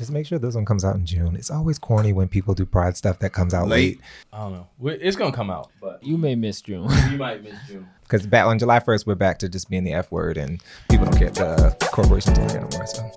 Just 0.00 0.12
make 0.12 0.24
sure 0.24 0.38
this 0.38 0.54
one 0.54 0.64
comes 0.64 0.82
out 0.82 0.96
in 0.96 1.04
June. 1.04 1.36
It's 1.36 1.50
always 1.50 1.78
corny 1.78 2.14
when 2.14 2.26
people 2.26 2.54
do 2.54 2.64
Pride 2.64 2.96
stuff 2.96 3.18
that 3.18 3.34
comes 3.34 3.52
out 3.52 3.68
Late. 3.68 3.98
late. 3.98 4.00
I 4.32 4.38
don't 4.38 4.52
know. 4.54 4.66
We- 4.78 4.94
It's 4.94 5.14
gonna 5.14 5.30
come 5.30 5.50
out, 5.50 5.68
but 5.78 6.02
You 6.02 6.16
may 6.16 6.34
miss 6.36 6.62
June. 6.62 6.88
you 7.10 7.18
might 7.18 7.44
miss 7.44 7.52
June. 7.68 7.86
Because 8.04 8.26
back 8.26 8.46
on 8.46 8.58
July 8.58 8.80
1st, 8.80 9.06
we're 9.06 9.14
back 9.14 9.38
to 9.40 9.48
just 9.50 9.68
being 9.68 9.84
the 9.84 9.92
F 9.92 10.10
word, 10.10 10.38
and 10.38 10.62
people 10.88 11.04
don't 11.04 11.18
care. 11.18 11.28
The 11.28 11.76
corporations 11.92 12.38
don't 12.38 12.48
care 12.48 12.62
no 12.62 12.68
more. 12.78 12.86
So 12.86 13.10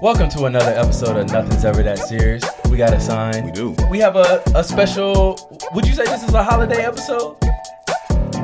Welcome 0.00 0.28
to 0.28 0.44
another 0.44 0.70
episode 0.70 1.16
of 1.16 1.28
Nothing's 1.32 1.64
Ever 1.64 1.82
That 1.82 1.98
Serious. 1.98 2.44
We 2.70 2.76
got 2.76 2.92
a 2.92 3.00
sign. 3.00 3.46
We 3.46 3.50
do. 3.50 3.74
We 3.90 3.98
have 3.98 4.14
a, 4.14 4.44
a 4.54 4.62
special. 4.62 5.58
Would 5.74 5.88
you 5.88 5.94
say 5.94 6.04
this 6.04 6.22
is 6.22 6.34
a 6.34 6.44
holiday 6.44 6.84
episode? 6.84 7.36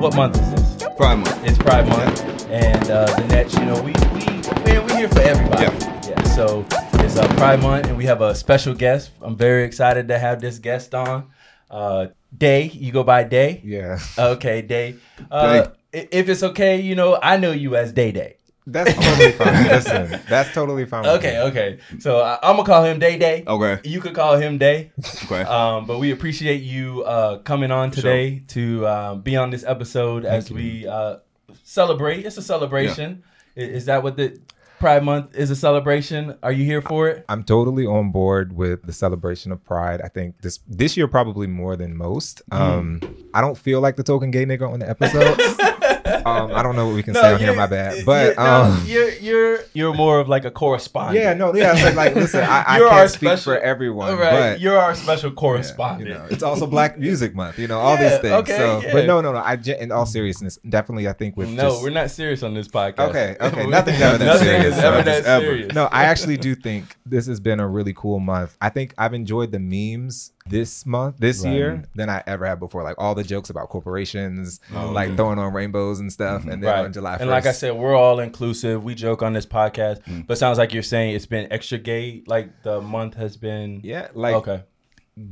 What 0.00 0.16
month 0.16 0.36
is 0.36 0.50
this? 0.50 0.88
Pride 0.96 1.14
month. 1.20 1.44
It's 1.46 1.58
Pride 1.58 1.86
Month, 1.86 2.46
and 2.50 2.90
uh, 2.90 3.04
the 3.20 3.26
next, 3.28 3.54
You 3.58 3.66
know, 3.66 3.80
we 3.82 3.92
we 4.14 4.19
man, 4.64 4.86
we're 4.86 4.96
here 4.96 5.08
for 5.08 5.20
everybody. 5.20 5.62
Yeah. 5.64 6.08
Yeah. 6.08 6.22
So 6.34 6.66
it's 7.04 7.16
uh, 7.16 7.26
Pride 7.36 7.60
Month, 7.62 7.86
and 7.86 7.96
we 7.96 8.04
have 8.04 8.20
a 8.22 8.34
special 8.34 8.74
guest. 8.74 9.10
I'm 9.22 9.36
very 9.36 9.64
excited 9.64 10.08
to 10.08 10.18
have 10.18 10.40
this 10.40 10.58
guest 10.58 10.94
on. 10.94 11.28
Uh, 11.70 12.08
Day, 12.36 12.64
you 12.74 12.92
go 12.92 13.02
by 13.02 13.24
Day. 13.24 13.60
yeah, 13.64 13.98
Okay, 14.18 14.62
Day. 14.62 14.96
Uh, 15.30 15.62
Day. 15.92 16.08
If 16.12 16.28
it's 16.28 16.42
okay, 16.44 16.80
you 16.80 16.94
know, 16.94 17.18
I 17.20 17.36
know 17.36 17.50
you 17.50 17.74
as 17.76 17.92
Day 17.92 18.12
Day. 18.12 18.36
that's 18.66 18.94
totally 18.94 19.32
fine. 19.32 19.64
Listen, 19.68 20.20
that's 20.28 20.52
totally 20.54 20.84
fine. 20.86 21.04
Okay, 21.06 21.40
okay. 21.40 21.78
So 21.98 22.20
I, 22.20 22.38
I'm 22.42 22.54
gonna 22.56 22.66
call 22.66 22.84
him 22.84 23.00
Day 23.00 23.18
Day. 23.18 23.42
Okay. 23.46 23.80
You 23.88 24.00
could 24.00 24.14
call 24.14 24.36
him 24.36 24.58
Day. 24.58 24.92
Okay. 25.24 25.42
Um, 25.42 25.86
but 25.86 25.98
we 25.98 26.12
appreciate 26.12 26.62
you 26.62 27.02
uh, 27.02 27.38
coming 27.38 27.72
on 27.72 27.90
today 27.90 28.42
to 28.48 28.86
um, 28.86 29.20
be 29.22 29.36
on 29.36 29.50
this 29.50 29.64
episode 29.64 30.24
as 30.24 30.50
we 30.52 30.86
uh, 30.86 31.16
celebrate. 31.64 32.24
It's 32.26 32.36
a 32.36 32.42
celebration. 32.42 33.22
I- 33.24 33.26
Is, 33.60 33.84
that 33.86 34.02
what 34.02 34.16
the 34.16 34.40
Pride 34.78 35.04
Month 35.04 35.36
is? 35.36 35.50
A 35.50 35.56
celebration? 35.56 36.38
Are 36.42 36.52
you 36.52 36.64
here 36.64 36.80
for 36.80 37.08
it? 37.08 37.24
I'm 37.28 37.44
totally 37.44 37.86
on 37.86 38.10
board 38.10 38.54
with 38.54 38.84
the 38.84 38.92
celebration 38.92 39.52
of 39.52 39.62
Pride. 39.64 40.00
I 40.02 40.08
think 40.08 40.40
this 40.40 40.60
this 40.66 40.96
year 40.96 41.06
probably 41.06 41.46
more 41.46 41.76
than 41.76 41.96
most. 41.96 42.42
Mm-hmm. 42.50 42.62
Um, 42.62 43.16
I 43.34 43.40
don't 43.40 43.58
feel 43.58 43.80
like 43.80 43.96
the 43.96 44.02
token 44.02 44.30
gay 44.30 44.46
nigga 44.46 44.70
on 44.70 44.78
the 44.78 44.88
episode. 44.88 45.38
um, 46.26 46.52
I 46.54 46.62
don't 46.62 46.76
know 46.76 46.86
what 46.86 46.94
we 46.94 47.02
can 47.02 47.14
say 47.14 47.32
on 47.34 47.40
here. 47.40 47.54
My 47.54 47.66
bad, 47.66 48.04
but 48.04 48.26
you're, 48.26 48.34
no, 48.36 48.42
um, 48.62 48.82
you're 48.86 49.10
you're 49.14 49.58
you're 49.74 49.94
more 49.94 50.20
of 50.20 50.28
like 50.28 50.44
a 50.44 50.50
correspondent. 50.50 51.18
yeah, 51.18 51.34
no, 51.34 51.54
yeah. 51.54 51.72
Like, 51.72 51.94
like 51.94 52.14
listen, 52.14 52.42
I, 52.44 52.64
I 52.66 52.78
can't 52.78 53.10
speak 53.10 53.20
special- 53.28 53.52
for 53.54 53.58
everyone, 53.58 54.16
right, 54.16 54.30
but 54.52 54.60
you're 54.60 54.78
our 54.78 54.94
special 54.94 55.30
you 55.30 55.36
correspondent. 55.36 56.10
know, 56.10 56.26
it's 56.30 56.42
also 56.42 56.66
Black 56.66 56.98
Music 56.98 57.34
Month. 57.34 57.58
You 57.58 57.68
know, 57.68 57.78
all 57.78 57.94
Yeah, 57.96 58.10
these 58.10 58.18
things. 58.20 58.32
okay, 58.34 58.56
so, 58.56 58.80
yeah. 58.82 58.92
but 58.92 59.06
no, 59.06 59.20
no, 59.20 59.32
no. 59.32 59.38
I 59.38 59.54
in 59.54 59.92
all 59.92 60.06
seriousness, 60.06 60.58
definitely, 60.68 61.08
I 61.08 61.12
think 61.12 61.36
with 61.36 61.48
no, 61.50 61.70
just, 61.70 61.82
we're 61.82 61.90
not 61.90 62.10
serious 62.10 62.42
on 62.42 62.54
this 62.54 62.68
podcast. 62.68 63.10
Okay, 63.10 63.36
okay, 63.40 63.66
nothing's 63.66 64.00
ever 64.00 64.18
that 64.18 64.24
Nothing 64.24 64.46
serious. 64.48 64.76
is 64.76 64.82
ever 64.82 64.96
Not 64.96 65.04
that 65.04 65.16
just 65.18 65.28
ever. 65.28 65.44
serious. 65.44 65.74
No, 65.74 65.84
I 65.86 66.04
actually 66.04 66.36
do 66.36 66.54
think 66.54 66.96
this 67.06 67.26
has 67.26 67.40
been 67.40 67.60
a 67.60 67.66
really 67.68 67.92
cool 67.94 68.20
month. 68.20 68.56
I 68.60 68.68
think 68.70 68.94
I've 68.98 69.14
enjoyed 69.14 69.52
the 69.52 69.58
memes 69.58 70.32
this 70.48 70.84
month, 70.86 71.16
this 71.18 71.44
Right. 71.44 71.52
year, 71.54 71.82
than 71.94 72.08
I 72.10 72.22
ever 72.26 72.44
had 72.46 72.58
before. 72.58 72.82
Like 72.82 72.96
all 72.98 73.14
the 73.14 73.22
jokes 73.22 73.50
about 73.50 73.68
corporations, 73.68 74.60
Oh, 74.74 74.90
like 74.90 75.10
yeah. 75.10 75.16
throwing 75.16 75.38
on 75.38 75.52
rainbows 75.52 76.00
and 76.00 76.12
stuff. 76.12 76.42
And 76.46 76.62
then 76.62 76.70
Right. 76.72 76.84
on 76.84 76.92
July 76.92 77.12
1st. 77.16 77.20
And 77.20 77.30
like 77.30 77.46
I 77.46 77.52
said, 77.52 77.76
we're 77.76 77.94
all 77.94 78.18
inclusive. 78.20 78.82
We 78.82 78.94
joke 78.94 79.22
on 79.22 79.32
this 79.34 79.46
podcast, 79.46 80.02
Mm. 80.04 80.26
but 80.26 80.38
sounds 80.38 80.58
like 80.58 80.72
you're 80.72 80.82
saying 80.82 81.14
it's 81.14 81.26
been 81.26 81.46
extra 81.52 81.78
gay. 81.78 82.22
Like 82.26 82.62
the 82.62 82.80
month 82.80 83.14
has 83.14 83.36
been 83.36 83.80
yeah, 83.84 84.08
like 84.14 84.34
okay, 84.36 84.62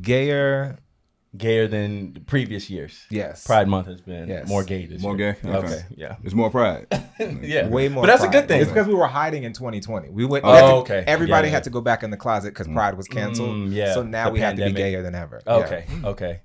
gayer. 0.01 0.79
Gayer 1.37 1.69
than 1.69 2.15
the 2.15 2.21
previous 2.21 2.71
years. 2.71 3.05
Yes. 3.11 3.47
Pride 3.47 3.69
Month 3.69 3.87
has 3.89 4.01
been 4.01 4.29
Yes. 4.29 4.49
more 4.49 4.65
gay 4.65 4.87
this 4.87 5.03
More 5.03 5.17
year. 5.17 5.37
gay? 5.43 5.49
Okay. 5.51 5.59
Okay. 5.67 5.81
yeah, 5.97 6.17
It's 6.25 6.35
more 6.35 6.51
pride. 6.51 6.87
yeah, 7.43 7.69
Way 7.69 7.89
more. 7.89 8.03
But 8.03 8.07
that's 8.09 8.23
a 8.23 8.27
pride. 8.29 8.33
good 8.41 8.49
thing. 8.49 8.61
It's 8.63 8.71
because 8.71 8.87
we 8.87 8.95
were 8.95 9.07
hiding 9.07 9.45
in 9.45 9.53
2020. 9.53 10.09
We 10.11 10.25
went. 10.25 10.45
Oh, 10.45 10.51
we 10.51 10.57
had 10.57 10.63
to- 10.63 10.75
okay. 10.77 11.05
Everybody 11.07 11.49
Yeah, 11.49 11.55
had 11.55 11.65
to 11.65 11.71
go 11.71 11.81
back 11.83 12.03
in 12.03 12.11
the 12.11 12.17
closet 12.17 12.51
because 12.55 12.67
Pride 12.69 12.95
was 12.97 13.09
canceled. 13.09 13.51
Mm, 13.57 13.73
yeah, 13.75 13.93
So 13.95 14.03
now 14.03 14.27
the 14.27 14.33
we 14.33 14.41
have 14.41 14.53
to 14.53 14.57
be 14.57 14.63
pandemic. 14.63 14.77
gayer 14.77 15.03
than 15.03 15.15
ever. 15.15 15.43
Yeah. 15.47 15.53
Okay, 15.55 15.85
okay. 16.05 16.41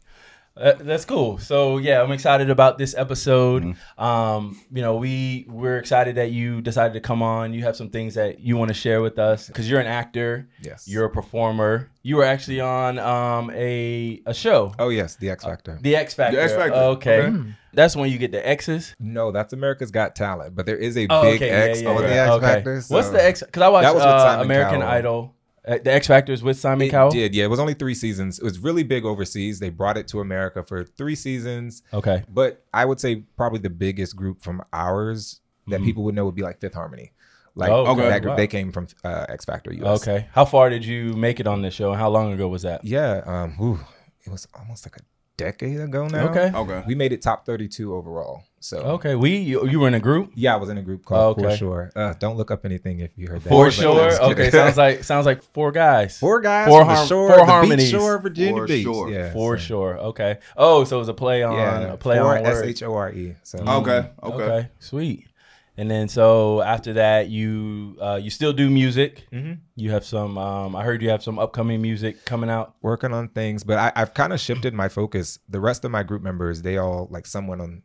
Uh, 0.55 0.73
that's 0.79 1.03
cool. 1.03 1.39
So 1.39 1.77
yeah, 1.79 2.01
I'm 2.03 2.11
excited 2.11 2.49
about 2.51 2.77
this 2.77 2.93
episode. 2.95 3.63
Mm-hmm. 3.63 4.03
Um, 4.03 4.61
you 4.71 4.81
know, 4.83 4.97
we 4.97 5.45
we're 5.49 5.77
excited 5.77 6.15
that 6.15 6.29
you 6.31 6.61
decided 6.61 6.93
to 6.93 6.99
come 6.99 7.23
on. 7.23 7.53
You 7.53 7.63
have 7.63 7.75
some 7.75 7.89
things 7.89 8.13
that 8.13 8.39
you 8.39 8.55
want 8.55 8.69
to 8.69 8.75
share 8.75 9.01
with 9.01 9.17
us 9.17 9.47
because 9.47 9.67
you're 9.67 9.79
an 9.79 9.87
actor. 9.87 10.47
Yes. 10.61 10.87
You're 10.87 11.05
a 11.05 11.09
performer. 11.09 11.89
You 12.03 12.17
were 12.17 12.23
actually 12.23 12.61
on 12.61 12.99
um 12.99 13.49
a 13.51 14.21
a 14.27 14.33
show, 14.33 14.73
Oh 14.77 14.89
yes, 14.89 15.15
the 15.15 15.31
X 15.31 15.43
Factor. 15.43 15.79
The 15.81 15.95
X 15.95 16.13
Factor. 16.13 16.37
The 16.37 16.43
X 16.43 16.53
Factor. 16.53 16.75
Okay. 16.75 17.21
Okay. 17.23 17.53
That's 17.73 17.95
when 17.95 18.11
you 18.11 18.19
get 18.19 18.31
the 18.31 18.47
X's. 18.47 18.93
no, 18.99 19.31
that's 19.31 19.53
America's 19.53 19.89
Got 19.89 20.15
Talent, 20.15 20.55
but 20.55 20.67
there 20.67 20.77
is 20.77 20.95
a 20.97 21.07
Oh, 21.09 21.23
big 21.23 21.41
okay. 21.41 21.49
X 21.49 21.81
yeah, 21.81 21.89
yeah, 21.89 21.95
on 21.95 22.01
yeah. 22.03 22.07
the 22.09 22.15
X 22.19 22.31
okay. 22.31 22.45
Factor. 22.45 22.81
What's 22.89 23.09
the 23.09 23.25
X? 23.25 23.41
Because 23.41 23.61
I 23.63 23.69
watched 23.69 23.85
That 23.85 23.95
was 23.95 24.03
uh, 24.03 24.37
American 24.41 24.81
Cowell. 24.81 24.91
Idol. 24.91 25.35
Uh, 25.65 25.77
the 25.83 25.93
X 25.93 26.07
Factor 26.07 26.33
is 26.33 26.43
with 26.43 26.59
Simon 26.59 26.87
It 26.87 26.91
Cowell. 26.91 27.11
did, 27.11 27.33
yeah. 27.33 27.45
It 27.45 27.49
was 27.49 27.59
only 27.59 27.73
three 27.73 27.95
seasons. 27.95 28.37
It 28.39 28.43
was 28.43 28.59
really 28.59 28.83
big 28.83 29.05
overseas. 29.05 29.59
They 29.59 29.69
brought 29.69 29.97
it 29.97 30.07
to 30.09 30.19
America 30.19 30.61
for 30.63 30.83
three 30.83 31.15
seasons. 31.15 31.83
Okay. 31.93 32.23
But 32.27 32.65
I 32.73 32.83
would 32.85 32.99
say 32.99 33.23
probably 33.37 33.59
the 33.59 33.69
biggest 33.69 34.15
group 34.15 34.41
from 34.41 34.61
ours 34.73 35.39
that 35.67 35.81
people 35.81 36.03
would 36.03 36.15
know 36.15 36.25
would 36.25 36.35
be 36.35 36.41
like 36.43 36.59
Fifth 36.59 36.73
Harmony. 36.73 37.13
Like 37.55 37.69
Mm-hmm. 37.71 37.89
Oh, 37.89 37.93
okay. 37.93 38.09
that 38.09 38.21
group, 38.23 38.31
Wow. 38.31 38.35
they 38.37 38.47
came 38.47 38.71
from 38.73 38.87
uh, 39.05 39.25
X 39.29 39.45
Factor 39.45 39.71
US. 39.73 40.01
Okay. 40.01 40.27
How 40.33 40.43
far 40.43 40.69
did 40.69 40.83
you 40.83 41.13
make 41.13 41.39
it 41.39 41.47
on 41.47 41.61
this 41.61 41.73
show? 41.73 41.93
How 41.93 42.09
long 42.09 42.33
ago 42.33 42.47
was 42.47 42.63
that? 42.63 42.83
Yeah. 42.83 43.21
Um. 43.25 43.55
Ooh, 43.61 43.79
it 44.25 44.31
was 44.31 44.47
almost 44.57 44.85
like 44.85 44.97
a 44.97 45.03
decade 45.37 45.79
ago 45.79 46.07
now. 46.07 46.27
Okay. 46.29 46.51
Okay. 46.53 46.83
We 46.87 46.95
made 46.95 47.13
it 47.13 47.21
top 47.21 47.45
thirty-two 47.45 47.93
overall. 47.95 48.43
So. 48.63 48.77
Okay. 48.77 49.15
We 49.15 49.37
you, 49.37 49.67
you 49.67 49.79
were 49.79 49.87
in 49.89 49.93
a 49.93 49.99
group. 49.99 50.31
Yeah, 50.35 50.53
I 50.53 50.57
was 50.57 50.69
in 50.69 50.77
a 50.77 50.81
group 50.81 51.03
called 51.05 51.37
Okay. 51.37 51.49
For 51.51 51.57
Sure. 51.57 51.91
Uh, 51.95 52.13
don't 52.17 52.37
look 52.37 52.49
up 52.49 52.65
anything 52.65 52.99
if 52.99 53.11
you 53.17 53.27
heard 53.27 53.41
that. 53.43 53.49
For 53.49 53.69
sure. 53.71 54.11
Okay, 54.31 54.49
sounds 54.51 54.77
like 54.77 55.03
sounds 55.11 55.25
like 55.25 55.43
four 55.43 55.71
guys. 55.73 56.17
four 56.17 56.39
guys. 56.39 56.67
Four 56.69 56.79
from 56.81 56.87
the 56.87 56.95
harm- 56.95 57.07
shore, 57.07 57.27
four 57.29 57.37
the 57.37 57.45
harmonies. 57.45 57.91
Beach 57.91 57.99
Shore, 57.99 58.17
Virginia 58.19 58.61
For 58.61 58.67
Beach. 58.67 58.83
sure. 58.83 59.09
Yeah, 59.11 59.33
For 59.33 59.57
so- 59.57 59.63
sure. 59.65 59.97
Okay. 59.97 60.37
Oh, 60.55 60.83
so 60.85 60.95
it 60.95 60.99
was 60.99 61.09
a 61.09 61.13
play 61.13 61.43
on 61.43 61.53
Yeah, 61.55 61.93
a 61.93 61.97
play 61.97 62.17
on 62.19 62.37
S 62.37 62.55
words. 62.55 62.67
H 62.69 62.83
O 62.83 62.93
R 62.95 63.11
E. 63.11 63.35
Okay. 63.53 63.67
Okay. 63.67 64.09
Okay. 64.23 64.69
Sweet. 64.79 65.27
And 65.75 65.89
then 65.89 66.07
so 66.07 66.61
after 66.61 66.93
that, 66.93 67.29
you 67.29 67.97
uh, 67.99 68.19
you 68.21 68.29
still 68.29 68.53
do 68.53 68.69
music. 68.69 69.25
Mhm. 69.33 69.57
You 69.75 69.89
have 69.91 70.05
some. 70.05 70.37
Um, 70.37 70.75
I 70.75 70.83
heard 70.83 71.01
you 71.01 71.09
have 71.09 71.23
some 71.23 71.39
upcoming 71.39 71.81
music 71.81 72.23
coming 72.25 72.49
out. 72.49 72.75
working 72.81 73.11
on 73.11 73.27
things, 73.29 73.63
but 73.63 73.79
I, 73.79 73.91
I've 73.95 74.13
kind 74.13 74.31
of 74.33 74.39
shifted 74.39 74.73
my 74.75 74.87
focus. 74.87 75.39
The 75.49 75.59
rest 75.59 75.83
of 75.83 75.89
my 75.91 76.03
group 76.03 76.21
members, 76.21 76.61
they 76.61 76.77
all 76.77 77.07
like 77.09 77.25
someone 77.25 77.59
on 77.59 77.81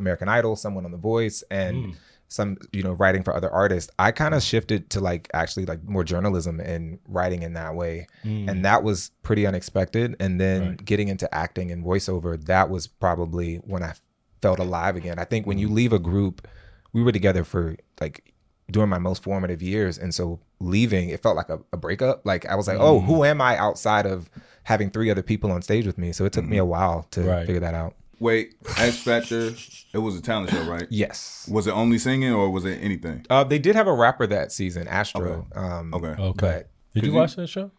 American 0.00 0.28
Idol, 0.28 0.56
someone 0.56 0.84
on 0.84 0.90
The 0.90 0.98
Voice, 0.98 1.44
and 1.50 1.86
hmm. 1.86 1.90
some 2.28 2.56
you 2.72 2.82
know 2.82 2.92
writing 2.92 3.22
for 3.22 3.34
other 3.34 3.50
artists. 3.50 3.90
I 3.98 4.10
kind 4.12 4.34
of 4.34 4.42
shifted 4.42 4.90
to 4.90 5.00
like 5.00 5.28
actually 5.32 5.66
like 5.66 5.84
more 5.84 6.02
journalism 6.04 6.58
and 6.60 6.98
writing 7.06 7.42
in 7.42 7.52
that 7.54 7.74
way, 7.74 8.06
and 8.22 8.50
hmm. 8.50 8.62
that 8.62 8.82
was 8.82 9.10
pretty 9.22 9.46
unexpected. 9.46 10.16
And 10.18 10.40
then 10.40 10.60
Right. 10.70 10.84
getting 10.84 11.08
into 11.08 11.32
acting 11.34 11.70
and 11.70 11.84
voiceover, 11.84 12.42
that 12.46 12.70
was 12.70 12.86
probably 12.86 13.56
when 13.56 13.82
I 13.82 13.94
felt 14.42 14.58
alive 14.58 14.96
again. 14.96 15.18
I 15.18 15.24
think 15.24 15.46
when 15.46 15.58
you 15.58 15.68
hmm. 15.68 15.74
leave 15.74 15.92
a 15.92 15.98
group, 15.98 16.48
we 16.92 17.02
were 17.02 17.12
together 17.12 17.44
for 17.44 17.76
like 18.00 18.34
during 18.70 18.88
my 18.88 18.98
most 18.98 19.22
formative 19.22 19.62
years, 19.62 19.98
and 19.98 20.14
so 20.14 20.40
leaving, 20.60 21.08
it 21.08 21.22
felt 21.22 21.36
like 21.36 21.48
a, 21.48 21.58
a 21.72 21.76
breakup. 21.76 22.24
Like 22.24 22.46
I 22.46 22.54
was 22.54 22.68
like, 22.68 22.78
oh, 22.78 23.00
who 23.00 23.24
am 23.24 23.40
I 23.40 23.56
outside 23.56 24.06
of 24.06 24.30
having 24.64 24.90
three 24.90 25.10
other 25.10 25.22
people 25.22 25.50
on 25.50 25.62
stage 25.62 25.86
with 25.86 25.98
me? 25.98 26.12
So 26.12 26.24
it 26.24 26.32
took 26.32 26.44
me 26.44 26.58
a 26.58 26.64
while 26.64 27.06
to 27.12 27.22
Right. 27.22 27.46
figure 27.46 27.60
that 27.60 27.74
out. 27.74 27.94
Wait, 28.20 28.54
X 28.78 28.98
Factor. 28.98 29.54
It 29.92 29.98
was 29.98 30.16
a 30.16 30.20
talent 30.22 30.50
show, 30.50 30.62
right? 30.64 30.86
Yes. 30.90 31.48
Was 31.50 31.66
it 31.66 31.72
only 31.72 31.98
singing 31.98 32.32
or 32.32 32.50
was 32.50 32.64
it 32.66 32.78
anything? 32.82 33.24
Uh, 33.30 33.42
they 33.44 33.58
did 33.58 33.74
have 33.74 33.86
a 33.88 33.92
rapper 33.92 34.26
that 34.28 34.52
season, 34.52 34.86
Astro. 34.86 35.46
Um, 35.54 35.92
Okay. 35.94 36.22
Okay. 36.22 36.36
But 36.38 36.70
Did 36.94 37.04
you 37.04 37.10
you- 37.12 37.16
watch 37.18 37.34
that 37.36 37.48
show? 37.48 37.70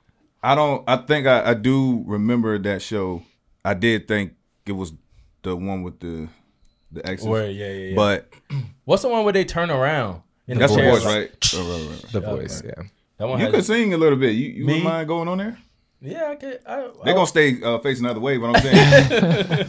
I 0.44 0.56
don't. 0.56 0.84
I 0.88 0.98
think 0.98 1.28
I, 1.28 1.52
I 1.52 1.54
do 1.54 2.04
remember 2.08 2.58
that 2.58 2.82
show. 2.82 3.22
I 3.64 3.76
did 3.76 4.08
think 4.08 4.34
it 4.66 4.72
was 4.72 4.92
the 5.44 5.56
one 5.56 5.84
with 5.84 6.00
the 6.00 6.28
the 6.92 7.06
X's. 7.08 7.28
Where? 7.28 7.48
Yeah, 7.50 7.68
yeah, 7.68 7.90
yeah. 7.90 7.96
But 7.96 8.34
What's 8.86 9.04
the 9.04 9.10
one 9.10 9.24
where 9.24 9.34
they 9.34 9.46
turn 9.46 9.70
around? 9.70 10.24
In 10.48 10.58
that's 10.58 10.74
the 10.74 10.80
chairs? 10.80 11.04
voice, 11.04 11.06
right? 11.06 11.54
Right, 11.54 11.62
right, 11.70 11.90
right. 11.92 12.12
the 12.12 12.20
voice, 12.22 12.64
yeah. 12.66 12.72
That 13.18 13.28
one 13.28 13.40
You 13.40 13.46
has, 13.46 13.54
could 13.56 13.66
sing 13.66 13.94
a 13.94 13.98
little 13.98 14.18
bit. 14.18 14.32
You, 14.32 14.48
you 14.50 14.66
wouldn't 14.66 14.84
mind 14.84 15.08
going 15.08 15.28
on 15.28 15.38
there? 15.38 15.58
Yeah, 16.02 16.30
I 16.30 16.36
could. 16.36 16.60
I, 16.66 16.76
They're 17.04 17.14
I- 17.14 17.14
gonna 17.14 17.28
stay 17.28 17.62
uh, 17.62 17.78
facing 17.80 18.04
the 18.06 18.10
other 18.12 18.20
way, 18.20 18.38
but 18.38 18.56
I'm 18.56 18.62
saying 18.62 19.12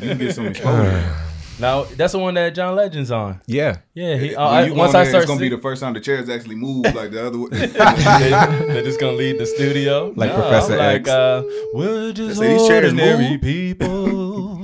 you 0.00 0.08
can 0.08 0.19
get 0.19 0.34
some 0.34 0.46
exposure. 0.52 1.14
Now 1.61 1.84
that's 1.84 2.12
the 2.12 2.19
one 2.19 2.34
that 2.34 2.55
John 2.55 2.75
Legend's 2.75 3.11
on. 3.11 3.40
Yeah. 3.46 3.76
Yeah, 3.94 4.17
he. 4.17 4.34
Uh, 4.34 4.43
I, 4.43 4.70
once 4.70 4.94
on 4.94 5.00
I 5.00 5.05
there, 5.05 5.11
start, 5.11 5.23
it's 5.25 5.31
gonna 5.31 5.40
be 5.40 5.50
the 5.50 5.58
first 5.58 5.82
time 5.82 5.93
the 5.93 6.00
chairs 6.00 6.29
actually 6.31 6.55
move 6.56 6.87
like 6.94 7.11
the 7.11 7.26
other 7.26 7.38
way. 7.38 7.49
they, 7.50 7.67
they're 7.69 8.82
just 8.82 8.99
gonna 8.99 9.12
leave 9.12 9.38
the 9.38 9.44
studio, 9.46 10.12
Like 10.17 10.31
No, 10.31 10.37
Professor 10.37 10.73
I'm 10.73 10.79
like, 10.79 11.00
X. 11.02 11.11
uh, 11.11 11.43
we're 11.75 12.12
just 12.14 12.38
say 12.38 12.55
these 12.56 12.67
chairs 12.67 12.85
ordinary 12.93 13.32
move. 13.32 13.40
people. 13.43 14.58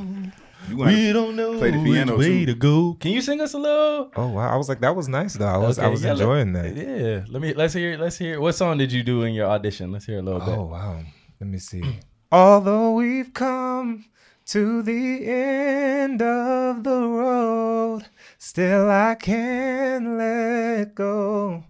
We 0.74 1.12
don't 1.12 1.34
know 1.36 1.58
play 1.58 1.70
the 1.70 1.82
piano, 1.82 2.16
which 2.16 2.26
way 2.28 2.40
too. 2.40 2.46
to 2.46 2.54
go. 2.54 2.96
Can 3.00 3.12
you 3.12 3.20
sing 3.22 3.40
us 3.40 3.52
a 3.54 3.58
little? 3.58 4.10
Oh 4.16 4.28
wow. 4.28 4.52
I 4.52 4.56
was 4.56 4.68
like, 4.68 4.80
that 4.80 4.94
was 4.96 5.08
nice 5.08 5.34
though. 5.34 5.46
I 5.46 5.56
was 5.58 5.78
I 5.78 5.88
was 5.88 6.02
yeah, 6.02 6.12
let- 6.12 6.20
enjoying 6.20 6.52
that. 6.54 6.74
Yeah, 6.76 7.24
let 7.28 7.42
me 7.42 7.52
let's 7.54 7.74
hear 7.74 7.96
let's 7.98 8.16
hear. 8.18 8.40
What 8.40 8.54
song 8.54 8.78
did 8.78 8.90
you 8.92 9.02
do 9.02 9.22
in 9.22 9.34
your 9.34 9.46
audition? 9.46 9.92
Let's 9.92 10.06
hear 10.06 10.18
a 10.18 10.22
little 10.22 10.40
bit. 10.40 10.48
Oh 10.50 10.64
wow. 10.64 11.00
Let 11.40 11.48
me 11.48 11.58
see. 11.58 12.00
Although 12.32 12.92
we've 12.92 13.32
come 13.32 14.06
to 14.46 14.82
the 14.82 15.26
end 15.26 16.20
of 16.20 16.82
the 16.82 17.06
road, 17.06 18.06
still 18.38 18.90
I 18.90 19.14
can't 19.14 20.16
let 20.18 20.94
go. 20.94 21.64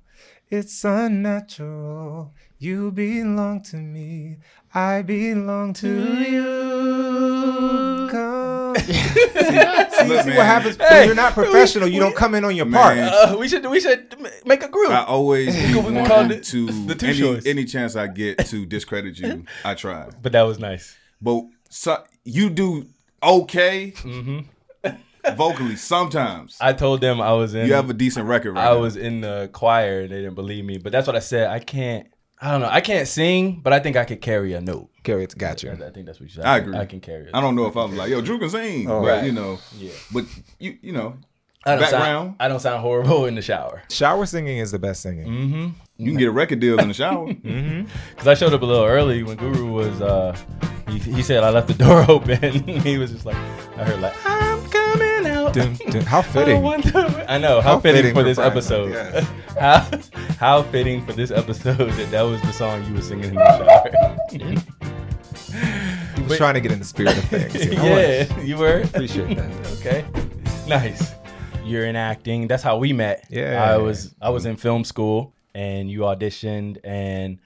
It's 0.49 0.83
unnatural. 0.85 2.33
You 2.59 2.91
belong 2.91 3.63
to 3.65 3.77
me. 3.77 4.39
I 4.75 5.03
belong 5.03 5.73
to 5.75 5.89
you. 6.31 8.09
Come. 8.11 8.77
see, 8.77 8.93
see, 8.93 10.07
Look, 10.07 10.25
see 10.25 10.31
what 10.37 10.47
happens 10.47 10.77
Hey, 10.77 11.01
when 11.01 11.07
you're 11.07 11.15
not 11.15 11.33
professional. 11.33 11.89
You 11.89 12.01
don't 12.01 12.15
come 12.15 12.35
in 12.35 12.45
on 12.45 12.55
your 12.55 12.71
part. 12.71 12.99
Uh, 12.99 13.37
we 13.39 13.49
should 13.49 13.65
we 13.67 13.81
should 13.81 14.15
make 14.47 14.63
a 14.63 14.69
group. 14.69 14.91
I 14.91 15.05
always 15.05 15.55
we 15.75 15.75
want 15.77 16.45
to 16.45 16.67
the 16.87 16.95
two 16.95 17.07
any 17.07 17.19
choice. 17.19 17.47
any 17.47 17.65
chance 17.65 17.97
I 17.97 18.07
get 18.07 18.39
to 18.47 18.67
discredit 18.67 19.19
you, 19.19 19.45
I 19.65 19.75
try. 19.75 20.09
but 20.23 20.33
that 20.33 20.43
was 20.43 20.59
nice. 20.59 20.97
But 21.21 21.45
so, 21.71 22.05
you 22.25 22.51
do 22.51 22.87
okay 23.23 23.91
Mm-hmm. 23.97 25.35
vocally 25.37 25.77
sometimes. 25.77 26.57
I 26.61 26.73
told 26.73 27.01
them 27.01 27.21
I 27.21 27.33
was 27.33 27.55
in. 27.55 27.67
you 27.67 27.75
have 27.75 27.91
a 27.91 27.95
decent 27.95 28.27
record 28.27 28.53
right 28.55 28.69
I 28.69 28.75
now. 28.75 28.81
was 28.81 28.97
in 28.97 29.21
the 29.23 29.51
choir. 29.53 30.01
And 30.03 30.11
they 30.11 30.17
didn't 30.21 30.35
believe 30.37 30.65
me, 30.65 30.79
but 30.79 30.93
that's 30.93 31.07
what 31.07 31.17
I 31.17 31.21
said. 31.21 31.49
I 31.49 31.59
can't. 31.59 32.07
I 32.41 32.53
don't 32.53 32.61
know. 32.61 32.69
I 32.71 32.81
can't 32.81 33.09
sing, 33.09 33.61
but 33.63 33.73
I 33.73 33.81
think 33.81 33.97
I 33.97 34.05
could 34.05 34.21
carry 34.21 34.53
a 34.55 34.61
note. 34.61 34.91
Carry 35.03 35.25
it. 35.25 35.37
Got 35.37 35.63
you. 35.63 35.71
I, 35.71 35.87
I 35.87 35.91
think 35.91 36.07
that's 36.07 36.21
what 36.21 36.29
you 36.29 36.35
said. 36.35 36.45
I 36.45 36.61
can- 36.61 36.69
agree. 36.69 36.79
I 36.81 36.87
can 36.87 37.01
carry 37.01 37.25
it. 37.25 37.31
I 37.35 37.41
don't 37.41 37.57
know 37.57 37.67
if 37.67 37.77
I 37.77 37.85
was 37.85 37.95
like, 37.95 38.11
yo, 38.11 38.21
Drew 38.21 38.39
can 38.39 38.51
sing, 38.51 38.89
Oh, 38.89 39.03
but 39.03 39.09
right. 39.09 39.25
you 39.25 39.33
know, 39.33 39.59
Yeah. 39.77 39.91
but 40.13 40.25
you 40.61 40.79
you 40.83 40.93
know, 40.93 41.17
I 41.65 41.71
don't 41.73 41.81
background. 41.81 42.03
Sound, 42.05 42.35
I 42.39 42.49
don't 42.49 42.61
sound 42.61 42.81
horrible 42.81 43.27
in 43.27 43.35
the 43.35 43.43
shower. 43.43 43.83
Shower 43.91 44.25
singing 44.27 44.59
is 44.59 44.71
the 44.71 44.79
best 44.79 45.03
singing. 45.03 45.27
Mm-hmm. 45.27 45.67
you 45.99 46.07
can 46.13 46.17
get 46.19 46.29
a 46.29 46.33
record 46.33 46.61
deal 46.61 46.79
in 46.79 46.89
the 46.89 46.95
shower. 46.95 47.27
Because 47.43 48.27
I 48.29 48.35
showed 48.35 48.53
up 48.55 48.63
a 48.63 48.65
little 48.67 48.85
early 48.85 49.23
when 49.25 49.37
Guru 49.37 49.71
was. 49.73 50.01
uh 50.01 50.37
He, 50.89 50.99
he 50.99 51.23
said 51.23 51.43
I 51.45 51.51
left 51.51 51.69
the 51.69 51.75
door 51.75 52.05
open. 52.09 52.67
he 52.89 52.99
was 52.99 53.11
just 53.13 53.27
like, 53.27 53.37
I 53.77 53.85
heard 53.85 54.01
like, 54.01 54.15
I'm 54.15 54.23
coming 54.23 54.25
out. 54.25 54.28
Dun, 55.59 55.93
dun. 55.93 56.03
How 56.03 56.19
I 56.21 56.23
fitting. 56.23 56.63
wonder- 56.63 57.25
I 57.29 57.39
know 57.39 57.61
how, 57.61 57.75
How 57.75 57.81
fitting, 57.81 57.99
fitting 58.03 58.15
for 58.15 58.21
for 58.21 58.25
this 58.25 58.37
Pride 58.39 58.47
episode. 58.53 58.93
Month, 59.15 59.57
how 59.59 59.91
how 60.39 60.63
fitting 60.63 61.05
for 61.05 61.13
this 61.13 61.31
episode 61.31 61.91
that 61.93 62.11
that 62.11 62.23
was 62.23 62.41
the 62.43 62.53
song 62.53 62.85
you 62.87 62.95
were 62.95 63.03
singing 63.03 63.31
in 63.31 63.35
the 63.35 63.59
shower. 63.59 64.59
He 66.17 66.23
was 66.23 66.37
trying 66.37 66.55
to 66.55 66.61
get 66.61 66.73
in 66.73 66.79
the 66.79 66.85
spirit 66.85 67.17
of 67.17 67.25
things. 67.25 67.65
you 67.67 67.77
know? 67.77 67.85
yeah, 67.85 68.41
you 68.41 68.57
were. 68.57 68.83
Appreciate 68.83 69.37
that. 69.37 69.51
Okay, 69.79 70.05
nice. 70.67 71.13
You're 71.65 71.85
in 71.85 71.97
acting. 71.97 72.49
That's 72.49 72.63
how 72.63 72.79
we 72.79 72.93
met. 72.93 73.27
Yeah. 73.31 73.63
I 73.63 73.77
was 73.79 74.15
I 74.21 74.31
was 74.31 74.47
in 74.47 74.57
film 74.57 74.85
school, 74.85 75.35
and 75.55 75.91
you 75.91 76.01
auditioned, 76.01 76.79
and 76.85 77.39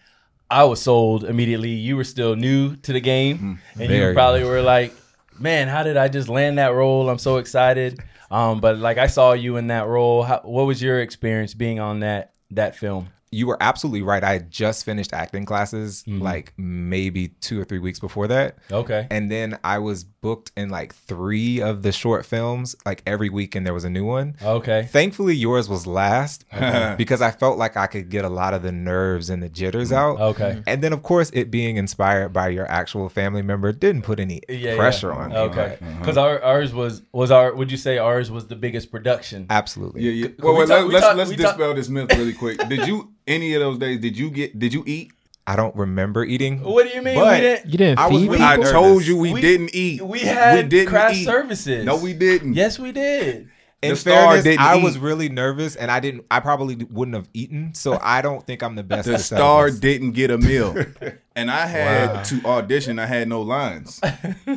I 0.50 0.64
was 0.64 0.80
sold 0.82 1.24
immediately. 1.24 1.70
You 1.70 1.96
were 1.96 2.04
still 2.04 2.36
new 2.36 2.76
to 2.76 2.92
the 2.92 3.00
game, 3.00 3.38
mm-hmm. 3.38 3.82
and 3.82 3.90
you 3.92 4.12
probably 4.12 4.44
were 4.44 4.62
like, 4.62 4.94
"Man, 5.38 5.68
how 5.68 5.82
did 5.82 5.96
I 5.96 6.08
just 6.08 6.28
land 6.28 6.58
that 6.58 6.74
role? 6.74 7.08
I'm 7.10 7.18
so 7.18 7.36
excited." 7.38 8.00
Um, 8.30 8.60
but 8.60 8.78
like 8.78 8.96
I 8.98 9.08
saw 9.08 9.32
you 9.34 9.56
in 9.58 9.66
that 9.66 9.86
role. 9.86 10.22
How, 10.22 10.40
what 10.44 10.64
was 10.64 10.80
your 10.82 11.00
experience 11.00 11.52
being 11.54 11.80
on 11.80 12.00
that 12.00 12.32
that 12.50 12.76
film? 12.76 13.08
you 13.34 13.46
were 13.46 13.56
absolutely 13.62 14.02
right. 14.02 14.22
I 14.22 14.34
had 14.34 14.50
just 14.50 14.84
finished 14.84 15.14
acting 15.14 15.46
classes 15.46 16.04
Mm-hmm. 16.06 16.20
like 16.20 16.52
maybe 16.58 17.28
two 17.28 17.58
or 17.58 17.64
three 17.64 17.78
weeks 17.78 17.98
before 17.98 18.28
that. 18.28 18.58
Okay. 18.70 19.06
And 19.10 19.30
then 19.30 19.58
I 19.64 19.78
was 19.78 20.04
booked 20.22 20.52
in 20.56 20.70
like 20.70 20.94
three 20.94 21.60
of 21.60 21.82
the 21.82 21.92
short 21.92 22.24
films. 22.24 22.74
Like 22.86 23.02
every 23.06 23.28
weekend 23.28 23.66
there 23.66 23.74
was 23.74 23.84
a 23.84 23.90
new 23.90 24.04
one. 24.06 24.36
Okay. 24.42 24.88
Thankfully, 24.90 25.34
yours 25.34 25.68
was 25.68 25.86
last 25.86 26.44
uh-huh. 26.52 26.94
because 26.96 27.20
I 27.20 27.30
felt 27.30 27.58
like 27.58 27.76
I 27.76 27.86
could 27.86 28.08
get 28.08 28.24
a 28.24 28.28
lot 28.30 28.54
of 28.54 28.62
the 28.62 28.72
nerves 28.72 29.28
and 29.28 29.42
the 29.42 29.50
jitters 29.50 29.90
mm-hmm. 29.90 30.20
out. 30.20 30.20
Okay. 30.30 30.62
And 30.66 30.82
then, 30.82 30.92
of 30.94 31.02
course, 31.02 31.30
it 31.34 31.50
being 31.50 31.76
inspired 31.76 32.32
by 32.32 32.48
your 32.48 32.66
actual 32.70 33.08
family 33.10 33.42
member 33.42 33.72
didn't 33.72 34.02
put 34.02 34.18
any 34.18 34.40
Yeah, 34.48 34.76
pressure 34.76 35.10
yeah. 35.10 35.18
on 35.18 35.30
me. 35.30 35.36
Okay. 35.36 35.76
but 35.80 35.98
Because 35.98 36.16
our 36.16 36.42
ours 36.42 36.72
was 36.72 37.02
was 37.12 37.30
our. 37.30 37.54
Would 37.54 37.70
you 37.70 37.76
say 37.76 37.98
ours 37.98 38.30
was 38.30 38.46
the 38.46 38.56
biggest 38.56 38.90
production? 38.90 39.46
Absolutely. 39.50 40.02
Yeah, 40.02 40.12
yeah. 40.12 40.26
Could 40.28 40.44
Well, 40.44 40.52
we 40.54 40.60
wait, 40.60 40.68
talk- 40.68 40.78
let, 40.78 40.86
we 40.86 40.94
let's 40.94 41.06
talk- 41.06 41.16
let's 41.16 41.30
we 41.30 41.36
talk- 41.36 41.56
dispel 41.56 41.74
this 41.74 41.88
myth 41.88 42.10
really 42.16 42.32
quick. 42.32 42.58
Did 42.68 42.86
you 42.86 43.12
any 43.26 43.54
of 43.54 43.60
those 43.60 43.78
days? 43.78 44.00
Did 44.00 44.16
you 44.16 44.30
get? 44.30 44.58
Did 44.58 44.72
you 44.72 44.84
eat? 44.86 45.12
I 45.46 45.56
don't 45.56 45.74
remember 45.74 46.24
eating. 46.24 46.62
What 46.62 46.88
do 46.88 46.94
you 46.96 47.02
mean? 47.02 47.16
But 47.16 47.34
we 47.34 47.40
didn't. 47.40 47.70
You 47.72 47.78
didn't 47.78 47.98
I 47.98 48.06
was 48.08 48.20
feed 48.22 48.26
really 48.30 48.38
me? 48.38 48.44
I 48.44 48.56
told 48.58 49.04
you 49.04 49.16
we, 49.16 49.32
We- 49.32 49.40
didn't 49.40 49.74
eat. 49.74 50.00
We 50.02 50.20
had 50.20 50.64
we 50.64 50.68
didn't 50.68 50.88
craft 50.90 51.16
eat. 51.16 51.24
services. 51.24 51.84
No, 51.84 51.96
we 51.96 52.12
didn't. 52.12 52.54
Yes, 52.54 52.78
we 52.78 52.92
did. 52.92 53.48
In 53.82 53.90
The 53.90 53.96
star 53.96 54.14
fairness, 54.26 54.44
didn't 54.44 54.60
I 54.60 54.76
eat. 54.78 54.84
was 54.84 54.96
really 54.96 55.28
nervous, 55.28 55.74
and 55.74 55.90
I 55.90 55.98
didn't. 55.98 56.24
I 56.30 56.38
probably 56.38 56.76
wouldn't 56.76 57.16
have 57.16 57.28
eaten, 57.34 57.74
so 57.74 57.98
I 58.00 58.22
don't 58.22 58.46
think 58.46 58.62
I'm 58.62 58.76
the 58.76 58.84
best. 58.84 59.08
The 59.08 59.14
to 59.14 59.18
star 59.18 59.70
this. 59.70 59.80
didn't 59.80 60.12
get 60.12 60.30
a 60.30 60.38
meal, 60.38 60.76
and 61.34 61.50
I 61.50 61.66
had 61.66 62.12
Wow. 62.14 62.22
to 62.22 62.42
audition. 62.46 63.00
I 63.00 63.06
had 63.06 63.28
no 63.28 63.42
lines, 63.42 64.00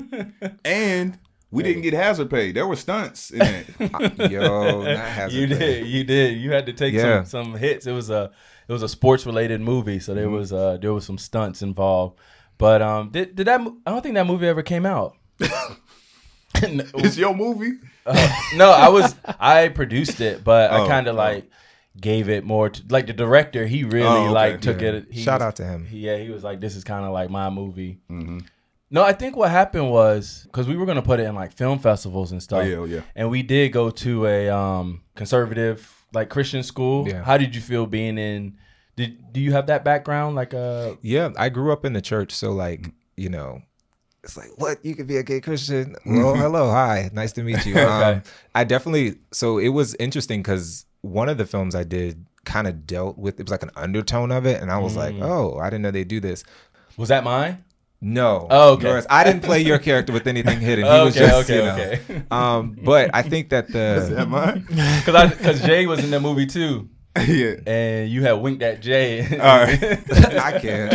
and 0.64 1.18
we 1.52 1.64
didn't 1.64 1.82
get 1.84 1.94
hazard 1.94 2.30
pay. 2.30 2.52
There 2.52 2.68
were 2.68 2.76
stunts 2.76 3.32
in 3.32 3.42
it. 3.42 3.68
Yo, 4.32 4.84
that 4.84 4.98
has 4.98 5.34
You 5.34 5.48
did. 5.48 5.88
You 5.88 6.04
did. 6.04 6.38
You 6.38 6.52
had 6.52 6.66
to 6.68 6.74
take 6.74 6.94
Yeah. 6.94 7.24
some 7.24 7.46
some 7.54 7.56
hits. 7.56 7.88
It 7.88 7.94
was 7.94 8.10
a 8.10 8.32
it 8.68 8.72
was 8.74 8.84
a 8.84 8.90
sports 8.90 9.26
related 9.26 9.62
movie, 9.62 10.00
so 10.00 10.14
there 10.14 10.30
was 10.30 10.52
uh 10.54 10.78
there 10.78 10.94
was 10.94 11.06
some 11.06 11.18
stunts 11.18 11.62
involved. 11.62 12.20
But 12.58 12.82
um, 12.82 13.10
did 13.10 13.36
did 13.36 13.48
that? 13.48 13.62
I 13.86 13.92
don't 13.92 14.02
think 14.02 14.16
that 14.16 14.26
movie 14.28 14.48
ever 14.48 14.64
came 14.64 14.86
out. 14.86 15.16
it's 16.56 17.18
your 17.18 17.36
movie. 17.36 17.74
no, 18.56 18.72
I 18.72 18.90
was 18.90 19.16
I 19.40 19.70
produced 19.70 20.22
it, 20.22 20.44
but 20.44 20.72
I 20.72 20.82
Oh, 20.82 20.88
kind 20.88 21.08
of 21.08 21.16
oh. 21.16 21.18
like 21.18 21.50
gave 22.00 22.30
it 22.30 22.44
more 22.44 22.70
to 22.70 22.84
like 22.90 23.08
the 23.08 23.14
director. 23.14 23.66
He 23.68 23.84
really 23.84 24.06
Oh, 24.08 24.24
okay. 24.26 24.30
like 24.32 24.62
took 24.62 24.82
Yeah. 24.82 24.90
it. 24.90 25.08
He 25.12 25.22
Shout 25.22 25.40
was- 25.40 25.48
out 25.48 25.56
to 25.58 25.66
him. 25.66 25.88
yeah, 25.92 26.18
he 26.18 26.30
was 26.30 26.44
like, 26.44 26.62
"This 26.62 26.76
is 26.76 26.84
kind 26.84 27.06
of 27.06 27.12
like 27.12 27.30
my 27.30 27.50
movie." 27.50 28.00
Mm-hmm. 28.10 28.40
No, 28.92 29.04
I 29.04 29.14
think 29.14 29.36
what 29.36 29.50
happened 29.50 29.90
was 29.92 30.44
because 30.46 30.68
we 30.68 30.78
were 30.78 30.86
gonna 30.86 31.02
put 31.02 31.20
it 31.20 31.24
in 31.24 31.36
like 31.36 31.52
film 31.54 31.80
festivals 31.80 32.32
and 32.32 32.40
Oh 32.40 32.44
stuff. 32.44 32.68
yeah, 32.68 32.76
oh, 32.76 32.84
yeah. 32.86 33.02
And 33.16 33.30
we 33.30 33.44
did 33.44 33.74
go 33.74 33.90
to 33.90 34.26
a 34.28 34.50
um 34.50 35.02
conservative 35.16 35.95
like 36.16 36.30
Christian 36.30 36.64
school. 36.64 37.08
Yeah. 37.08 37.24
How 37.24 37.38
did 37.38 37.56
you 37.56 37.62
feel 37.62 37.86
being 37.86 38.18
in? 38.18 38.58
Did 38.96 39.34
do 39.34 39.40
you 39.42 39.52
have 39.52 39.68
that 39.68 39.84
background? 39.84 40.36
Like 40.36 40.54
uh 40.54 40.96
Yeah, 41.02 41.30
I 41.38 41.50
grew 41.50 41.72
up 41.72 41.86
in 41.86 41.94
the 41.94 42.02
church, 42.02 42.32
so 42.32 42.52
like 42.52 42.92
you 43.18 43.30
know, 43.30 43.62
it's 44.24 44.38
like 44.38 44.50
what 44.58 44.84
you 44.84 44.96
could 44.96 45.08
be 45.08 45.18
a 45.18 45.24
gay 45.24 45.42
Christian. 45.42 45.96
Well, 46.06 46.36
hello, 46.36 46.72
hi, 46.72 47.10
nice 47.14 47.34
to 47.34 47.44
meet 47.44 47.66
you. 47.66 47.76
Um, 47.80 48.24
I 48.56 48.64
definitely. 48.64 49.20
So 49.32 49.58
it 49.58 49.70
was 49.70 49.96
interesting 49.96 50.42
because 50.42 50.86
one 51.02 51.30
of 51.30 51.38
the 51.38 51.46
films 51.46 51.76
I 51.76 51.84
did 51.84 52.26
kind 52.46 52.68
of 52.68 52.88
dealt 52.88 53.18
with. 53.18 53.40
It 53.40 53.44
was 53.44 53.52
like 53.52 53.64
an 53.64 53.72
undertone 53.76 54.32
of 54.32 54.46
it, 54.46 54.62
and 54.62 54.72
I 54.72 54.78
was 54.78 54.96
like, 54.96 55.16
oh, 55.20 55.58
I 55.58 55.70
didn't 55.70 55.82
know 55.82 55.92
they 55.92 56.04
do 56.06 56.20
this. 56.20 56.44
was 56.96 57.10
that 57.10 57.24
mine? 57.24 57.65
No. 58.08 58.46
Oh, 58.52 58.74
okay. 58.74 58.88
yours. 58.88 59.08
I 59.10 59.24
didn't 59.24 59.42
play 59.42 59.62
your 59.62 59.80
character 59.80 60.14
with 60.14 60.28
anything 60.28 60.60
hidden. 60.60 60.86
He 60.86 60.92
was 60.92 61.18
okay, 61.18 61.26
just, 61.26 61.50
okay, 61.50 61.56
you 61.56 61.64
know. 61.64 61.74
okay. 61.74 62.24
Um, 62.30 62.78
but 62.84 63.10
I 63.16 63.24
think 63.24 63.50
that 63.50 63.66
the 63.68 64.10
that 64.16 64.30
mine? 64.30 64.68
Because 64.70 65.16
I 65.16 65.26
because 65.28 65.62
Jay 65.64 65.88
was 65.88 66.04
in 66.04 66.12
the 66.12 66.20
movie 66.20 66.46
too, 66.46 66.88
yeah. 67.18 67.56
and 67.66 68.08
you 68.08 68.22
had 68.22 68.34
winked 68.34 68.62
at 68.62 68.80
Jay. 68.80 69.22
All 69.40 69.58
right. 69.64 69.82
I 70.40 70.60
can't. 70.60 70.94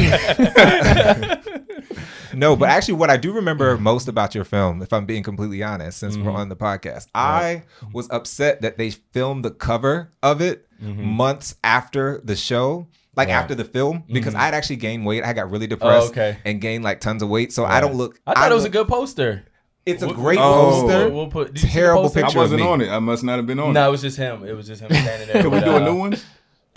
no, 2.33 2.55
but 2.55 2.69
actually, 2.69 2.95
what 2.95 3.11
I 3.11 3.17
do 3.17 3.33
remember 3.33 3.76
most 3.76 4.07
about 4.07 4.33
your 4.37 4.45
film, 4.45 4.81
if 4.81 4.93
I'm 4.93 5.05
being 5.05 5.25
completely 5.25 5.64
honest, 5.64 5.99
since 5.99 6.17
we're 6.17 6.31
on 6.31 6.49
the 6.49 6.55
podcast, 6.55 7.09
I 7.12 7.64
was 7.93 8.09
upset 8.12 8.61
that 8.61 8.79
they 8.79 8.90
filmed 8.90 9.45
the 9.45 9.50
cover 9.50 10.12
of 10.23 10.40
it 10.40 10.69
months 10.81 11.57
after 11.64 12.21
the 12.23 12.37
show. 12.37 12.87
Like 13.17 13.29
Right. 13.29 13.35
after 13.35 13.55
the 13.57 13.64
film, 13.64 14.05
because 14.11 14.35
I'd 14.37 14.55
actually 14.55 14.76
gained 14.76 15.05
weight. 15.05 15.25
I 15.25 15.33
got 15.33 15.50
really 15.50 15.67
depressed 15.67 16.11
okay. 16.12 16.38
and 16.45 16.61
gained 16.61 16.85
like 16.85 17.00
tons 17.00 17.23
of 17.23 17.29
weight. 17.29 17.52
So 17.52 17.64
I 17.64 17.81
don't 17.81 17.95
look. 17.97 18.21
I 18.26 18.35
thought 18.35 18.52
it 18.52 18.55
was 18.55 18.64
a 18.64 18.69
good 18.71 18.87
poster. 18.88 19.45
It's 19.85 20.02
a 20.02 20.07
We'll- 20.07 20.14
great 20.14 20.38
Oh. 20.38 20.71
poster. 20.83 21.09
We'll, 21.09 21.17
we'll 21.17 21.26
put 21.29 21.49
did 21.55 21.57
you 21.57 21.61
see 21.62 21.67
the 21.69 21.73
Terrible 21.81 22.02
poster? 22.05 22.19
I 22.21 22.23
picture 22.23 22.38
of 22.38 22.43
wasn't 22.45 22.61
me. 22.61 22.69
on 22.69 22.81
it. 22.83 22.88
I 22.88 22.99
must 23.00 23.25
not 23.25 23.37
have 23.38 23.47
been 23.47 23.59
on 23.59 23.73
No, 23.73 23.81
it. 23.81 23.83
No, 23.83 23.88
it 23.88 23.90
was 23.93 24.02
just 24.02 24.17
him. 24.17 24.45
It 24.47 24.52
was 24.52 24.67
just 24.69 24.81
him 24.83 24.90
standing 24.93 25.26
there. 25.29 25.43
Can 25.43 25.50
we 25.50 25.57
with, 25.57 25.64
do 25.64 25.71
a 25.73 25.76
uh, 25.76 25.79
new 25.81 25.95
one? 25.97 26.17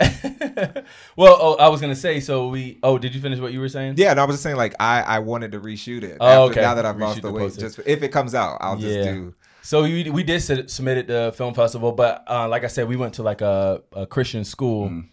well, 1.16 1.36
oh, 1.40 1.56
I 1.58 1.68
was 1.68 1.80
gonna 1.80 1.94
say. 1.94 2.18
So 2.20 2.48
we. 2.48 2.78
Oh, 2.82 2.98
did 2.98 3.14
you 3.14 3.20
finish 3.20 3.38
what 3.38 3.52
you 3.52 3.60
were 3.60 3.68
saying? 3.68 3.94
Yeah, 3.96 4.10
and 4.10 4.20
I 4.20 4.24
was 4.24 4.34
just 4.34 4.42
saying, 4.42 4.56
like, 4.56 4.74
I 4.80 5.02
I 5.02 5.18
wanted 5.20 5.52
to 5.52 5.60
reshoot 5.60 6.02
it. 6.02 6.16
Oh, 6.20 6.46
after- 6.48 6.52
okay. 6.52 6.60
Now 6.62 6.74
that 6.74 6.84
I've 6.86 6.96
Reshoot 6.96 7.00
lost 7.00 7.22
the 7.22 7.28
the 7.28 7.32
weight, 7.32 7.42
poster. 7.44 7.60
just 7.60 7.80
if 7.86 8.02
it 8.02 8.08
comes 8.08 8.34
out, 8.34 8.58
I'll 8.60 8.76
just 8.76 9.04
do. 9.08 9.34
So 9.62 9.84
we 9.84 10.10
we 10.10 10.22
did 10.24 10.40
submit 10.42 10.70
submit 10.70 10.98
it 10.98 11.06
to 11.08 11.32
film 11.32 11.54
festival, 11.54 11.92
but 11.92 12.24
uh, 12.28 12.48
like 12.48 12.64
I 12.64 12.68
said, 12.68 12.88
we 12.88 12.96
went 12.96 13.14
to 13.14 13.22
like 13.22 13.40
a, 13.40 13.82
a 13.92 14.06
Christian 14.06 14.44
school, 14.44 15.04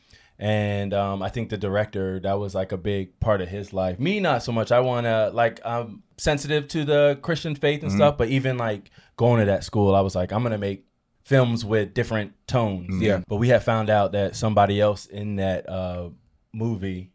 and 0.42 0.92
um, 0.94 1.22
I 1.22 1.30
think 1.30 1.50
the 1.50 1.58
director 1.58 2.20
that 2.22 2.40
was 2.40 2.56
like 2.56 2.72
a 2.72 2.78
big 2.78 3.20
part 3.20 3.42
of 3.42 3.48
his 3.48 3.72
life. 3.74 4.00
Me, 4.00 4.20
not 4.20 4.42
so 4.44 4.52
much. 4.52 4.72
I 4.72 4.80
want 4.80 5.06
to 5.06 5.30
like 5.34 5.60
I'm 5.64 6.02
sensitive 6.18 6.68
to 6.70 6.84
the 6.84 7.20
Christian 7.22 7.54
faith 7.56 7.84
and 7.84 7.92
stuff, 7.92 8.18
but 8.18 8.28
even 8.30 8.58
like 8.58 8.90
going 9.18 9.40
to 9.40 9.46
that 9.46 9.64
school, 9.64 9.94
I 9.96 10.02
was 10.02 10.16
like, 10.16 10.32
I'm 10.34 10.42
gonna 10.44 10.58
make 10.58 10.84
films 11.24 11.64
with 11.64 11.94
different 11.94 12.34
tones. 12.48 13.00
Yeah. 13.02 13.22
But 13.28 13.36
we 13.38 13.50
had 13.50 13.64
found 13.64 13.90
out 13.92 14.14
that 14.14 14.36
somebody 14.36 14.82
else 14.82 15.06
in 15.06 15.36
that 15.36 15.70
uh, 15.70 16.10
movie 16.54 17.12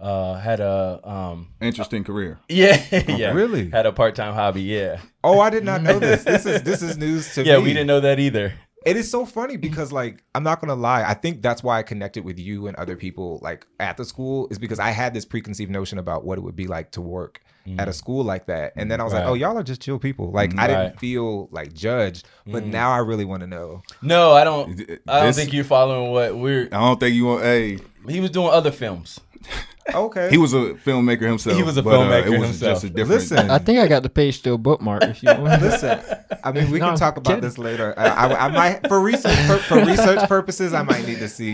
uh, 0.00 0.34
had 0.34 0.58
a 0.60 0.98
um, 1.04 1.48
Interesting 1.60 2.02
career. 2.04 2.40
yeah 2.48 2.82
yeah 3.06 3.32
Really? 3.32 3.68
had 3.70 3.84
a 3.86 3.92
part 3.92 4.14
time 4.14 4.32
hobby. 4.34 4.62
Yeah. 4.62 5.00
Oh, 5.22 5.38
I 5.40 5.50
did 5.50 5.64
not 5.64 5.82
know 5.82 5.98
this. 5.98 6.24
This 6.24 6.46
is 6.46 6.62
this 6.62 6.82
is 6.82 6.96
news 7.06 7.34
to 7.34 7.44
Yeah, 7.44 7.58
me. 7.58 7.64
we 7.64 7.68
didn't 7.74 7.86
know 7.86 8.00
that 8.00 8.18
either. 8.18 8.54
It 8.84 8.96
is 8.96 9.10
so 9.10 9.24
funny 9.24 9.56
because 9.56 9.92
like 9.92 10.22
I'm 10.34 10.42
not 10.42 10.60
gonna 10.60 10.74
lie, 10.74 11.04
I 11.04 11.14
think 11.14 11.42
that's 11.42 11.62
why 11.62 11.78
I 11.78 11.82
connected 11.82 12.24
with 12.24 12.38
you 12.38 12.66
and 12.66 12.76
other 12.76 12.96
people 12.96 13.38
like 13.42 13.66
at 13.80 13.96
the 13.96 14.04
school 14.04 14.48
is 14.50 14.58
because 14.58 14.78
I 14.78 14.90
had 14.90 15.14
this 15.14 15.24
preconceived 15.24 15.70
notion 15.70 15.98
about 15.98 16.24
what 16.24 16.38
it 16.38 16.42
would 16.42 16.56
be 16.56 16.66
like 16.66 16.92
to 16.92 17.00
work 17.00 17.40
at 17.78 17.88
a 17.88 17.90
mm. 17.90 17.94
school 17.94 18.24
like 18.24 18.46
that. 18.46 18.72
And 18.76 18.90
then 18.90 19.00
I 19.00 19.04
was 19.04 19.12
like, 19.12 19.24
oh, 19.24 19.34
y'all 19.34 19.56
are 19.56 19.62
just 19.62 19.80
chill 19.80 19.98
people. 19.98 20.30
Like 20.30 20.58
I 20.58 20.66
didn't 20.66 20.98
feel 20.98 21.48
like 21.50 21.72
judged, 21.72 22.26
but 22.46 22.64
mm. 22.64 22.70
now 22.70 22.90
I 22.90 22.98
really 22.98 23.24
want 23.24 23.40
to 23.40 23.46
know. 23.46 23.82
No, 24.00 24.32
I 24.32 24.44
don't. 24.44 24.80
I 25.08 25.20
don't 25.20 25.26
This- 25.26 25.36
think 25.36 25.52
you're 25.52 25.64
following 25.64 26.10
what 26.12 26.36
we're. 26.36 26.64
I 26.66 26.80
don't 26.80 26.98
think 26.98 27.14
you 27.14 27.26
want. 27.26 27.44
Hey, 27.44 27.78
He 28.08 28.20
was 28.20 28.30
doing 28.30 28.48
other 28.48 28.72
films. 28.72 29.20
Okay. 29.92 30.30
he 30.30 30.38
was 30.38 30.54
a 30.54 30.74
filmmaker 30.74 31.22
himself. 31.22 31.56
He 31.56 31.62
was 31.64 31.76
a 31.76 31.82
but, 31.82 31.94
uh, 31.94 31.98
filmmaker 31.98 32.26
it 32.26 32.38
was 32.38 32.48
himself. 32.50 32.74
Just 32.74 32.84
a 32.84 32.88
different. 32.90 33.08
Listen, 33.10 33.50
I 33.50 33.58
think 33.58 33.80
I 33.80 33.88
got 33.88 34.04
the 34.04 34.08
page 34.08 34.38
still 34.38 34.56
bookmarked. 34.56 35.10
If 35.10 35.22
you 35.24 35.28
want. 35.38 35.60
Listen, 35.60 35.98
I 36.44 36.52
mean, 36.52 36.70
we 36.70 36.78
No, 36.78 36.84
can 36.86 36.92
I'm 36.92 36.96
talk 36.98 37.16
about 37.16 37.30
kidding. 37.30 37.42
this 37.42 37.58
later. 37.58 37.92
I, 37.98 38.04
I, 38.06 38.46
I 38.46 38.48
might, 38.48 38.86
for 38.86 39.00
research 39.00 39.36
for, 39.48 39.56
for 39.56 39.84
research 39.84 40.28
purposes, 40.28 40.72
I 40.72 40.82
might 40.82 41.04
need 41.04 41.18
to 41.18 41.28
see 41.28 41.52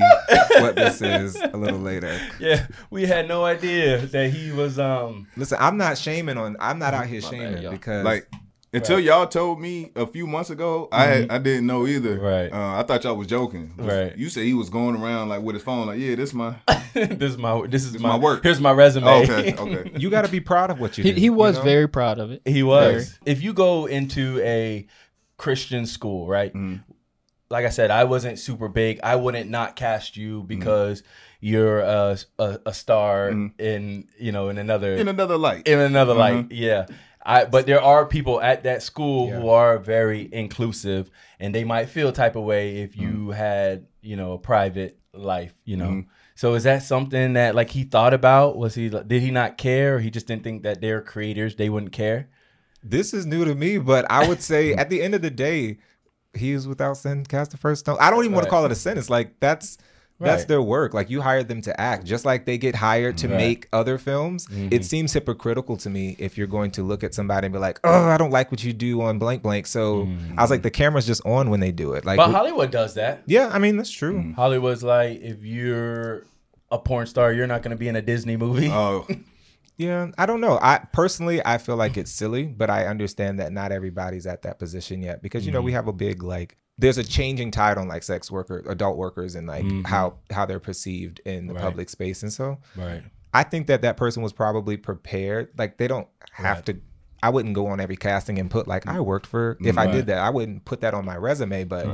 what 0.61 0.77
this 0.77 1.01
is 1.01 1.37
a 1.37 1.57
little 1.57 1.79
later. 1.81 2.21
Yeah, 2.39 2.67
we 2.91 3.07
had 3.07 3.29
no 3.29 3.47
idea 3.47 3.97
that 3.99 4.31
he 4.31 4.53
was. 4.53 4.79
Um, 4.79 5.27
Listen, 5.35 5.57
I'm 5.59 5.79
not 5.79 5.97
shaming 5.97 6.37
on. 6.37 6.57
I'm 6.61 6.79
not 6.79 6.93
out 6.93 7.07
here 7.07 7.23
My 7.23 7.31
bad, 7.31 7.39
shaming 7.39 7.63
y'all. 7.63 7.73
because 7.73 8.05
like 8.05 8.29
until 8.73 9.01
y'all 9.01 9.27
told 9.27 9.61
me 9.61 9.91
a 9.97 10.07
few 10.07 10.27
months 10.27 10.51
ago, 10.51 10.89
I 10.93 11.27
I 11.31 11.39
didn't 11.39 11.67
know 11.67 11.87
either. 11.87 12.17
Mm-hmm. 12.17 12.25
Right. 12.25 12.53
Uh, 12.53 12.79
I 12.79 12.83
thought 12.83 13.05
y'all 13.05 13.17
was 13.17 13.27
joking. 13.27 13.73
Right. 13.77 14.17
You 14.17 14.29
said 14.29 14.45
he 14.45 14.55
was 14.55 14.69
going 14.71 14.97
around 14.97 15.29
like 15.29 15.43
with 15.43 15.55
his 15.55 15.63
phone, 15.63 15.87
like, 15.87 15.99
yeah, 15.99 16.15
this 16.15 16.35
my. 16.35 16.55
this 16.95 17.33
is 17.33 17.39
my. 17.39 17.67
This 17.67 17.85
is 17.85 17.95
It's 17.95 18.03
my, 18.03 18.11
my 18.11 18.19
work. 18.19 18.43
Here's 18.43 18.61
my 18.61 18.73
resume. 18.73 19.07
Oh, 19.07 19.23
okay. 19.23 19.55
Okay. 19.55 19.91
you 19.97 20.11
got 20.11 20.25
to 20.25 20.31
be 20.31 20.41
proud 20.41 20.71
of 20.71 20.81
what 20.81 20.99
you 20.99 21.05
He, 21.05 21.13
do. 21.13 21.21
he 21.21 21.31
was 21.31 21.57
you 21.57 21.61
know? 21.61 21.65
very 21.65 21.89
proud 21.89 22.19
of 22.19 22.31
it. 22.31 22.43
He 22.45 22.63
was. 22.63 23.19
If 23.25 23.43
you 23.43 23.53
go 23.53 23.87
into 23.87 24.41
a 24.41 24.87
Christian 25.37 25.87
school, 25.87 26.27
right? 26.27 26.53
Mm. 26.53 26.81
Like 27.51 27.65
I 27.65 27.71
said, 27.71 27.91
I 27.91 28.05
wasn't 28.05 28.39
super 28.39 28.69
big. 28.69 29.01
I 29.03 29.17
wouldn't 29.17 29.49
not 29.49 29.75
cast 29.77 30.19
you 30.19 30.43
because 30.43 31.03
you're 31.41 31.81
a, 31.81 32.19
a, 32.39 32.59
a 32.67 32.75
star 32.75 33.31
in 33.31 34.09
you 34.19 34.33
know 34.33 34.49
in 34.51 34.59
another 34.59 34.95
In 34.95 35.09
another 35.09 35.39
light. 35.39 35.67
in 35.67 35.79
another 35.79 36.13
light. 36.13 36.51
Yeah. 36.51 36.87
I, 37.29 37.45
but 37.45 37.67
there 37.67 37.83
are 37.83 38.07
people 38.07 38.41
at 38.41 38.63
that 38.63 38.83
school 38.83 39.31
who 39.31 39.51
are 39.51 39.79
very 39.79 40.31
inclusive 40.33 41.11
and 41.39 41.55
they 41.55 41.63
might 41.63 41.91
feel 41.91 42.11
type 42.11 42.37
of 42.37 42.45
way 42.45 42.79
if 42.79 42.97
you 42.97 43.11
mm-hmm. 43.11 43.31
had, 43.33 43.87
you 44.01 44.17
know, 44.17 44.33
a 44.33 44.39
private 44.39 44.99
life, 45.13 45.53
you 45.67 45.77
know. 45.77 45.89
Mm-hmm. 45.89 46.11
So 46.37 46.55
is 46.55 46.63
that 46.65 46.83
something 46.83 47.35
that 47.35 47.55
like 47.55 47.69
he 47.69 47.85
thought 47.85 48.15
about? 48.15 48.57
Was 48.57 48.77
he 48.77 48.89
did 48.89 49.21
he 49.21 49.31
not 49.31 49.59
care 49.59 49.97
or 49.97 49.99
he 50.01 50.11
just 50.11 50.27
didn't 50.27 50.43
think 50.43 50.63
that 50.63 50.81
they're 50.81 51.03
creators, 51.03 51.57
they 51.57 51.69
wouldn't 51.69 51.93
care? 51.93 52.31
This 52.83 53.13
is 53.13 53.27
new 53.27 53.45
to 53.45 53.55
me, 53.55 53.77
but 53.77 54.11
I 54.11 54.27
would 54.27 54.41
say 54.41 54.73
at 54.75 54.89
the 54.89 55.03
end 55.03 55.15
of 55.15 55.21
the 55.21 55.31
day, 55.31 55.81
he 56.33 56.53
is 56.53 56.67
without 56.67 56.97
sin. 56.97 57.27
Cast 57.27 57.51
the 57.51 57.59
first 57.59 57.81
stone. 57.81 57.99
I 58.01 58.09
don't 58.09 58.25
even 58.25 58.35
want 58.35 58.45
to 58.45 58.51
call 58.51 58.65
it 58.65 58.73
a 58.73 58.75
sin. 58.75 58.97
It's 58.97 59.11
like 59.11 59.39
that's. 59.39 59.77
That's 60.27 60.45
their 60.47 60.61
work. 60.61 60.95
Like 60.95 61.11
you 61.11 61.21
hired 61.23 61.47
them 61.49 61.61
to 61.63 61.81
act, 61.81 62.05
just 62.05 62.25
like 62.25 62.45
they 62.45 62.59
get 62.59 62.75
hired 62.75 63.17
to 63.19 63.29
Right. 63.29 63.37
make 63.37 63.69
other 63.73 63.99
films. 63.99 64.47
Mm-hmm. 64.47 64.69
It 64.73 64.85
seems 64.85 65.13
hypocritical 65.13 65.77
to 65.79 65.91
me 65.91 66.17
if 66.19 66.37
you're 66.37 66.47
going 66.49 66.73
to 66.73 66.83
look 66.83 67.05
at 67.05 67.15
somebody 67.15 67.47
and 67.47 67.53
be 67.53 67.59
like, 67.61 67.79
"Oh, 67.85 68.05
I 68.09 68.17
don't 68.17 68.31
like 68.33 68.51
what 68.51 68.65
you 68.65 68.73
do 68.73 69.01
on 69.03 69.19
blank 69.19 69.43
blank." 69.43 69.67
So 69.67 70.05
Mm-hmm. 70.07 70.39
I 70.39 70.43
was 70.43 70.51
like, 70.51 70.63
the 70.63 70.71
camera's 70.71 71.07
just 71.07 71.25
on 71.25 71.51
when 71.51 71.61
they 71.61 71.71
do 71.73 71.93
it. 71.93 72.05
Like, 72.05 72.17
But 72.17 72.31
Hollywood 72.33 72.71
does 72.71 72.95
that. 72.95 73.23
yeah, 73.27 73.49
I 73.53 73.59
mean 73.59 73.77
that's 73.77 73.91
true. 73.93 74.19
Mm. 74.21 74.35
Hollywood's 74.35 74.83
like 74.83 75.21
if 75.21 75.45
you're 75.45 76.25
a 76.71 76.79
porn 76.79 77.07
star, 77.07 77.33
you're 77.33 77.47
not 77.47 77.63
going 77.63 77.71
to 77.71 77.79
be 77.79 77.89
in 77.89 77.97
a 77.97 78.03
Disney 78.03 78.37
movie. 78.37 78.69
Oh, 78.71 79.07
Yeah, 79.77 80.11
I 80.19 80.27
don't 80.27 80.41
know. 80.41 80.59
I 80.61 80.79
personally, 80.93 81.41
I 81.47 81.59
feel 81.59 81.77
like 81.77 81.97
it's 81.97 82.11
silly, 82.11 82.47
but 82.47 82.69
I 82.69 82.87
understand 82.87 83.39
that 83.39 83.53
not 83.53 83.71
everybody's 83.71 84.27
at 84.27 84.43
that 84.43 84.59
position 84.59 85.03
yet 85.03 85.23
because 85.23 85.47
you 85.47 85.53
know 85.53 85.61
we 85.63 85.71
have 85.73 85.87
a 85.87 85.93
big 85.93 86.25
like. 86.25 86.57
There's 86.79 86.99
a 86.99 87.05
changing 87.05 87.51
tide 87.51 87.77
on 87.77 87.89
like 87.89 88.03
sex 88.03 88.31
worker, 88.31 88.63
adult 88.69 88.97
workers, 88.97 89.35
and 89.35 89.47
like 89.47 89.65
mm-hmm. 89.65 89.83
how 89.83 90.15
how 90.31 90.47
they're 90.47 90.61
perceived 90.61 91.21
in 91.25 91.47
the 91.47 91.55
Right. 91.55 91.63
public 91.63 91.89
space, 91.89 92.23
and 92.23 92.33
so 92.33 92.59
right. 92.77 93.03
I 93.35 93.43
think 93.43 93.67
that 93.67 93.83
that 93.83 93.97
person 93.97 94.23
was 94.23 94.33
probably 94.33 94.77
prepared. 94.77 95.51
Like 95.59 95.77
they 95.79 95.89
don't 95.89 96.09
have 96.33 96.65
to. 96.67 96.79
I 97.23 97.31
wouldn't 97.31 97.55
go 97.55 97.67
on 97.67 97.81
every 97.81 97.97
casting 97.97 98.39
and 98.39 98.49
put 98.51 98.69
like 98.69 98.87
I 98.87 99.01
worked 99.01 99.27
for. 99.27 99.57
If 99.61 99.77
I 99.77 99.87
did 99.91 100.07
that, 100.07 100.19
I 100.19 100.31
wouldn't 100.31 100.65
put 100.65 100.83
that 100.83 100.95
on 100.95 101.05
my 101.05 101.17
resume. 101.17 101.65
But 101.65 101.87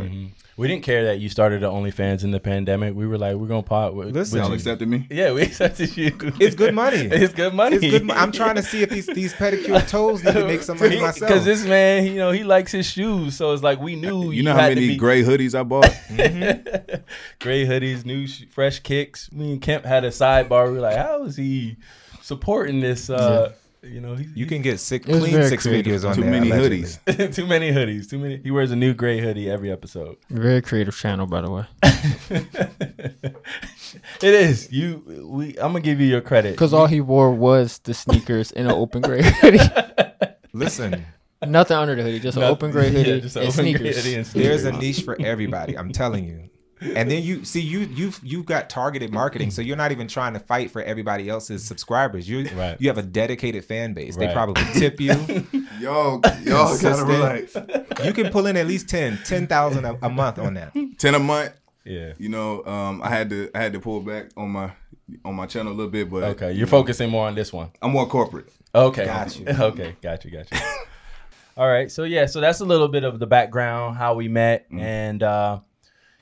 We 0.57 0.69
didn't 0.69 0.83
care 0.85 1.05
that 1.07 1.19
you 1.19 1.29
started 1.29 1.63
the 1.63 1.71
OnlyFans 1.71 2.23
in 2.25 2.31
the 2.31 2.39
pandemic. 2.41 2.95
We 2.95 3.07
were 3.07 3.17
like, 3.19 3.37
we're 3.37 3.47
gonna 3.49 3.63
pop. 3.63 3.95
With, 3.95 4.15
Listen, 4.15 4.39
y'all 4.39 4.53
accepted 4.53 4.87
me. 4.89 5.07
Yeah, 5.11 5.33
we 5.33 5.43
accepted 5.51 5.97
you. 5.97 6.17
It's 6.39 6.55
good 6.55 6.75
money. 6.75 6.97
it's 7.11 7.33
good 7.33 7.55
money. 7.55 7.77
it's 7.77 7.85
good. 7.91 8.05
mo- 8.05 8.15
I'm 8.15 8.33
trying 8.33 8.57
to 8.57 8.63
see 8.63 8.83
if 8.83 8.91
these 8.91 9.07
these 9.07 9.33
pedicure 9.35 9.87
toes 9.89 10.23
need 10.23 10.35
to 10.35 10.47
make 10.47 10.63
some 10.63 10.79
money 10.79 11.01
myself. 11.01 11.21
Because 11.31 11.45
this 11.45 11.65
man, 11.67 12.07
you 12.07 12.17
know, 12.17 12.31
he 12.31 12.45
likes 12.45 12.71
his 12.73 12.87
shoes, 12.87 13.37
so 13.37 13.53
it's 13.53 13.63
like 13.63 13.81
we 13.81 13.97
knew 13.97 14.31
You 14.31 14.43
know 14.43 14.53
how 14.53 14.61
had 14.61 14.75
many 14.75 14.89
be 14.89 14.97
gray 14.97 15.23
hoodies 15.23 15.59
I 15.59 15.63
bought? 15.63 15.91
gray 17.41 17.67
hoodies, 17.67 18.05
new 18.05 18.27
sh- 18.27 18.45
fresh 18.51 18.81
kicks. 18.81 19.33
Me 19.33 19.53
and 19.53 19.63
Kemp 19.63 19.85
had 19.85 20.05
a 20.05 20.11
sidebar. 20.11 20.69
We 20.69 20.75
were 20.75 20.81
like, 20.81 20.97
how 20.97 21.25
is 21.25 21.37
he 21.37 21.77
supporting 22.21 22.81
this? 22.81 23.11
Uh, 23.11 23.53
You 23.85 24.01
know, 24.01 24.15
he, 24.17 24.27
You 24.35 24.47
can 24.47 24.63
get 24.63 24.81
six, 24.81 25.07
It 25.07 25.13
was 25.13 25.21
clean 25.21 25.43
six 25.45 25.63
creative. 25.65 25.85
figures 25.85 26.05
on 26.05 26.15
Too 26.15 26.23
there. 26.23 26.31
many 26.31 26.51
allegedly. 26.51 26.83
hoodies. 26.83 27.35
too 27.37 27.47
many 27.47 27.71
hoodies. 27.71 28.09
Too 28.09 28.19
many. 28.19 28.39
He 28.39 28.51
wears 28.51 28.71
a 28.71 28.77
new 28.77 28.95
gray 28.95 29.21
hoodie 29.21 29.51
every 29.51 29.71
episode. 29.71 30.17
Very 30.31 30.63
creative 30.63 30.97
channel, 30.97 31.27
by 31.27 31.41
the 31.43 31.51
way. 31.51 31.65
It 34.23 34.35
is 34.35 34.73
you. 34.73 35.03
We. 35.29 35.51
I'm 35.59 35.73
gonna 35.73 35.81
give 35.81 36.01
you 36.01 36.07
your 36.07 36.21
credit. 36.21 36.53
Because 36.53 36.73
all 36.75 36.87
he 36.87 37.01
wore 37.01 37.31
was 37.31 37.79
the 37.79 37.95
sneakers 37.95 38.51
and 38.53 38.67
an 38.67 38.75
open 38.75 39.03
gray 39.03 39.23
hoodie. 39.23 39.59
Listen, 40.53 41.05
Nothing 41.47 41.77
under 41.77 41.95
the 41.95 42.03
hoodie, 42.03 42.21
just 42.21 42.37
an 42.37 42.43
open 42.45 42.71
gray 42.71 42.85
yeah, 42.91 43.03
hoodie 43.03 43.21
just 43.21 43.37
an 43.37 43.43
and 43.43 43.53
open 43.53 43.65
gray 43.65 43.73
sneakers. 43.93 43.97
hoodie 44.05 44.15
and 44.17 44.27
there's 44.27 44.65
a 44.65 44.73
niche 44.73 45.03
for 45.03 45.21
everybody. 45.21 45.77
I'm 45.77 45.93
telling 45.93 46.25
you. 46.25 46.49
And 46.81 47.11
then 47.11 47.23
you 47.23 47.45
see 47.45 47.61
you 47.61 47.81
you've 47.81 48.21
you've 48.23 48.47
got 48.47 48.69
targeted 48.69 49.13
marketing, 49.13 49.51
so 49.51 49.63
you're 49.63 49.77
not 49.77 49.93
even 49.93 50.07
trying 50.09 50.33
to 50.35 50.39
fight 50.41 50.71
for 50.71 50.83
everybody 50.83 51.29
else's 51.29 51.65
subscribers. 51.65 52.29
You 52.29 52.49
Right. 52.55 52.77
you 52.81 52.89
have 52.89 52.99
a 52.99 53.03
dedicated 53.03 53.65
fan 53.65 53.95
base. 53.95 54.17
They 54.17 54.33
probably 54.33 54.63
tip 54.75 55.01
you. 55.01 55.13
Yo, 55.81 56.21
y'all 56.45 56.79
gotta 56.81 57.05
relax. 57.05 57.57
you 58.05 58.13
can 58.13 58.31
pull 58.31 58.47
in 58.47 58.57
at 58.57 58.67
least 58.67 58.89
10, 58.89 59.19
10,000 59.25 59.85
a, 59.85 59.99
a 60.03 60.09
month 60.11 60.39
on 60.39 60.55
that. 60.55 60.73
Ten 60.99 61.15
a 61.15 61.19
month. 61.19 61.53
Yeah. 61.85 62.13
You 62.19 62.29
know, 62.29 62.65
um, 62.65 63.03
I 63.03 63.09
had 63.11 63.31
to 63.31 63.51
I 63.55 63.59
had 63.63 63.73
to 63.75 63.81
pull 63.81 64.01
back 64.01 64.31
on 64.37 64.51
my 64.51 64.73
on 65.25 65.35
my 65.35 65.47
channel 65.47 65.73
a 65.73 65.75
little 65.75 65.91
bit, 65.93 66.11
but 66.11 66.23
Okay, 66.25 66.53
you're 66.53 66.67
focusing 66.67 67.11
more 67.11 67.27
on 67.27 67.35
this 67.35 67.53
one. 67.53 67.71
I'm 67.83 67.93
more 67.93 68.07
corporate. 68.07 68.49
Okay. 68.75 69.05
Got 69.05 69.39
you. 69.39 69.47
Okay, 69.49 69.97
got 70.03 70.25
you, 70.25 70.31
got 70.31 70.51
you. 70.51 70.59
All 71.57 71.69
right. 71.69 71.91
So 71.91 72.05
yeah, 72.05 72.27
so 72.27 72.41
that's 72.41 72.61
a 72.61 72.65
little 72.65 72.89
bit 72.89 73.05
of 73.05 73.19
the 73.19 73.27
background, 73.27 73.97
how 73.97 74.15
we 74.15 74.29
met, 74.29 74.67
Mm-hmm. 74.71 74.81
and 74.81 75.23
uh 75.23 75.61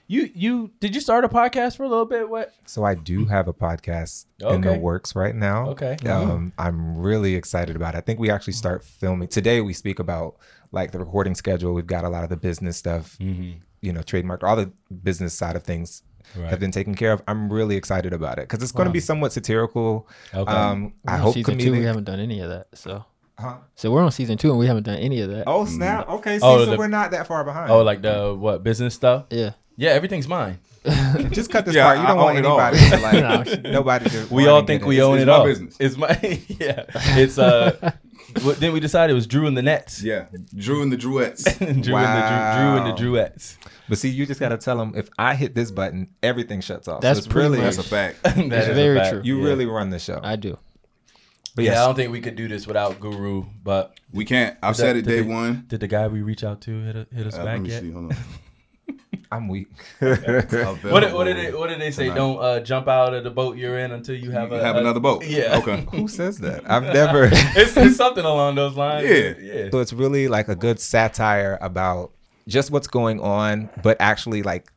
you 0.06 0.30
you 0.34 0.70
did 0.80 0.94
you 0.94 1.00
start 1.00 1.24
a 1.24 1.28
podcast 1.28 1.76
for 1.76 1.84
a 1.84 1.88
little 1.88 2.04
bit? 2.04 2.28
What? 2.28 2.52
So 2.66 2.84
I 2.84 2.94
do 2.94 3.24
have 3.26 3.48
a 3.48 3.52
podcast 3.54 4.26
in 4.40 4.60
the 4.60 4.74
works 4.78 5.14
right 5.14 5.34
now. 5.34 5.68
Okay. 5.70 5.96
Um, 6.08 6.52
I'm 6.58 6.96
really 6.98 7.34
excited 7.34 7.76
about 7.76 7.94
it. 7.94 7.98
I 7.98 8.00
think 8.02 8.18
we 8.20 8.30
actually 8.30 8.52
start 8.54 8.84
filming 8.84 9.28
today. 9.28 9.60
We 9.60 9.72
speak 9.72 9.98
about 9.98 10.36
like 10.70 10.90
the 10.92 10.98
recording 10.98 11.34
schedule. 11.34 11.72
We've 11.74 11.86
got 11.86 12.04
a 12.04 12.08
lot 12.08 12.24
of 12.24 12.30
the 12.30 12.36
business 12.36 12.76
stuff, 12.76 13.16
you 13.20 13.92
know, 13.92 14.02
trademark, 14.02 14.42
all 14.42 14.56
the 14.56 14.72
business 15.02 15.34
side 15.34 15.56
of 15.56 15.62
things 15.62 16.02
Right. 16.36 16.48
have 16.48 16.60
been 16.60 16.70
taken 16.70 16.94
care 16.94 17.12
of. 17.12 17.20
I'm 17.26 17.52
really 17.52 17.74
excited 17.76 18.12
about 18.12 18.38
it 18.38 18.48
because 18.48 18.62
it's 18.62 18.70
going 18.72 18.86
to 18.86 18.92
be 18.92 19.00
somewhat 19.00 19.32
satirical. 19.32 20.08
Okay. 20.32 20.50
Um, 20.52 20.92
We're 21.04 21.12
I 21.14 21.16
hope 21.18 21.34
season 21.34 21.56
comedic. 21.58 21.62
two, 21.64 21.72
we 21.72 21.82
haven't 21.84 22.04
done 22.04 22.20
any 22.20 22.38
of 22.40 22.48
that. 22.48 22.68
So, 22.74 23.04
Huh? 23.38 23.56
so 23.74 23.90
we're 23.90 24.02
on 24.04 24.12
season 24.12 24.38
two 24.38 24.50
and 24.50 24.58
we 24.58 24.66
haven't 24.68 24.84
done 24.84 24.98
any 24.98 25.20
of 25.20 25.30
that. 25.30 25.44
Oh 25.48 25.64
snap! 25.66 26.08
Okay, 26.08 26.38
see, 26.38 26.44
Oh, 26.46 26.64
so 26.64 26.70
the- 26.70 26.76
we're 26.76 26.86
not 26.86 27.10
that 27.10 27.26
far 27.26 27.42
behind. 27.44 27.70
Oh, 27.72 27.82
like 27.82 28.02
the 28.02 28.34
what 28.38 28.62
business 28.62 28.94
stuff? 28.94 29.24
Yeah. 29.30 29.50
Yeah, 29.76 29.90
everything's 29.90 30.28
mine. 30.28 30.58
just 31.30 31.50
cut 31.50 31.64
this 31.64 31.74
Yeah, 31.76 31.84
part. 31.86 31.98
You 31.98 32.04
I 32.04 32.08
don't 32.08 32.16
want 32.16 32.36
own 32.38 32.44
it 32.44 32.46
all. 32.46 32.60
anybody 32.60 32.90
to 32.90 33.48
like 33.52 33.62
nobody 33.72 34.10
to. 34.10 34.26
We 34.30 34.42
wanna 34.42 34.54
all 34.54 34.60
get 34.62 34.66
think 34.66 34.82
it. 34.82 34.86
we 34.86 34.96
It's- 34.96 35.06
own 35.08 35.14
it's 35.16 35.22
it 35.22 35.26
my 35.26 35.32
all. 35.32 35.44
business. 35.44 35.76
It's 35.78 35.96
my 35.96 36.18
yeah. 36.60 36.84
It's 37.18 37.38
uh. 37.38 37.92
what- 38.42 38.58
then 38.58 38.72
we 38.72 38.80
decided 38.80 39.12
it 39.12 39.14
was 39.14 39.26
Drew 39.26 39.46
and 39.46 39.56
the 39.56 39.62
Nets. 39.62 40.02
Yeah, 40.02 40.26
Drew 40.56 40.82
and 40.82 40.92
the 40.92 40.96
Druettes. 40.96 41.44
Drew 41.58 41.66
and 41.68 41.78
the 41.78 41.82
Drew, 41.82 41.92
Drew 41.92 41.96
and 41.96 42.86
the 42.86 42.94
Drewettes. 43.00 43.56
But 43.88 43.98
see, 43.98 44.08
you 44.08 44.26
just 44.26 44.40
got 44.40 44.48
to 44.50 44.58
tell 44.58 44.76
them 44.78 44.94
if 44.96 45.08
I 45.18 45.34
hit 45.34 45.54
this 45.54 45.70
button, 45.70 46.08
everything 46.22 46.60
shuts 46.62 46.88
off. 46.88 47.00
That's 47.00 47.18
so 47.18 47.24
it's 47.24 47.32
pretty 47.32 47.48
really 47.50 47.64
much- 47.64 47.76
That's 47.76 47.86
a 47.86 47.90
fact. 47.90 48.22
That 48.24 48.36
It's 48.38 48.54
is 48.64 48.68
a 48.68 48.74
very 48.74 48.98
fact. 48.98 49.10
true. 49.12 49.20
you 49.24 49.38
Yeah. 49.40 49.44
really 49.48 49.66
run 49.66 49.90
the 49.90 49.98
show. 49.98 50.18
I 50.22 50.36
do. 50.36 50.58
But 51.54 51.64
Yeah, 51.64 51.72
yes, 51.72 51.80
I 51.80 51.86
don't 51.86 51.94
think 51.96 52.10
we 52.10 52.20
could 52.22 52.34
do 52.36 52.48
this 52.48 52.66
without 52.66 52.98
Guru. 53.00 53.44
But 53.62 53.94
We 54.12 54.24
can't. 54.24 54.56
I've 54.62 54.76
said 54.76 54.96
it 54.96 55.02
did 55.02 55.10
day 55.10 55.22
the- 55.22 55.28
one. 55.32 55.64
did 55.68 55.80
the 55.80 55.88
guy 55.88 56.08
we 56.08 56.22
reach 56.22 56.42
out 56.42 56.62
to 56.62 56.82
hit, 56.84 56.96
a, 56.96 57.06
hit 57.14 57.26
us 57.26 57.34
Uh, 57.34 57.38
let 57.38 57.44
back 57.44 57.60
me 57.60 57.70
yet? 57.70 57.82
see. 57.82 57.90
Hold 57.90 58.12
on. 58.12 58.18
I'm 59.32 59.48
weak. 59.48 59.68
What 59.98 61.00
did, 61.00 61.12
what 61.14 61.24
did 61.24 61.36
they 61.38 61.52
What 61.52 61.68
did 61.70 61.80
they 61.80 61.90
say? 61.90 62.04
Tonight. 62.04 62.16
Don't 62.16 62.38
uh, 62.38 62.60
jump 62.60 62.86
out 62.86 63.14
of 63.14 63.24
the 63.24 63.30
boat 63.30 63.56
you're 63.56 63.78
in 63.78 63.90
until 63.92 64.14
you 64.14 64.30
have 64.30 64.50
You 64.50 64.56
a, 64.58 64.62
have 64.62 64.76
a- 64.76 64.80
another 64.80 65.00
boat. 65.00 65.24
Yeah. 65.26 65.56
Okay. 65.58 65.86
Who 65.92 66.06
says 66.06 66.38
that? 66.40 66.62
I've 66.70 66.82
never. 66.82 67.30
it's, 67.32 67.74
it's 67.76 67.96
something 67.96 68.24
along 68.24 68.56
those 68.56 68.76
lines. 68.76 69.08
Yeah. 69.08 69.32
yeah. 69.40 69.70
so 69.70 69.78
it's 69.80 69.94
really 69.94 70.28
like 70.28 70.48
a 70.48 70.54
good 70.54 70.78
satire 70.80 71.56
about 71.62 72.12
just 72.46 72.70
what's 72.70 72.88
going 72.88 73.20
on, 73.20 73.70
but 73.82 73.96
actually 74.00 74.42
like 74.42 74.70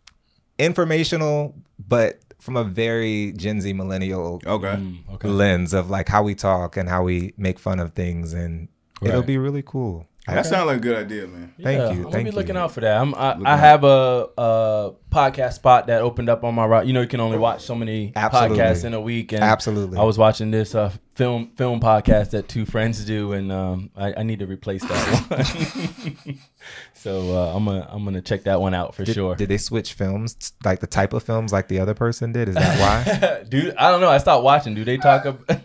informational, 0.57 1.53
but 1.87 2.19
from 2.39 2.55
a 2.55 2.63
very 2.63 3.33
Gen 3.33 3.59
Z 3.59 3.73
millennial 3.73 4.39
Okay. 4.45 4.67
Mm, 4.67 4.97
okay. 5.15 5.27
lens 5.27 5.73
of 5.73 5.89
like 5.89 6.07
how 6.07 6.23
we 6.23 6.35
talk 6.35 6.77
and 6.77 6.87
how 6.87 7.03
we 7.03 7.33
make 7.37 7.59
fun 7.59 7.79
of 7.79 7.93
things, 7.93 8.33
and 8.33 8.69
it'll 9.01 9.23
be 9.23 9.37
really 9.37 9.63
cool. 9.63 10.07
That 10.27 10.45
sounds 10.45 10.65
like 10.67 10.77
a 10.77 10.79
good 10.79 10.97
idea, 10.97 11.27
man. 11.27 11.53
Thank 11.61 11.77
Yeah, 11.79 11.85
you. 11.85 11.89
I'm 11.91 11.97
gonna 11.97 12.11
Thank 12.11 12.25
be 12.25 12.31
you. 12.31 12.35
looking 12.35 12.57
out 12.57 12.71
for 12.71 12.81
that. 12.81 12.99
I'm, 12.99 13.13
I, 13.13 13.29
Looking 13.33 13.45
I 13.45 13.57
have 13.57 13.83
a, 13.83 14.27
a 14.37 14.91
podcast 15.11 15.53
spot 15.53 15.87
that 15.87 16.01
opened 16.01 16.29
up 16.29 16.43
on 16.43 16.55
my 16.55 16.65
route. 16.65 16.87
You 16.87 16.93
know, 16.93 17.01
you 17.01 17.07
can 17.07 17.19
only 17.19 17.37
watch 17.37 17.61
so 17.63 17.75
many 17.75 18.11
Absolutely. 18.15 18.57
podcasts 18.57 18.83
in 18.85 18.93
a 18.95 18.99
week. 19.01 19.31
And 19.33 19.43
Absolutely. 19.43 19.97
I 19.99 20.03
was 20.03 20.17
watching 20.17 20.49
this 20.51 20.73
uh, 20.73 20.91
film 21.13 21.51
film 21.55 21.79
podcast 21.79 22.31
that 22.31 22.47
two 22.47 22.65
friends 22.65 23.05
do, 23.05 23.33
and 23.33 23.51
um, 23.51 23.91
I, 23.95 24.13
I 24.17 24.23
need 24.23 24.39
to 24.39 24.47
replace 24.47 24.81
that 24.83 26.15
one. 26.25 26.39
so 26.93 27.35
uh, 27.37 27.55
I'm 27.55 27.65
gonna 27.65 27.87
I'm 27.89 28.03
gonna 28.03 28.21
check 28.21 28.45
that 28.45 28.59
one 28.59 28.73
out 28.73 28.95
for 28.95 29.03
Did, 29.03 29.13
sure. 29.13 29.35
did 29.35 29.49
they 29.49 29.57
switch 29.57 29.93
films, 29.93 30.53
like 30.63 30.79
the 30.79 30.87
type 30.87 31.13
of 31.13 31.21
films, 31.23 31.53
like 31.53 31.67
the 31.67 31.79
other 31.79 31.93
person 31.93 32.31
did? 32.31 32.49
Is 32.49 32.55
that 32.55 32.79
why? 32.79 33.43
Dude, 33.49 33.75
I 33.77 33.91
don't 33.91 34.01
know. 34.01 34.09
I 34.09 34.17
stopped 34.17 34.43
watching. 34.43 34.73
Do 34.73 34.83
they 34.83 34.97
talk 34.97 35.25
about? 35.25 35.59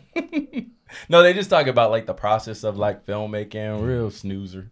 No, 1.08 1.22
they 1.22 1.32
just 1.32 1.50
talk 1.50 1.66
about 1.66 1.90
like 1.90 2.06
the 2.06 2.14
process 2.14 2.64
of 2.64 2.76
like 2.76 3.06
filmmaking. 3.06 3.76
Mm-hmm. 3.76 3.84
Real 3.84 4.10
snoozer. 4.10 4.70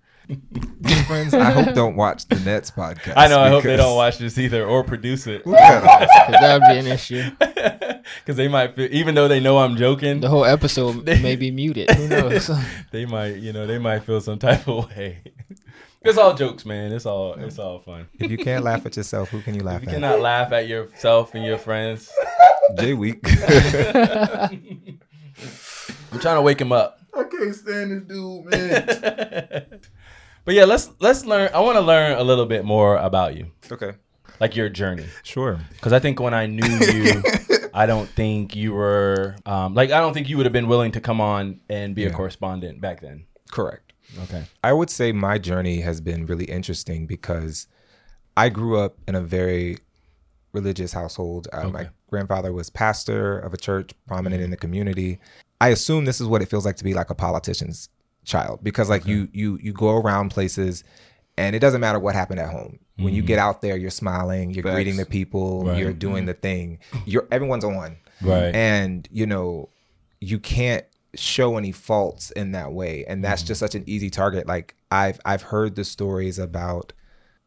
Friends, 1.07 1.33
I 1.33 1.51
hope 1.53 1.75
don't 1.75 1.97
watch 1.97 2.27
the 2.29 2.39
Nets 2.41 2.71
podcast. 2.71 3.15
I 3.17 3.29
know. 3.29 3.41
I 3.41 3.49
hope 3.49 3.65
they 3.65 3.77
don't 3.77 3.97
watch 3.97 4.19
this 4.19 4.37
either 4.37 4.65
or 4.65 4.85
produce 4.85 5.27
it. 5.27 5.47
Look 5.47 5.59
at 5.59 5.83
us. 5.83 6.11
Cause 6.27 6.37
that 6.41 6.61
would 6.61 6.69
be 6.69 6.79
an 6.79 6.87
issue. 6.87 7.31
Because 8.25 8.37
they 8.37 8.49
might, 8.49 8.75
feel, 8.75 8.89
even 8.91 9.15
though 9.15 9.29
they 9.29 9.39
know 9.39 9.59
I'm 9.59 9.77
joking, 9.77 10.21
The 10.21 10.31
whole 10.31 10.47
episode 10.47 11.05
may 11.23 11.37
be 11.37 11.51
muted. 11.51 11.91
Who 11.91 12.09
knows? 12.09 12.51
they 12.91 13.05
might, 13.05 13.37
you 13.37 13.53
know, 13.53 13.67
they 13.67 13.77
might 13.77 14.01
feel 14.01 14.23
some 14.23 14.39
type 14.39 14.67
of 14.67 14.89
way. 14.89 15.19
it's 16.03 16.17
all 16.17 16.35
jokes, 16.35 16.65
man. 16.65 16.93
It's 16.93 17.05
all, 17.05 17.35
it's 17.35 17.59
all 17.59 17.81
fun. 17.81 18.09
If 18.19 18.31
you 18.31 18.39
can't 18.39 18.65
laugh 18.65 18.87
at 18.87 18.97
yourself, 18.97 19.29
who 19.29 19.43
can 19.43 19.55
you 19.55 19.63
laugh 19.63 19.77
at? 19.77 19.83
You 19.83 19.89
at? 19.89 19.95
cannot 19.95 20.21
laugh 20.21 20.53
at 20.53 20.69
yourself 20.69 21.35
and 21.35 21.45
your 21.45 21.59
friends. 21.59 22.11
Jay 22.79 22.95
Week. 22.95 23.23
I'm 26.13 26.19
trying 26.21 26.37
to 26.37 26.43
wake 26.43 26.61
him 26.61 26.73
up. 26.73 27.01
I 27.15 27.25
can't 27.25 27.55
stand 27.55 27.93
this 27.93 28.03
dude, 28.05 28.45
man. 28.47 29.81
But 30.49 30.55
yeah, 30.55 30.65
let's 30.65 30.89
let's 30.99 31.27
learn. 31.27 31.51
I 31.53 31.61
want 31.61 31.77
to 31.77 31.83
learn 31.83 32.17
a 32.17 32.23
little 32.25 32.47
bit 32.47 32.65
more 32.65 32.97
about 32.97 33.37
you, 33.37 33.49
okay. 33.71 33.93
like 34.41 34.57
your 34.57 34.71
journey. 34.71 35.05
Sure. 35.23 35.61
Because 35.73 35.93
I 35.93 35.99
think 35.99 36.21
when 36.21 36.33
I 36.33 36.47
knew 36.47 36.65
you, 36.67 37.23
I 37.75 37.85
don't 37.85 38.09
think 38.09 38.57
you 38.57 38.73
were 38.73 39.37
um, 39.45 39.75
like 39.75 39.91
I 39.91 40.01
don't 40.01 40.15
think 40.15 40.31
you 40.31 40.39
would 40.39 40.47
have 40.47 40.53
been 40.55 40.67
willing 40.67 40.91
to 40.93 41.03
come 41.03 41.21
on 41.21 41.61
and 41.69 41.95
be 41.95 42.07
a 42.07 42.11
correspondent 42.11 42.81
back 42.81 43.03
then. 43.03 43.27
Correct. 43.51 43.93
Okay. 44.23 44.45
I 44.65 44.73
would 44.73 44.89
say 44.89 45.13
my 45.13 45.37
journey 45.37 45.83
has 45.83 46.01
been 46.01 46.25
really 46.25 46.47
interesting 46.47 47.07
because 47.07 47.67
I 48.35 48.49
grew 48.49 48.79
up 48.79 48.97
in 49.07 49.15
a 49.15 49.21
very 49.21 49.77
religious 50.55 50.95
household. 50.95 51.47
Uh, 51.53 51.69
My 51.69 51.91
grandfather 52.09 52.55
was 52.55 52.71
pastor 52.71 53.39
of 53.39 53.53
a 53.53 53.59
church, 53.59 53.91
prominent 54.07 54.43
in 54.43 54.51
the 54.51 54.57
community. 54.57 55.21
I 55.61 55.69
assume 55.69 56.05
this 56.05 56.21
is 56.21 56.27
what 56.27 56.43
it 56.43 56.47
feels 56.47 56.65
like 56.65 56.77
to 56.77 56.85
be 56.85 56.95
like 56.95 57.11
a 57.11 57.15
politician's 57.15 57.89
child 58.25 58.61
because 58.63 58.91
like 58.91 59.07
you 59.07 59.29
you 59.33 59.59
you 59.63 59.73
go 59.73 59.97
around 59.97 60.31
places 60.31 60.85
and 61.37 61.57
it 61.57 61.61
doesn't 61.61 61.81
matter 61.81 61.99
what 61.99 62.15
happened 62.15 62.41
at 62.41 62.51
home. 62.51 62.79
When 62.97 63.15
you 63.15 63.23
mm-hmm. 63.23 63.29
get 63.29 63.39
out 63.39 63.63
there, 63.63 63.77
you're 63.77 63.91
smiling, 63.91 64.51
you're 64.51 64.65
Facts. 64.65 64.75
greeting 64.75 64.97
the 64.97 65.07
people, 65.07 65.65
Right. 65.65 65.79
you're 65.79 65.93
doing 65.93 66.23
mm-hmm. 66.23 66.27
the 66.27 66.35
thing. 66.35 66.79
You're 67.07 67.29
everyone's 67.31 67.65
on. 67.65 67.97
Right. 68.21 68.53
And 68.55 69.09
you 69.13 69.27
know, 69.27 69.69
you 70.21 70.41
can't 70.41 70.85
show 71.15 71.57
any 71.57 71.73
faults 71.73 72.31
in 72.33 72.53
that 72.53 72.73
way 72.73 73.05
and 73.07 73.25
that's 73.25 73.43
mm-hmm. 73.43 73.49
just 73.49 73.61
such 73.61 73.75
an 73.75 73.83
easy 73.87 74.11
target 74.11 74.47
like 74.47 74.77
i've 74.91 75.19
i've 75.25 75.41
heard 75.41 75.75
the 75.75 75.83
stories 75.83 76.39
about 76.39 76.93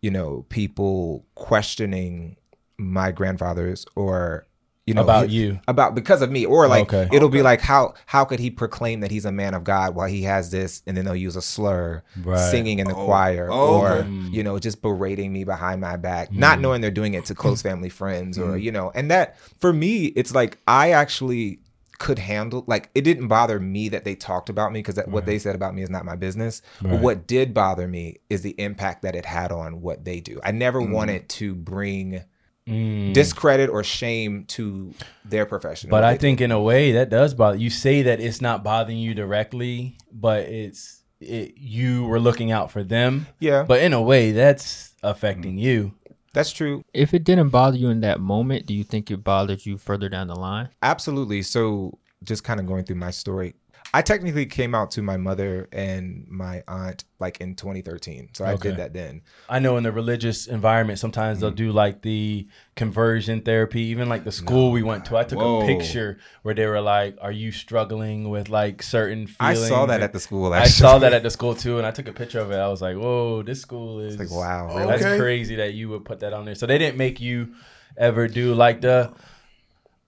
you 0.02 0.10
know 0.10 0.46
people 0.50 1.26
questioning 1.36 2.36
my 2.78 3.12
grandfathers 3.12 3.86
or 3.96 4.48
you 4.92 4.96
know 4.96 5.04
About 5.04 5.30
you. 5.30 5.60
about 5.70 5.96
because 5.96 6.22
of 6.22 6.30
me 6.30 6.46
or 6.46 6.68
like 6.68 6.92
Okay. 6.94 7.08
it'll 7.16 7.30
be 7.30 7.42
like 7.42 7.62
how 7.62 7.94
how 8.06 8.26
could 8.26 8.40
he 8.40 8.52
proclaim 8.52 9.00
that 9.00 9.10
he's 9.12 9.24
a 9.26 9.32
man 9.32 9.54
of 9.54 9.64
god 9.64 9.96
while 9.96 10.08
he 10.08 10.24
has 10.24 10.52
this 10.52 10.82
and 10.86 10.98
then 10.98 11.06
they'll 11.06 11.16
use 11.16 11.38
a 11.38 11.42
slur 11.42 12.04
Right. 12.24 12.52
singing 12.52 12.80
in 12.80 12.88
the 12.88 12.96
Oh. 12.96 13.06
choir 13.06 13.48
Oh, 13.50 13.80
or 13.80 13.92
okay. 13.92 14.08
Mm. 14.10 14.34
you 14.34 14.44
know 14.44 14.60
just 14.60 14.82
berating 14.82 15.32
me 15.32 15.44
behind 15.46 15.80
my 15.80 15.96
back 15.96 16.30
mm. 16.32 16.38
not 16.38 16.60
knowing 16.60 16.82
they're 16.82 16.92
doing 16.92 17.14
it 17.14 17.24
to 17.26 17.36
close 17.36 17.62
family 17.70 17.90
friends 17.90 18.38
or 18.38 18.52
mm. 18.58 18.62
you 18.62 18.72
know 18.72 18.92
and 18.94 19.10
that 19.10 19.38
for 19.60 19.72
me 19.72 20.08
it's 20.20 20.34
like 20.36 20.58
i 20.68 20.92
actually 20.92 21.60
could 22.00 22.18
handle 22.18 22.64
like 22.68 22.90
it 22.96 23.02
didn't 23.02 23.28
bother 23.28 23.60
me 23.60 23.88
that 23.88 24.04
they 24.06 24.16
talked 24.16 24.50
about 24.50 24.72
me 24.74 24.80
because 24.80 25.00
what 25.06 25.28
they 25.28 25.38
said 25.38 25.54
about 25.56 25.76
me 25.76 25.84
is 25.84 25.90
not 25.90 26.04
my 26.04 26.16
business 26.16 26.64
Right. 26.82 26.92
but 26.94 27.00
what 27.00 27.28
did 27.28 27.54
bother 27.54 27.88
me 27.88 28.18
is 28.28 28.42
the 28.42 28.56
impact 28.60 29.04
that 29.04 29.14
it 29.16 29.24
had 29.26 29.52
on 29.52 29.82
what 29.82 30.04
they 30.04 30.20
do 30.20 30.40
i 30.44 30.52
never 30.52 30.82
wanted 30.82 31.30
to 31.30 31.54
bring 31.54 32.24
Mm. 32.68 33.14
discredit 33.14 33.70
or 33.72 33.84
shame 33.84 34.46
to 34.50 34.94
their 35.26 35.48
profession 35.48 35.90
But 35.90 36.04
I 36.04 36.12
they 36.14 36.18
do. 36.18 36.22
think 36.22 36.42
in 36.42 36.52
a 36.52 36.62
way 36.62 36.92
that 36.92 37.10
does 37.10 37.34
bother 37.34 37.58
you. 37.58 37.72
Say 37.72 38.04
that 38.04 38.20
it's 38.20 38.40
not 38.40 38.64
bothering 38.64 39.00
you 39.00 39.16
directly, 39.16 39.98
but 40.12 40.42
it's 40.48 41.02
it, 41.20 41.54
you 41.58 42.06
were 42.06 42.20
looking 42.20 42.52
out 42.52 42.72
for 42.72 42.84
them. 42.84 43.26
yeah 43.40 43.64
But 43.64 43.82
in 43.82 43.94
a 43.94 44.02
way, 44.02 44.32
that's 44.32 44.94
affecting 45.02 45.58
you. 45.58 45.94
that's 46.34 46.52
true 46.52 46.84
if 46.94 47.14
it 47.16 47.24
didn't 47.24 47.50
bother 47.50 47.78
you 47.78 47.90
in 47.90 48.02
that 48.02 48.20
moment, 48.20 48.68
do 48.68 48.74
you 48.76 48.84
think 48.84 49.10
it 49.10 49.24
bothered 49.24 49.66
you 49.66 49.78
further 49.80 50.08
down 50.08 50.28
the 50.28 50.36
line? 50.36 50.70
Absolutely. 50.84 51.42
So, 51.42 51.98
just 52.24 52.44
kind 52.44 52.60
of 52.60 52.68
going 52.68 52.84
through 52.86 52.98
my 52.98 53.10
story, 53.12 53.56
I 53.94 54.02
technically 54.02 54.46
came 54.46 54.74
out 54.74 54.92
to 54.92 55.02
my 55.02 55.18
mother 55.18 55.68
and 55.72 56.26
my 56.30 56.64
aunt 56.68 57.04
like 57.20 57.42
in 57.42 57.56
2013. 57.56 58.30
So 58.34 58.46
I 58.46 58.54
Okay. 58.54 58.70
did 58.70 58.78
that 58.78 58.94
then. 58.94 59.22
I 59.50 59.60
know 59.60 59.78
in 59.78 59.84
the 59.84 59.92
religious 59.92 60.48
environment, 60.48 60.98
sometimes 61.00 61.40
they'll 61.40 61.52
mm. 61.52 61.56
do 61.56 61.72
like 61.72 62.02
the 62.02 62.48
conversion 62.76 63.42
therapy. 63.42 63.82
Even 63.82 64.08
like 64.10 64.24
the 64.24 64.32
school 64.32 64.72
we 64.72 64.82
went 64.82 65.06
to, 65.06 65.18
I 65.18 65.24
took 65.24 65.40
Whoa. 65.40 65.62
a 65.62 65.66
picture 65.66 66.18
where 66.44 66.56
they 66.56 66.66
were 66.66 66.82
like, 66.82 67.18
"Are 67.22 67.32
you 67.32 67.52
struggling 67.52 68.30
with 68.30 68.50
like 68.50 68.82
certain 68.82 69.28
feelings? 69.28 69.64
I 69.64 69.70
saw 69.70 69.86
that 69.86 70.02
at 70.02 70.14
the 70.14 70.20
school. 70.20 70.54
I 70.54 70.68
saw 70.68 71.00
that 71.00 71.14
at 71.14 71.24
the 71.24 71.30
school 71.30 71.54
too, 71.54 71.78
and 71.78 71.86
I 71.86 71.92
took 71.92 72.08
a 72.08 72.14
picture 72.14 72.40
of 72.40 72.52
it. 72.52 72.58
I 72.58 72.70
was 72.70 72.82
like, 72.82 72.96
"Whoa, 72.96 73.44
this 73.44 73.62
school 73.62 74.00
is 74.00 74.18
like 74.18 74.32
wow. 74.32 74.76
Really? 74.76 74.88
That's 74.88 75.04
Okay. 75.04 75.18
crazy 75.18 75.56
that 75.58 75.74
you 75.74 75.90
would 75.90 76.06
put 76.06 76.22
that 76.22 76.34
on 76.34 76.46
there. 76.46 76.56
So 76.56 76.66
they 76.66 76.78
didn't 76.78 76.98
make 76.98 77.20
you 77.20 77.54
ever 77.98 78.28
do 78.28 78.54
like 78.54 78.82
the 78.82 79.12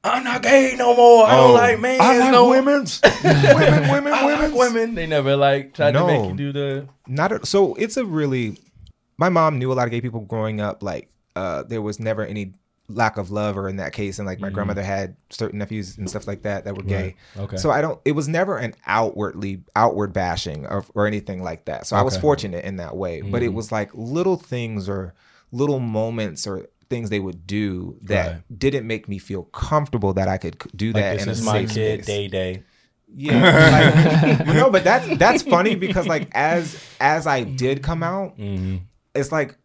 I'm 0.03 0.23
not 0.23 0.41
gay 0.41 0.75
no 0.77 0.95
more. 0.95 1.25
I 1.25 1.35
don't 1.35 1.51
Oh. 1.51 1.53
like 1.53 1.79
men. 1.79 2.01
I 2.01 2.17
like 2.19 2.31
no. 2.31 2.49
women's. 2.49 2.99
women, 3.23 3.89
women, 3.89 4.13
I 4.13 4.25
like 4.47 4.53
women. 4.53 4.95
They 4.95 5.05
never 5.07 5.35
like 5.37 5.73
tried 5.73 5.91
to 5.93 6.05
make 6.05 6.21
No. 6.21 6.27
you 6.29 6.33
do 6.35 6.51
the 6.51 6.87
Not 7.07 7.31
a, 7.31 7.45
so. 7.45 7.73
It's 7.75 7.95
a 7.97 8.05
really. 8.05 8.57
My 9.17 9.29
mom 9.29 9.59
knew 9.59 9.71
a 9.71 9.75
lot 9.75 9.85
of 9.85 9.91
gay 9.91 10.01
people 10.01 10.19
growing 10.21 10.59
up. 10.59 10.83
Like, 10.83 11.09
uh, 11.35 11.63
there 11.63 11.81
was 11.81 11.99
never 11.99 12.25
any 12.25 12.53
lack 12.89 13.15
of 13.15 13.31
love, 13.31 13.57
or 13.57 13.69
in 13.69 13.77
that 13.77 13.93
case, 13.93 14.19
and 14.19 14.25
like 14.25 14.39
my 14.41 14.49
grandmother 14.49 14.83
had 14.83 15.15
certain 15.29 15.59
nephews 15.59 15.97
and 15.97 16.09
stuff 16.09 16.27
like 16.27 16.41
that 16.41 16.65
that 16.65 16.75
were 16.75 16.83
gay. 16.83 17.15
Right. 17.35 17.43
Okay. 17.45 17.57
So 17.57 17.71
I 17.71 17.79
don't. 17.81 17.99
It 18.03 18.11
was 18.11 18.27
never 18.27 18.57
an 18.57 18.73
outwardly 18.85 19.63
outward 19.75 20.11
bashing 20.11 20.65
or, 20.65 20.83
or 20.95 21.07
anything 21.07 21.41
like 21.43 21.63
that. 21.65 21.87
So 21.87 21.95
I 21.95 22.01
was 22.01 22.17
fortunate 22.17 22.65
in 22.65 22.75
that 22.77 22.97
way. 22.97 23.21
But 23.21 23.37
Mm-hmm. 23.37 23.45
it 23.45 23.53
was 23.53 23.71
like 23.71 23.91
little 23.93 24.35
things 24.35 24.89
or 24.89 25.13
little 25.53 25.79
moments 25.79 26.45
or 26.47 26.67
things 26.93 27.10
they 27.10 27.19
would 27.27 27.41
do 27.47 27.97
that 28.03 28.27
Right. 28.32 28.60
didn't 28.63 28.86
make 28.93 29.03
me 29.13 29.17
feel 29.29 29.43
comfortable 29.43 30.13
that 30.19 30.27
I 30.27 30.38
could 30.38 30.56
do 30.75 30.88
like 30.93 31.03
that 31.03 31.13
this 31.25 31.39
in 31.39 31.43
a 31.43 31.45
my 31.51 31.60
safe 31.65 31.73
kid 31.73 32.06
day 32.06 32.27
day. 32.27 32.63
Yeah, 33.15 34.38
like, 34.38 34.47
no, 34.60 34.69
but 34.71 34.84
that's 34.84 35.08
that's 35.17 35.41
funny 35.43 35.75
because 35.75 36.08
like 36.08 36.29
as 36.34 36.63
as 36.99 37.27
I 37.27 37.43
did 37.43 37.84
come 37.84 38.01
out, 38.03 38.38
Mm-hmm. 38.38 38.77
it's 39.13 39.32
like 39.32 39.58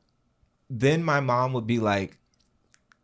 then 0.69 1.03
my 1.03 1.21
mom 1.21 1.53
would 1.55 1.67
be 1.67 1.79
like 1.79 2.19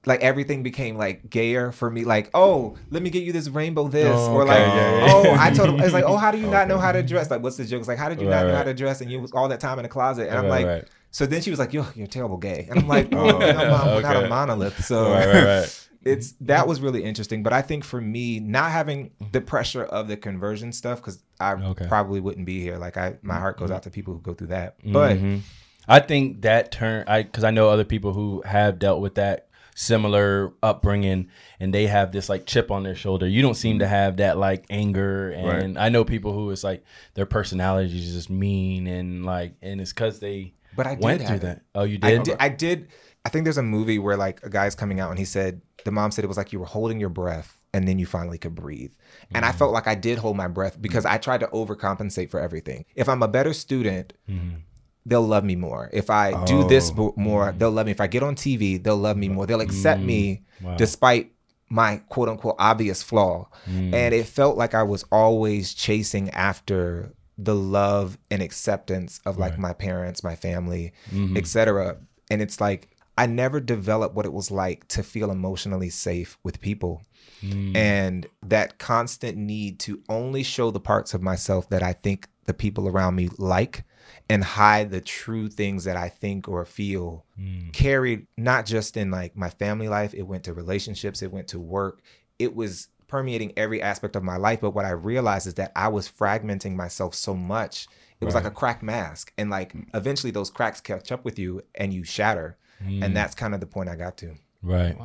like 0.07 0.21
everything 0.21 0.63
became 0.63 0.99
like 0.99 1.31
gayer 1.31 1.73
for 1.73 1.91
me 1.91 2.05
like 2.05 2.29
oh 2.35 2.77
let 2.91 3.03
me 3.03 3.09
get 3.09 3.23
you 3.23 3.33
this 3.33 3.49
rainbow 3.49 3.89
this 3.89 4.15
Oh, 4.15 4.35
or 4.35 4.45
like 4.45 4.59
yeah. 4.59 5.07
oh 5.09 5.35
i 5.41 5.49
told 5.51 5.71
him 5.71 5.81
it's 5.81 5.95
like 5.95 6.05
oh 6.05 6.19
how 6.19 6.31
do 6.31 6.37
you 6.37 6.47
not 6.47 6.69
know 6.69 6.77
how 6.77 6.93
to 6.93 7.03
dress 7.03 7.31
like 7.31 7.43
what's 7.43 7.57
the 7.57 7.65
joke 7.65 7.79
it's 7.81 7.89
like 7.89 7.97
how 7.97 8.11
did 8.11 8.21
you 8.21 8.29
Right, 8.29 8.37
not 8.37 8.43
know 8.43 8.53
right. 8.53 8.59
how 8.59 8.65
to 8.65 8.75
dress 8.75 9.01
and 9.01 9.11
you 9.11 9.19
was 9.19 9.33
all 9.33 9.49
that 9.49 9.61
time 9.61 9.79
in 9.79 9.83
the 9.85 9.89
closet 9.89 10.29
and 10.29 10.37
i'm 10.39 10.49
like 10.49 10.67
right. 10.67 10.85
So 11.17 11.27
then 11.27 11.41
she 11.43 11.51
was 11.51 11.61
like 11.61 11.73
yo 11.73 11.87
you're 11.95 12.09
terrible 12.09 12.37
gay. 12.37 12.67
And 12.69 12.79
i'm 12.81 12.89
like 12.97 13.09
oh, 13.15 13.39
no, 13.39 13.71
mom, 13.71 13.95
we're 13.95 14.01
not 14.03 14.25
a 14.25 14.29
monolith. 14.29 14.85
So 14.85 15.13
Right, 15.13 15.27
right, 15.29 15.45
right. 15.61 15.89
it's 16.05 16.33
that 16.41 16.67
was 16.69 16.81
really 16.81 17.03
interesting. 17.05 17.43
But 17.45 17.53
i 17.53 17.63
think 17.63 17.85
for 17.85 18.01
me 18.01 18.41
not 18.41 18.71
having 18.73 19.13
the 19.33 19.41
pressure 19.41 19.85
of 19.85 20.09
the 20.09 20.17
conversion 20.17 20.73
stuff 20.73 20.99
because 21.01 21.19
i 21.41 21.53
Okay. 21.73 21.87
probably 21.87 22.21
wouldn't 22.21 22.47
be 22.47 22.61
here. 22.61 22.79
Like 22.79 22.97
i 22.97 23.15
my 23.23 23.39
heart 23.39 23.57
goes 23.59 23.71
out 23.71 23.83
to 23.85 23.91
people 23.91 24.13
who 24.15 24.21
go 24.21 24.35
through 24.35 24.49
that. 24.59 24.77
But 24.85 25.17
Mhm. 25.19 25.41
I 25.87 26.01
think 26.01 26.43
that 26.43 26.73
turn 26.73 27.05
I 27.07 27.23
because 27.23 27.45
I 27.45 27.51
know 27.53 27.69
other 27.69 27.85
people 27.85 28.13
who 28.13 28.43
have 28.45 28.79
dealt 28.79 29.01
with 29.01 29.15
that 29.17 29.49
similar 29.77 30.53
upbringing 30.63 31.29
and 31.61 31.75
they 31.75 31.87
have 31.87 32.11
this 32.13 32.29
like 32.29 32.47
chip 32.47 32.71
on 32.71 32.83
their 32.85 32.95
shoulder. 32.95 33.27
You 33.29 33.43
don't 33.43 33.55
seem 33.57 33.81
to 33.81 33.87
have 33.87 34.17
that 34.17 34.39
like 34.39 34.65
anger 34.71 35.31
and 35.31 35.79
I 35.79 35.89
know 35.91 36.05
people 36.05 36.33
who 36.33 36.51
it's 36.51 36.65
like 36.65 36.83
their 37.15 37.27
personality 37.27 37.99
is 37.99 38.15
just 38.15 38.31
mean 38.31 38.87
and 38.87 39.27
like 39.27 39.53
and 39.63 39.81
it's 39.81 39.93
because 39.93 40.21
they 40.21 40.54
But 40.77 40.87
I 40.87 40.95
did 40.95 41.05
went 41.05 41.23
through 41.27 41.37
it. 41.37 41.43
that. 41.43 41.63
Oh, 41.75 41.85
you 41.85 41.99
I 42.03 42.11
did? 42.13 42.23
did, 42.25 42.37
I 42.41 42.49
did. 42.49 42.89
I 43.25 43.29
think 43.31 43.45
there's 43.45 43.59
a 43.59 43.63
movie 43.63 43.99
where 43.99 44.17
like 44.17 44.43
a 44.43 44.51
guy's 44.51 44.75
coming 44.75 45.01
out 45.01 45.11
and 45.11 45.19
he 45.19 45.25
said 45.25 45.63
the 45.85 45.91
mom 45.91 46.11
said 46.11 46.25
it 46.25 46.29
was 46.29 46.37
like 46.37 46.53
you 46.53 46.59
were 46.61 46.67
holding 46.67 47.01
your 47.01 47.09
breath 47.09 47.61
and 47.73 47.89
then 47.89 47.99
you 47.99 48.07
finally 48.07 48.39
could 48.39 48.55
breathe. 48.55 48.93
And 49.35 49.45
I 49.45 49.49
Mm-hmm. 49.49 49.59
felt 49.59 49.73
like 49.73 49.87
I 49.87 49.95
did 49.95 50.19
hold 50.19 50.37
my 50.37 50.49
breath 50.49 50.81
because 50.81 51.05
I 51.07 51.19
tried 51.19 51.41
to 51.41 51.47
overcompensate 51.49 52.31
for 52.31 52.39
everything. 52.41 52.85
If 52.95 53.09
I'm 53.09 53.23
a 53.23 53.29
better 53.29 53.53
student, 53.55 54.13
Mm-hmm. 54.29 54.57
they'll 55.07 55.27
love 55.27 55.45
me 55.45 55.57
more. 55.57 55.91
If 55.93 56.11
I 56.11 56.45
do 56.45 56.67
this 56.69 56.93
Oh. 56.97 57.15
more, 57.17 57.53
they'll 57.57 57.71
love 57.71 57.87
me. 57.87 57.93
If 57.93 58.01
I 58.01 58.07
get 58.07 58.23
on 58.23 58.35
TV, 58.37 58.83
they'll 58.83 58.97
love 58.97 59.17
me 59.17 59.29
more. 59.29 59.47
They'll 59.47 59.61
accept 59.63 60.01
me 60.03 60.43
Mm-hmm. 60.61 60.67
Wow. 60.67 60.77
despite 60.77 61.33
my 61.71 61.97
quote 62.09 62.29
unquote 62.29 62.57
obvious 62.59 63.03
flaw. 63.03 63.49
Mm. 63.69 63.93
And 63.95 64.15
it 64.15 64.27
felt 64.27 64.57
like 64.57 64.75
I 64.75 64.83
was 64.83 65.05
always 65.11 65.73
chasing 65.75 66.31
after 66.31 67.13
the 67.37 67.55
love 67.55 68.17
and 68.31 68.43
acceptance 68.43 69.21
of 69.27 69.39
like 69.39 69.53
Right. 69.53 69.61
my 69.61 69.73
parents, 69.73 70.23
my 70.23 70.37
family, 70.37 70.93
Mhm. 71.13 71.37
etc. 71.37 71.97
And 72.31 72.41
it's 72.43 72.61
like 72.61 72.91
I 73.17 73.27
never 73.27 73.61
developed 73.61 74.17
what 74.17 74.27
it 74.27 74.33
was 74.33 74.51
like 74.51 74.89
to 74.89 75.03
feel 75.05 75.31
emotionally 75.31 75.89
safe 75.91 76.37
with 76.43 76.61
people. 76.61 77.03
Mm. 77.43 77.77
And 77.77 78.27
that 78.45 78.79
constant 78.79 79.37
need 79.39 79.79
to 79.81 80.03
only 80.09 80.43
show 80.43 80.73
the 80.73 80.81
parts 80.81 81.15
of 81.15 81.23
myself 81.23 81.69
that 81.69 81.81
I 81.83 81.93
think 81.93 82.27
the 82.47 82.55
people 82.55 82.89
around 82.89 83.15
me 83.15 83.29
like 83.39 83.85
and 84.29 84.43
hide 84.43 84.91
the 84.91 85.01
true 85.01 85.49
things 85.49 85.85
that 85.85 85.97
I 85.97 86.09
think 86.09 86.49
or 86.49 86.65
feel 86.65 87.25
Mm. 87.41 87.73
carried 87.73 88.27
not 88.37 88.67
just 88.67 88.97
in 88.97 89.11
like 89.13 89.37
my 89.37 89.49
family 89.51 89.89
life, 89.89 90.13
it 90.13 90.23
went 90.23 90.43
to 90.45 90.53
relationships, 90.53 91.23
it 91.23 91.31
went 91.33 91.47
to 91.49 91.61
work. 91.61 92.01
It 92.41 92.57
was 92.57 92.89
permeating 93.15 93.53
every 93.57 93.81
aspect 93.81 94.17
of 94.17 94.25
my 94.25 94.37
life. 94.37 94.61
But 94.61 94.73
what 94.73 94.85
I 94.85 94.91
realized 94.91 95.47
is 95.47 95.55
that 95.55 95.71
I 95.77 95.87
was 95.87 96.09
fragmenting 96.09 96.75
myself 96.75 97.15
so 97.15 97.33
much. 97.33 97.87
It 98.21 98.25
was 98.25 98.35
like 98.35 98.45
a 98.45 98.51
cracked 98.51 98.83
mask. 98.83 99.33
And 99.39 99.51
like 99.51 99.73
eventually 99.95 100.33
those 100.33 100.51
cracks 100.51 100.81
catch 100.81 101.13
up 101.13 101.25
with 101.25 101.39
you 101.39 101.63
and 101.77 101.95
you 101.95 102.03
shatter. 102.03 102.57
Mm. 102.85 103.05
And 103.05 103.17
that's 103.17 103.37
kind 103.37 103.55
of 103.55 103.61
the 103.61 103.67
point 103.67 103.89
I 103.89 103.95
got 103.95 104.17
to. 104.17 104.35
Right. 104.63 104.97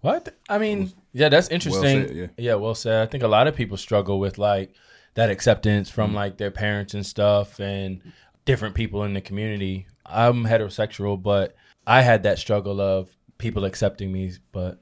What? 0.00 0.34
I 0.48 0.56
mean, 0.56 0.94
yeah, 1.12 1.28
that's 1.28 1.48
interesting. 1.48 2.08
said, 2.08 2.16
yeah. 2.16 2.26
yeah, 2.38 2.54
well 2.54 2.74
said. 2.74 3.02
I 3.02 3.10
think 3.10 3.22
a 3.22 3.28
lot 3.28 3.46
of 3.46 3.54
people 3.54 3.76
struggle 3.76 4.18
with 4.18 4.38
like 4.38 4.72
that 5.12 5.28
acceptance 5.28 5.90
from 5.90 6.12
Mm. 6.12 6.14
like 6.14 6.38
their 6.38 6.50
parents 6.50 6.94
and 6.94 7.04
stuff 7.04 7.60
and 7.60 8.00
different 8.46 8.74
people 8.74 9.04
in 9.04 9.12
the 9.12 9.20
community. 9.20 9.86
I'm 10.06 10.44
heterosexual, 10.44 11.22
but 11.22 11.54
I 11.86 12.00
had 12.00 12.22
that 12.22 12.38
struggle 12.38 12.80
of 12.80 13.14
people 13.36 13.66
accepting 13.66 14.10
me, 14.12 14.32
but 14.50 14.80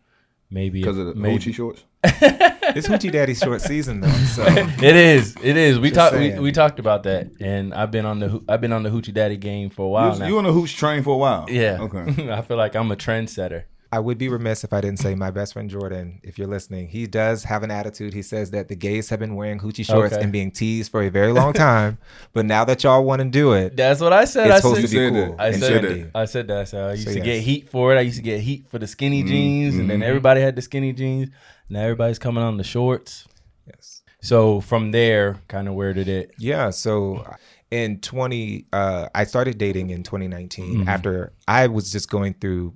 maybe 0.48 0.80
Because 0.80 0.98
of 0.98 1.06
the 1.06 1.14
maybe, 1.16 1.38
Hoochie 1.38 1.54
shorts. 1.54 1.82
It's 2.74 2.88
Hoochie 2.88 3.12
Daddy 3.12 3.34
short 3.34 3.60
season 3.60 4.00
though. 4.00 4.08
So 4.08 4.44
It 4.46 4.82
is. 4.96 5.36
It 5.42 5.56
is. 5.58 5.78
We 5.78 5.90
talked. 5.90 6.16
We, 6.16 6.38
we 6.38 6.52
talked 6.52 6.78
about 6.78 7.02
that, 7.02 7.30
and 7.40 7.74
I've 7.74 7.90
been 7.90 8.06
on 8.06 8.18
the 8.18 8.42
I've 8.48 8.60
been 8.62 8.72
on 8.72 8.82
the 8.82 8.88
hoochie 8.88 9.12
daddy 9.12 9.36
game 9.36 9.68
for 9.68 9.84
a 9.84 9.88
while 9.88 10.10
was- 10.10 10.20
now. 10.20 10.26
you 10.26 10.38
on 10.38 10.44
the 10.44 10.52
hooch 10.52 10.76
train 10.76 11.02
for 11.02 11.10
a 11.14 11.18
while. 11.18 11.46
yeah. 11.50 11.78
Okay. 11.80 12.30
I 12.32 12.40
feel 12.42 12.56
like 12.56 12.74
I'm 12.74 12.90
a 12.90 12.96
trendsetter. 12.96 13.64
I 13.92 13.98
would 14.00 14.16
be 14.16 14.28
remiss 14.30 14.64
if 14.64 14.72
I 14.72 14.80
didn't 14.80 15.00
say 15.00 15.14
my 15.14 15.30
best 15.30 15.52
friend 15.52 15.68
Jordan, 15.68 16.18
if 16.22 16.38
you're 16.38 16.48
listening, 16.48 16.88
he 16.88 17.06
does 17.06 17.44
have 17.44 17.62
an 17.62 17.70
attitude. 17.70 18.14
He 18.14 18.22
says 18.22 18.50
that 18.52 18.68
the 18.68 18.74
gays 18.74 19.10
have 19.10 19.18
been 19.20 19.34
wearing 19.34 19.60
hoochie 19.60 19.84
shorts 19.84 20.14
Okay. 20.14 20.22
and 20.22 20.32
being 20.32 20.50
teased 20.50 20.90
for 20.90 21.02
a 21.02 21.10
very 21.10 21.30
long 21.32 21.52
time. 21.52 21.98
but 22.32 22.46
now 22.46 22.64
that 22.64 22.82
y'all 22.82 23.04
want 23.04 23.20
to 23.20 23.28
do 23.28 23.52
it, 23.52 23.76
That's 23.76 24.00
what 24.00 24.12
I 24.14 24.24
said. 24.24 24.46
it's 24.46 24.54
I 24.56 24.60
supposed 24.60 24.80
said, 24.80 24.90
to 24.90 25.10
be 25.12 25.20
cool. 25.26 25.36
that. 25.36 25.40
I 25.42 25.52
said 25.52 25.84
trendy. 25.84 26.10
I 26.14 26.24
said 26.24 26.48
that. 26.48 26.68
So 26.68 26.88
I 26.88 26.92
used 26.92 27.04
So 27.06 27.10
to 27.12 27.16
yes. 27.18 27.24
get 27.26 27.40
heat 27.42 27.68
for 27.68 27.94
it. 27.94 27.98
I 27.98 28.00
used 28.00 28.16
to 28.16 28.22
get 28.22 28.40
heat 28.40 28.66
for 28.70 28.78
the 28.78 28.86
skinny 28.86 29.22
jeans, 29.22 29.76
and 29.76 29.90
then 29.90 30.02
everybody 30.02 30.40
had 30.40 30.56
the 30.56 30.62
skinny 30.62 30.92
jeans. 30.94 31.28
Now 31.68 31.82
everybody's 31.82 32.18
coming 32.18 32.42
on 32.42 32.56
the 32.56 32.64
shorts. 32.64 33.26
Yes. 33.66 34.00
So 34.22 34.60
from 34.62 34.92
there, 34.92 35.40
kind 35.48 35.68
of 35.68 35.74
where 35.74 35.92
did 35.92 36.08
it? 36.08 36.32
Yeah. 36.38 36.70
So 36.70 37.26
in 37.70 38.00
20, 38.00 38.66
uh, 38.72 39.08
I 39.14 39.24
started 39.24 39.58
dating 39.58 39.90
in 39.90 40.02
2019 40.02 40.64
Mm-hmm. 40.80 40.88
after 40.88 41.32
I 41.46 41.66
was 41.66 41.92
just 41.92 42.08
going 42.10 42.34
through 42.40 42.74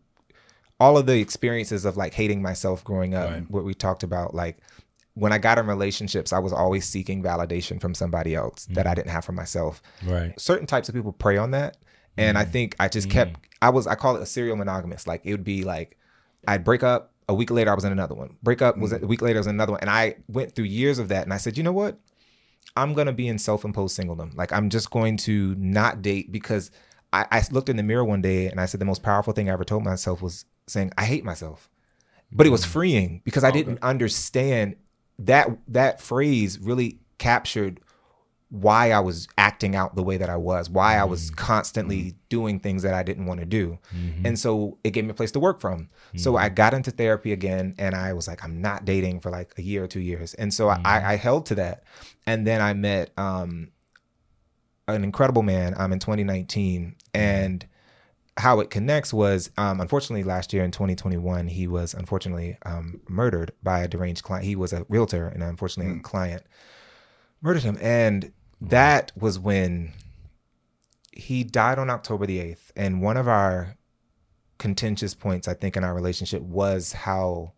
all 0.78 0.98
of 0.98 1.06
the 1.06 1.18
experiences 1.20 1.84
of 1.84 1.96
like 1.96 2.14
hating 2.14 2.42
myself 2.42 2.84
growing 2.84 3.14
up, 3.14 3.30
Right. 3.30 3.50
what 3.50 3.64
we 3.64 3.74
talked 3.74 4.02
about. 4.02 4.34
Like 4.34 4.58
when 5.14 5.32
I 5.32 5.38
got 5.38 5.58
in 5.58 5.66
relationships, 5.66 6.32
I 6.32 6.38
was 6.38 6.52
always 6.52 6.84
seeking 6.86 7.22
validation 7.22 7.80
from 7.80 7.94
somebody 7.94 8.34
else 8.34 8.66
that 8.66 8.84
mm. 8.86 8.90
I 8.90 8.94
didn't 8.94 9.10
have 9.10 9.24
for 9.24 9.32
myself. 9.32 9.80
Right. 10.04 10.38
certain 10.38 10.66
types 10.66 10.88
of 10.88 10.94
people 10.94 11.12
prey 11.12 11.36
on 11.38 11.52
that 11.52 11.78
and 12.18 12.38
i 12.38 12.44
Mm. 12.46 12.50
think 12.50 12.76
i 12.80 12.88
just 12.88 13.08
mm. 13.08 13.12
kept 13.12 13.36
i 13.60 13.68
was 13.68 13.86
i 13.86 13.94
call 13.94 14.16
it 14.16 14.22
a 14.22 14.26
serial 14.26 14.56
monogamous 14.56 15.06
like 15.06 15.20
it 15.24 15.32
would 15.32 15.44
be 15.44 15.64
like 15.64 15.98
i'd 16.48 16.64
break 16.64 16.82
up 16.82 17.12
a 17.28 17.34
week 17.34 17.50
later 17.50 17.70
i 17.70 17.74
was 17.74 17.84
in 17.84 17.92
another 17.92 18.14
one 18.14 18.36
break 18.42 18.62
up 18.62 18.78
was 18.78 18.92
mm. 18.94 19.02
a 19.02 19.06
week 19.06 19.20
later 19.20 19.36
I 19.36 19.40
was 19.40 19.46
in 19.46 19.54
another 19.54 19.72
one 19.72 19.82
and 19.82 19.90
i 19.90 20.16
went 20.26 20.54
through 20.54 20.64
years 20.64 20.98
of 20.98 21.08
that 21.08 21.24
and 21.24 21.34
i 21.34 21.36
said 21.36 21.58
you 21.58 21.62
know 21.62 21.72
what 21.72 21.98
i'm 22.74 22.94
gonna 22.94 23.12
be 23.12 23.28
in 23.28 23.38
self-imposed 23.38 23.98
singledom 23.98 24.34
like 24.34 24.50
i'm 24.50 24.70
just 24.70 24.90
going 24.90 25.18
to 25.18 25.54
not 25.56 26.00
date 26.00 26.32
because 26.32 26.70
I, 27.12 27.26
I 27.30 27.42
looked 27.50 27.68
in 27.68 27.76
the 27.76 27.82
mirror 27.82 28.04
one 28.04 28.22
day 28.22 28.46
and 28.46 28.58
i 28.62 28.64
said 28.64 28.80
the 28.80 28.86
most 28.86 29.02
powerful 29.02 29.34
thing 29.34 29.50
i 29.50 29.52
ever 29.52 29.64
told 29.64 29.84
myself 29.84 30.22
was 30.22 30.46
saying 30.66 30.90
i 30.96 31.04
hate 31.04 31.24
myself 31.24 31.68
but 32.32 32.46
it 32.46 32.50
was 32.50 32.64
mm. 32.64 32.68
freeing 32.68 33.22
because 33.24 33.44
i 33.44 33.48
oh, 33.48 33.52
didn't 33.52 33.78
understand 33.82 34.76
that 35.18 35.48
that 35.68 36.00
phrase 36.00 36.58
really 36.58 36.98
captured 37.18 37.80
why 38.48 38.92
I 38.92 39.00
was 39.00 39.26
acting 39.36 39.74
out 39.74 39.96
the 39.96 40.02
way 40.04 40.16
that 40.18 40.30
I 40.30 40.36
was, 40.36 40.70
why 40.70 40.96
I 40.96 41.04
was 41.04 41.30
mm. 41.30 41.36
constantly 41.36 42.02
mm. 42.02 42.14
doing 42.28 42.60
things 42.60 42.82
that 42.84 42.94
I 42.94 43.02
didn't 43.02 43.26
want 43.26 43.40
to 43.40 43.46
do. 43.46 43.78
Mm-hmm. 43.94 44.26
And 44.26 44.38
so 44.38 44.78
it 44.84 44.90
gave 44.90 45.04
me 45.04 45.10
a 45.10 45.14
place 45.14 45.32
to 45.32 45.40
work 45.40 45.60
from. 45.60 45.88
So 46.16 46.36
I 46.36 46.46
mm-hmm. 46.46 46.54
got 46.54 46.74
into 46.74 46.90
therapy 46.90 47.32
again 47.32 47.74
and 47.78 47.94
I 47.94 48.12
was 48.12 48.28
like, 48.28 48.44
I'm 48.44 48.62
not 48.62 48.84
dating 48.84 49.20
for 49.20 49.30
like 49.30 49.52
a 49.58 49.62
year 49.62 49.84
or 49.84 49.86
two 49.88 50.00
years. 50.00 50.32
And 50.34 50.54
so 50.54 50.68
I, 50.68 50.76
I 50.76 50.78
mm-hmm. 50.78 51.16
held 51.16 51.46
to 51.46 51.56
that. 51.56 51.82
And 52.24 52.46
then 52.46 52.62
I 52.62 52.72
met 52.72 53.10
um, 53.18 53.72
an 54.86 55.02
incredible 55.02 55.42
man 55.42 55.74
um, 55.76 55.92
in 55.92 55.98
2019. 55.98 56.94
And 57.12 57.66
how 58.38 58.60
it 58.60 58.68
connects 58.70 59.12
was 59.14 59.50
um, 59.56 59.80
unfortunately 59.80 60.22
last 60.22 60.52
year 60.52 60.62
in 60.62 60.70
2021 60.70 61.46
he 61.48 61.66
was 61.66 61.94
unfortunately 61.94 62.58
um, 62.66 63.00
murdered 63.08 63.52
by 63.62 63.80
a 63.80 63.88
deranged 63.88 64.22
client. 64.22 64.44
He 64.44 64.56
was 64.56 64.72
a 64.72 64.84
realtor 64.88 65.26
and 65.28 65.42
unfortunately 65.42 65.98
a 65.98 66.02
client. 66.02 66.42
Murdered 67.40 67.62
him. 67.62 67.78
And 67.80 68.32
that 68.60 69.12
was 69.16 69.38
when 69.38 69.92
he 71.12 71.44
died 71.44 71.78
on 71.78 71.88
october 71.88 72.26
the 72.26 72.38
8th 72.38 72.70
and 72.76 73.00
one 73.00 73.16
of 73.16 73.26
our 73.26 73.76
contentious 74.58 75.14
points 75.14 75.48
i 75.48 75.54
think 75.54 75.76
in 75.76 75.84
our 75.84 75.94
relationship 75.94 76.42
was 76.42 76.92
how 76.92 77.52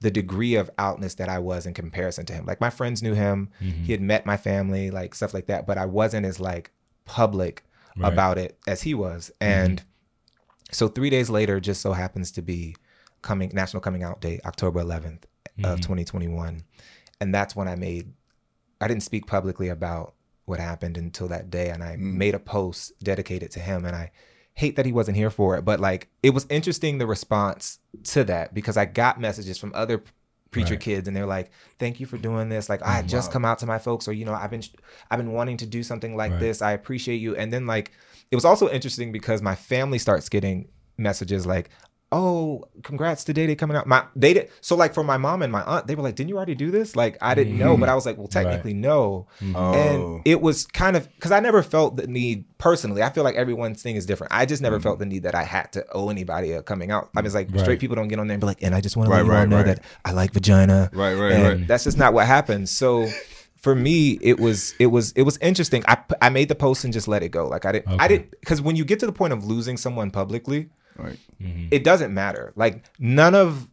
the 0.00 0.10
degree 0.10 0.54
of 0.54 0.70
outness 0.78 1.14
that 1.14 1.28
i 1.28 1.38
was 1.38 1.66
in 1.66 1.74
comparison 1.74 2.24
to 2.26 2.32
him. 2.32 2.46
Like 2.46 2.60
my 2.60 2.70
friends 2.70 3.02
knew 3.02 3.12
him. 3.14 3.50
He 3.58 3.92
had 3.92 4.00
met 4.00 4.24
my 4.24 4.36
family 4.38 4.90
like 4.90 5.14
stuff 5.14 5.34
like 5.34 5.46
that. 5.46 5.66
But 5.66 5.76
i 5.78 5.84
wasn't 5.84 6.24
as 6.26 6.40
like 6.40 6.70
public 7.04 7.64
Right. 7.96 8.12
about 8.12 8.38
it 8.38 8.56
as 8.68 8.82
he 8.82 8.94
was. 8.94 9.30
And 9.40 9.82
so 10.72 10.88
three 10.88 11.10
days 11.10 11.30
later 11.30 11.60
just 11.60 11.80
so 11.80 11.92
happens 11.92 12.30
to 12.30 12.42
be 12.42 12.74
coming 13.22 13.50
national 13.52 13.80
coming 13.80 14.02
out 14.02 14.20
day 14.20 14.40
october 14.44 14.80
11th 14.82 15.24
of 15.64 15.64
mm-hmm. 15.64 15.76
2021 15.76 16.62
and 17.20 17.34
that's 17.34 17.54
when 17.54 17.68
i 17.68 17.74
made 17.74 18.12
i 18.80 18.88
didn't 18.88 19.02
speak 19.02 19.26
publicly 19.26 19.68
about 19.68 20.14
what 20.50 20.60
happened 20.60 20.98
until 20.98 21.28
that 21.28 21.48
day. 21.48 21.70
And 21.70 21.82
i 21.82 21.94
mm. 21.94 22.00
made 22.00 22.34
a 22.34 22.38
post 22.38 22.92
dedicated 23.02 23.50
to 23.52 23.60
him. 23.60 23.86
And 23.86 23.96
i 23.96 24.10
hate 24.54 24.76
that 24.76 24.84
he 24.84 24.92
wasn't 24.92 25.16
here 25.16 25.30
for 25.30 25.56
it 25.56 25.64
but 25.64 25.80
like 25.80 26.08
it 26.24 26.30
was 26.30 26.44
interesting 26.50 26.98
the 26.98 27.06
response 27.06 27.78
to 28.02 28.24
that 28.24 28.52
because 28.52 28.76
i 28.76 28.84
got 28.84 29.18
messages 29.18 29.56
from 29.56 29.72
other 29.74 30.02
preacher 30.50 30.74
Right. 30.74 30.80
kids 30.80 31.06
and 31.08 31.16
they're 31.16 31.26
like 31.26 31.50
thank 31.78 32.00
you 32.00 32.06
for 32.06 32.18
doing 32.18 32.48
this 32.48 32.68
like 32.68 32.82
i 32.82 32.92
had 32.92 33.08
just 33.08 33.30
come 33.30 33.44
out 33.44 33.58
to 33.60 33.66
my 33.66 33.78
folks 33.78 34.08
or 34.08 34.12
you 34.12 34.24
know 34.24 34.34
i've 34.34 34.50
been 34.50 34.62
i've 35.10 35.18
been 35.18 35.32
wanting 35.32 35.56
to 35.58 35.66
do 35.66 35.82
something 35.82 36.16
like 36.16 36.32
Right. 36.32 36.40
this 36.40 36.60
i 36.60 36.72
appreciate 36.72 37.18
you 37.18 37.36
and 37.36 37.52
then 37.52 37.66
like 37.66 37.92
it 38.32 38.34
was 38.34 38.44
also 38.44 38.68
interesting 38.68 39.12
because 39.12 39.42
my 39.42 39.54
family 39.54 39.98
starts 39.98 40.28
getting 40.28 40.68
messages 40.98 41.46
like 41.46 41.70
oh 42.12 42.64
congrats 42.82 43.22
to 43.24 43.32
day 43.32 43.46
day 43.46 43.54
coming 43.54 43.76
out. 43.76 43.86
My 43.86 44.04
they 44.16 44.34
did 44.34 44.50
so 44.60 44.74
like 44.74 44.94
for 44.94 45.04
my 45.04 45.16
mom 45.16 45.42
and 45.42 45.52
my 45.52 45.62
aunt 45.62 45.86
they 45.86 45.94
were 45.94 46.02
like 46.02 46.16
didn't 46.16 46.28
you 46.28 46.36
already 46.36 46.54
do 46.54 46.70
this? 46.70 46.96
Like 46.96 47.16
i 47.20 47.34
didn't 47.34 47.58
know 47.58 47.76
but 47.76 47.88
i 47.88 47.94
was 47.94 48.04
like 48.04 48.18
well 48.18 48.26
technically 48.26 48.74
no. 48.74 49.26
Mm-hmm. 49.40 49.56
Oh. 49.56 49.72
and 49.74 50.22
it 50.24 50.40
was 50.40 50.66
kind 50.66 50.96
of 50.96 51.08
because 51.14 51.30
i 51.30 51.40
never 51.40 51.62
felt 51.62 51.96
the 51.96 52.06
need 52.06 52.44
personally 52.58 53.02
i 53.02 53.10
feel 53.10 53.22
like 53.24 53.36
everyone's 53.36 53.82
thing 53.82 53.96
is 53.96 54.06
different. 54.06 54.32
I 54.32 54.46
just 54.46 54.60
never 54.60 54.76
mm-hmm. 54.76 54.82
felt 54.82 54.98
the 54.98 55.06
need 55.06 55.22
that 55.22 55.34
i 55.34 55.44
had 55.44 55.72
to 55.72 55.86
owe 55.92 56.08
anybody 56.08 56.52
a 56.52 56.62
coming 56.62 56.90
out. 56.90 57.10
I 57.16 57.20
was 57.20 57.34
like 57.34 57.48
Right. 57.50 57.60
straight 57.60 57.80
people 57.80 57.96
don't 57.96 58.08
get 58.08 58.18
on 58.18 58.26
there 58.26 58.34
and 58.34 58.40
be 58.40 58.46
like 58.46 58.62
and 58.62 58.74
i 58.74 58.80
just 58.80 58.96
want 58.96 59.08
to 59.08 59.10
Right, 59.10 59.18
let 59.18 59.26
you 59.26 59.32
all 59.32 59.38
right, 59.38 59.48
know 59.48 59.62
that 59.62 59.80
i 60.04 60.12
like 60.12 60.32
vagina. 60.32 60.90
Right, 60.92 61.14
right, 61.14 61.32
and 61.32 61.42
right. 61.42 61.66
that's 61.68 61.84
just 61.84 61.98
not 61.98 62.12
what 62.12 62.26
happened. 62.26 62.68
So 62.68 63.08
for 63.56 63.74
me 63.74 64.18
it 64.22 64.40
was 64.40 64.74
it 64.78 64.86
was 64.86 65.12
it 65.12 65.22
was 65.22 65.36
interesting. 65.38 65.84
I 65.86 65.98
i 66.20 66.28
made 66.28 66.48
the 66.48 66.54
post 66.54 66.82
and 66.84 66.92
just 66.92 67.06
let 67.08 67.22
it 67.22 67.28
go. 67.28 67.46
Like 67.46 67.64
i 67.66 67.72
didn't 67.72 68.00
i 68.00 68.08
didn't 68.08 68.30
because 68.40 68.60
when 68.60 68.74
you 68.76 68.84
get 68.84 68.98
to 69.00 69.06
the 69.06 69.12
point 69.12 69.32
of 69.32 69.44
losing 69.44 69.76
someone 69.76 70.10
publicly 70.10 70.70
Right. 71.02 71.18
Mm-hmm. 71.40 71.68
it 71.70 71.84
doesn't 71.84 72.12
matter. 72.12 72.52
Like 72.56 72.84
none 72.98 73.34
of 73.34 73.68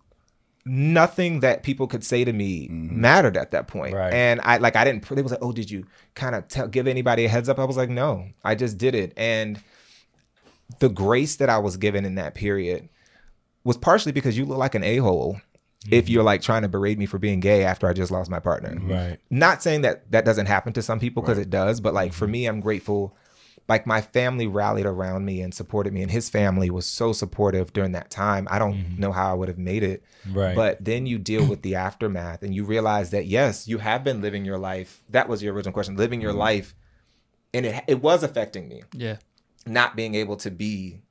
nothing 0.65 1.39
that 1.39 1.63
people 1.63 1.87
could 1.87 2.03
say 2.03 2.23
to 2.25 2.33
me 2.33 2.67
mm-hmm. 2.67 2.99
mattered 2.99 3.37
at 3.37 3.51
that 3.51 3.67
point. 3.67 3.93
Right. 3.93 4.13
And 4.13 4.41
I 4.43 4.57
like 4.57 4.75
I 4.75 4.83
didn't. 4.83 5.07
They 5.07 5.21
was 5.21 5.31
like, 5.31 5.43
oh, 5.43 5.51
did 5.51 5.71
you 5.71 5.85
kind 6.15 6.35
of 6.35 6.47
tell 6.47 6.67
give 6.67 6.87
anybody 6.87 7.25
a 7.25 7.29
heads 7.29 7.49
up? 7.49 7.59
I 7.59 7.65
was 7.65 7.77
like, 7.77 7.89
no, 7.89 8.27
I 8.43 8.55
just 8.55 8.77
did 8.77 8.95
it. 8.95 9.13
And 9.17 9.61
the 10.79 10.89
grace 10.89 11.37
that 11.37 11.49
I 11.49 11.57
was 11.57 11.77
given 11.77 12.05
in 12.05 12.15
that 12.15 12.35
period 12.35 12.89
was 13.63 13.77
partially 13.77 14.11
because 14.11 14.37
you 14.37 14.45
look 14.45 14.57
like 14.57 14.75
an 14.75 14.83
a 14.83 14.97
hole. 14.97 15.39
If 15.89 16.05
mm-hmm. 16.05 16.13
you're 16.13 16.23
like 16.23 16.41
trying 16.41 16.63
to 16.63 16.67
berate 16.67 16.97
me 16.97 17.05
for 17.05 17.17
being 17.17 17.39
gay 17.39 17.63
after 17.63 17.87
I 17.87 17.93
just 17.93 18.11
lost 18.11 18.29
my 18.29 18.39
partner, 18.39 18.75
Right. 18.81 19.19
not 19.29 19.63
saying 19.63 19.81
that 19.81 20.11
that 20.11 20.25
doesn't 20.25 20.47
happen 20.47 20.73
to 20.73 20.81
some 20.81 20.99
people 20.99 21.21
because 21.21 21.37
it 21.37 21.49
does 21.49 21.79
but 21.79 21.93
like 21.93 22.11
Mm-hmm. 22.11 22.17
for 22.17 22.27
me 22.27 22.45
i'm 22.45 22.59
grateful 22.59 23.15
like 23.67 23.85
my 23.85 24.01
family 24.01 24.47
rallied 24.47 24.85
around 24.85 25.25
me 25.25 25.41
and 25.41 25.53
supported 25.53 25.91
me 25.93 26.01
and 26.01 26.11
his 26.11 26.29
family 26.29 26.69
was 26.69 26.85
so 26.85 27.11
supportive 27.13 27.73
during 27.73 27.91
that 27.91 28.09
time 28.09 28.47
i 28.49 28.57
don't 28.59 28.97
know 28.97 29.11
how 29.11 29.29
i 29.29 29.33
would 29.33 29.47
have 29.49 29.57
made 29.57 29.83
it 29.83 30.03
Mm-hmm. 30.27 30.37
Right. 30.39 30.55
but 30.55 30.83
then 30.83 31.05
you 31.05 31.17
deal 31.19 31.45
with 31.47 31.61
the 31.61 31.75
aftermath 31.75 32.43
and 32.43 32.53
you 32.53 32.65
realize 32.65 33.11
that 33.11 33.27
yes 33.27 33.67
you 33.67 33.77
have 33.77 34.03
been 34.03 34.21
living 34.21 34.43
your 34.45 34.57
life 34.57 35.01
that 35.09 35.29
was 35.29 35.41
your 35.43 35.53
original 35.53 35.71
question 35.73 35.95
living 35.95 36.19
Mm-hmm. 36.19 36.23
your 36.23 36.33
life 36.33 36.75
and 37.53 37.65
it, 37.65 37.83
it 37.87 38.01
was 38.01 38.23
affecting 38.23 38.67
me 38.67 38.83
Yeah. 38.93 39.17
not 39.65 39.95
being 39.95 40.15
able 40.15 40.35
to 40.37 40.51
be 40.51 41.01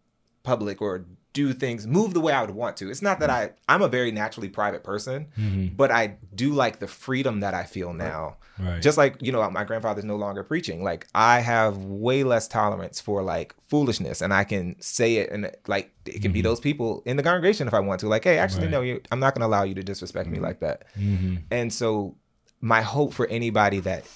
public 0.43 0.83
or 0.83 1.05
do 1.37 1.53
things, 1.53 1.87
move 1.87 2.15
the 2.15 2.21
way 2.21 2.33
I 2.33 2.41
would 2.41 2.51
want 2.51 2.79
to. 2.79 2.91
It's 2.91 3.03
not 3.03 3.21
that 3.21 3.29
mm. 3.29 3.35
I 3.35 3.51
I'm 3.69 3.83
a 3.83 3.89
very 3.89 4.11
naturally 4.11 4.49
private 4.49 4.83
person, 4.83 5.27
mm-hmm. 5.39 5.75
but 5.77 5.91
I 5.91 6.17
do 6.35 6.55
like 6.55 6.79
the 6.79 6.87
freedom 6.87 7.41
that 7.41 7.53
I 7.53 7.65
feel 7.65 7.93
now. 7.93 8.39
Right. 8.59 8.81
Just 8.81 8.97
like, 8.97 9.21
you 9.21 9.33
know, 9.33 9.49
my 9.51 9.65
grandfather's 9.65 10.07
no 10.07 10.17
longer 10.17 10.43
preaching. 10.43 10.83
Like 10.83 11.07
I 11.15 11.41
have 11.41 11.77
way 11.85 12.25
less 12.25 12.49
tolerance 12.49 13.03
for 13.03 13.23
like 13.23 13.55
foolishness 13.69 14.23
and 14.23 14.33
I 14.33 14.45
can 14.45 14.81
say 14.81 15.17
it 15.17 15.31
and 15.31 15.51
like 15.67 15.93
it 16.07 16.23
can 16.23 16.33
be 16.33 16.41
mm-hmm. 16.41 16.49
those 16.49 16.61
people 16.61 17.03
in 17.05 17.19
the 17.19 17.23
congregation 17.23 17.69
if 17.69 17.75
I 17.75 17.81
want 17.81 18.01
to. 18.01 18.09
Like, 18.09 18.25
hey, 18.25 18.39
actually 18.39 18.63
Right. 18.63 18.71
no, 18.71 18.81
you 18.81 19.03
I'm 19.13 19.21
not 19.21 19.35
gonna 19.35 19.47
allow 19.47 19.65
you 19.65 19.75
to 19.75 19.83
disrespect 19.83 20.27
me 20.31 20.37
mm-hmm. 20.37 20.45
like 20.45 20.61
that. 20.61 20.85
Mhm. 20.99 21.43
And 21.51 21.71
so 21.71 22.17
my 22.63 22.81
hope 22.81 23.13
for 23.13 23.27
anybody 23.27 23.81
that 23.81 24.07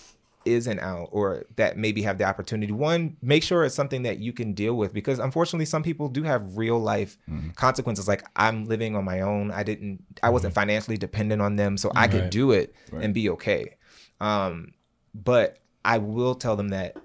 isn't 0.44 0.80
out 0.80 1.08
or 1.12 1.44
that 1.56 1.76
maybe 1.76 2.02
have 2.02 2.18
the 2.18 2.24
opportunity. 2.24 2.72
One 2.72 3.16
make 3.20 3.42
sure 3.42 3.64
it's 3.64 3.74
something 3.74 4.02
that 4.02 4.18
you 4.18 4.32
can 4.32 4.52
deal 4.52 4.74
with 4.74 4.92
because 4.92 5.18
unfortunately 5.18 5.66
some 5.66 5.82
people 5.82 6.08
do 6.08 6.22
have 6.22 6.56
real 6.56 6.78
life 6.78 7.18
mm-hmm. 7.28 7.50
consequences. 7.50 8.08
Like 8.08 8.24
i'm 8.36 8.64
living 8.64 8.96
on 8.96 9.04
my 9.04 9.20
own. 9.20 9.50
I 9.50 9.62
didn't 9.62 10.04
i 10.22 10.26
mm-hmm. 10.26 10.32
wasn't 10.32 10.54
financially 10.54 10.96
dependent 10.96 11.42
on 11.42 11.56
them 11.56 11.76
so 11.76 11.92
i 11.94 12.08
could 12.08 12.22
Right. 12.22 12.30
do 12.30 12.52
it 12.52 12.74
Right. 12.90 13.04
and 13.04 13.14
be 13.14 13.30
okay. 13.30 13.76
Um 14.20 14.72
but 15.14 15.58
i 15.84 15.98
will 15.98 16.34
tell 16.34 16.56
them 16.56 16.68
that 16.68 16.96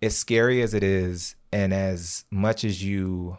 as 0.00 0.16
scary 0.16 0.62
as 0.62 0.74
it 0.74 0.82
is 0.82 1.34
and 1.52 1.74
as 1.74 2.24
much 2.30 2.64
as 2.64 2.82
you 2.84 3.38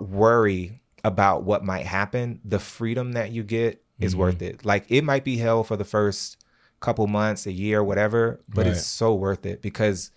worry 0.00 0.80
about 1.04 1.42
what 1.42 1.64
might 1.64 1.86
happen, 1.86 2.40
the 2.44 2.58
freedom 2.58 3.12
that 3.12 3.32
you 3.32 3.42
get 3.42 3.82
is 3.98 4.12
mm-hmm. 4.12 4.20
worth 4.20 4.42
it. 4.42 4.64
Like 4.64 4.86
it 4.88 5.02
might 5.02 5.24
be 5.24 5.38
hell 5.38 5.64
for 5.64 5.76
the 5.76 5.84
first 5.84 6.42
couple 6.82 7.06
months, 7.06 7.46
a 7.46 7.52
year, 7.52 7.82
whatever, 7.82 8.40
but 8.48 8.66
Right. 8.66 8.72
it's 8.72 8.86
so 8.86 9.14
worth 9.14 9.46
it 9.46 9.62
because 9.62 10.10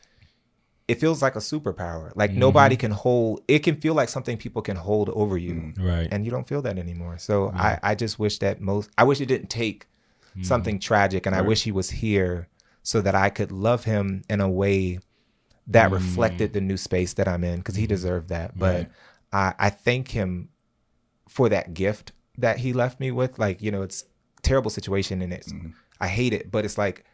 it 0.88 1.00
feels 1.00 1.22
like 1.22 1.36
a 1.36 1.40
superpower. 1.40 2.12
Like 2.16 2.32
mm-hmm. 2.32 2.40
nobody 2.40 2.76
can 2.76 2.92
hold 2.92 3.42
it 3.48 3.60
can 3.60 3.76
feel 3.78 3.94
like 3.94 4.10
something 4.10 4.38
people 4.38 4.62
can 4.62 4.76
hold 4.76 5.10
over 5.10 5.38
you. 5.38 5.54
Mm, 5.54 5.80
right. 5.80 6.08
And 6.12 6.26
you 6.26 6.32
don't 6.32 6.48
feel 6.48 6.62
that 6.64 6.78
anymore. 6.78 7.18
So 7.18 7.52
I, 7.56 7.80
I 7.82 7.96
just 7.96 8.20
wish 8.20 8.40
that 8.40 8.62
most 8.62 8.90
I 8.98 9.04
wish 9.04 9.22
it 9.22 9.28
didn't 9.28 9.50
take 9.50 9.88
mm. 10.38 10.46
something 10.46 10.80
tragic 10.80 11.26
and 11.26 11.36
I 11.36 11.42
wish 11.42 11.64
he 11.64 11.72
was 11.72 11.90
here 11.90 12.48
so 12.84 13.02
that 13.02 13.16
I 13.16 13.30
could 13.30 13.52
love 13.52 13.86
him 13.86 14.24
in 14.30 14.42
a 14.42 14.50
way 14.50 15.00
that 15.68 15.90
mm. 15.90 15.94
reflected 15.94 16.54
the 16.54 16.62
new 16.62 16.78
space 16.78 17.14
that 17.14 17.28
I'm 17.28 17.44
in 17.44 17.58
because 17.58 17.76
he 17.76 17.88
deserved 17.88 18.30
that. 18.30 18.58
But 18.58 18.76
Right. 18.76 18.92
I, 19.34 19.68
I 19.68 19.70
thank 19.72 20.12
him 20.12 20.50
for 21.28 21.50
that 21.50 21.74
gift 21.74 22.12
that 22.38 22.60
he 22.60 22.74
left 22.74 23.00
me 23.00 23.12
with. 23.12 23.40
Like, 23.40 23.62
you 23.62 23.72
know, 23.72 23.82
it's 23.82 24.04
a 24.38 24.42
terrible 24.42 24.70
situation 24.70 25.22
and 25.22 25.34
it's 25.34 25.52
I 26.00 26.08
hate 26.08 26.34
it, 26.34 26.52
but 26.52 26.66
it's 26.66 26.78
like 26.78 27.06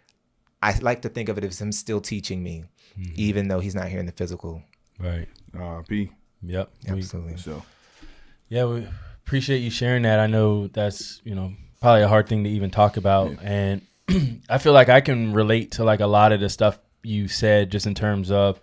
I 0.62 0.78
like 0.80 1.02
to 1.04 1.10
think 1.10 1.30
of 1.30 1.38
it 1.38 1.44
as 1.44 1.60
him 1.60 1.72
still 1.72 2.02
teaching 2.02 2.44
me, 2.44 2.66
mm-hmm. 3.00 3.14
even 3.16 3.48
though 3.48 3.60
he's 3.60 3.76
not 3.76 3.88
here 3.88 4.00
in 4.00 4.06
the 4.06 4.12
physical. 4.12 4.64
Right. 5.00 5.28
R.P. 5.58 6.12
Yep. 6.44 6.70
We- 6.88 6.92
Absolutely. 7.00 7.38
So 7.38 7.64
Yeah, 8.50 8.66
we 8.66 8.88
appreciate 9.26 9.60
you 9.60 9.70
sharing 9.70 10.04
that. 10.04 10.20
I 10.20 10.28
know 10.28 10.68
that's, 10.68 11.22
you 11.24 11.36
know, 11.36 11.54
probably 11.80 12.04
a 12.04 12.08
hard 12.08 12.28
thing 12.28 12.44
to 12.44 12.50
even 12.50 12.70
talk 12.70 12.98
about. 12.98 13.38
And 13.42 13.82
I 14.50 14.60
feel 14.60 14.74
like 14.74 14.90
I 14.90 15.02
can 15.02 15.34
relate 15.34 15.72
to 15.74 15.84
like 15.84 16.00
a 16.00 16.08
lot 16.08 16.32
of 16.32 16.40
the 16.40 16.50
stuff 16.50 16.80
you 17.04 17.28
said 17.28 17.72
just 17.72 17.88
in 17.88 17.96
terms 17.96 18.30
of 18.30 18.60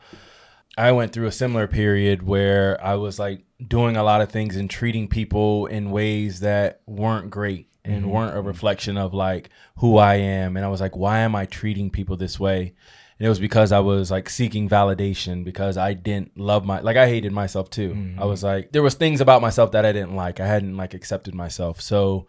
I 0.76 0.92
went 0.92 1.12
through 1.12 1.26
a 1.26 1.32
similar 1.32 1.66
period 1.66 2.22
where 2.22 2.82
I 2.84 2.94
was 2.94 3.18
like 3.18 3.42
doing 3.66 3.96
a 3.96 4.04
lot 4.04 4.20
of 4.20 4.30
things 4.30 4.54
and 4.54 4.70
treating 4.70 5.08
people 5.08 5.66
in 5.66 5.90
ways 5.90 6.40
that 6.40 6.82
weren't 6.86 7.30
great 7.30 7.67
and 7.84 8.02
mm-hmm. 8.02 8.10
weren't 8.10 8.36
a 8.36 8.40
reflection 8.40 8.96
of 8.96 9.14
like 9.14 9.50
who 9.76 9.96
I 9.96 10.16
am. 10.16 10.56
And 10.56 10.64
I 10.64 10.68
was 10.68 10.80
like, 10.80 10.96
why 10.96 11.20
am 11.20 11.34
I 11.34 11.46
treating 11.46 11.90
people 11.90 12.16
this 12.16 12.38
way? 12.38 12.74
And 13.18 13.26
it 13.26 13.28
was 13.28 13.40
because 13.40 13.72
I 13.72 13.80
was 13.80 14.10
like 14.10 14.30
seeking 14.30 14.68
validation 14.68 15.44
because 15.44 15.76
I 15.76 15.92
didn't 15.92 16.38
love 16.38 16.64
my 16.64 16.80
like 16.80 16.96
I 16.96 17.08
hated 17.08 17.32
myself 17.32 17.68
too. 17.68 17.90
I 17.90 17.94
mm-hmm. 17.94 18.28
was 18.28 18.44
like 18.44 18.70
there 18.72 18.82
was 18.82 18.94
things 18.94 19.20
about 19.20 19.42
myself 19.42 19.72
that 19.72 19.84
I 19.84 19.92
didn't 19.92 20.14
like. 20.14 20.38
I 20.38 20.46
hadn't 20.46 20.76
like 20.76 20.94
accepted 20.94 21.34
myself. 21.34 21.80
So 21.80 22.28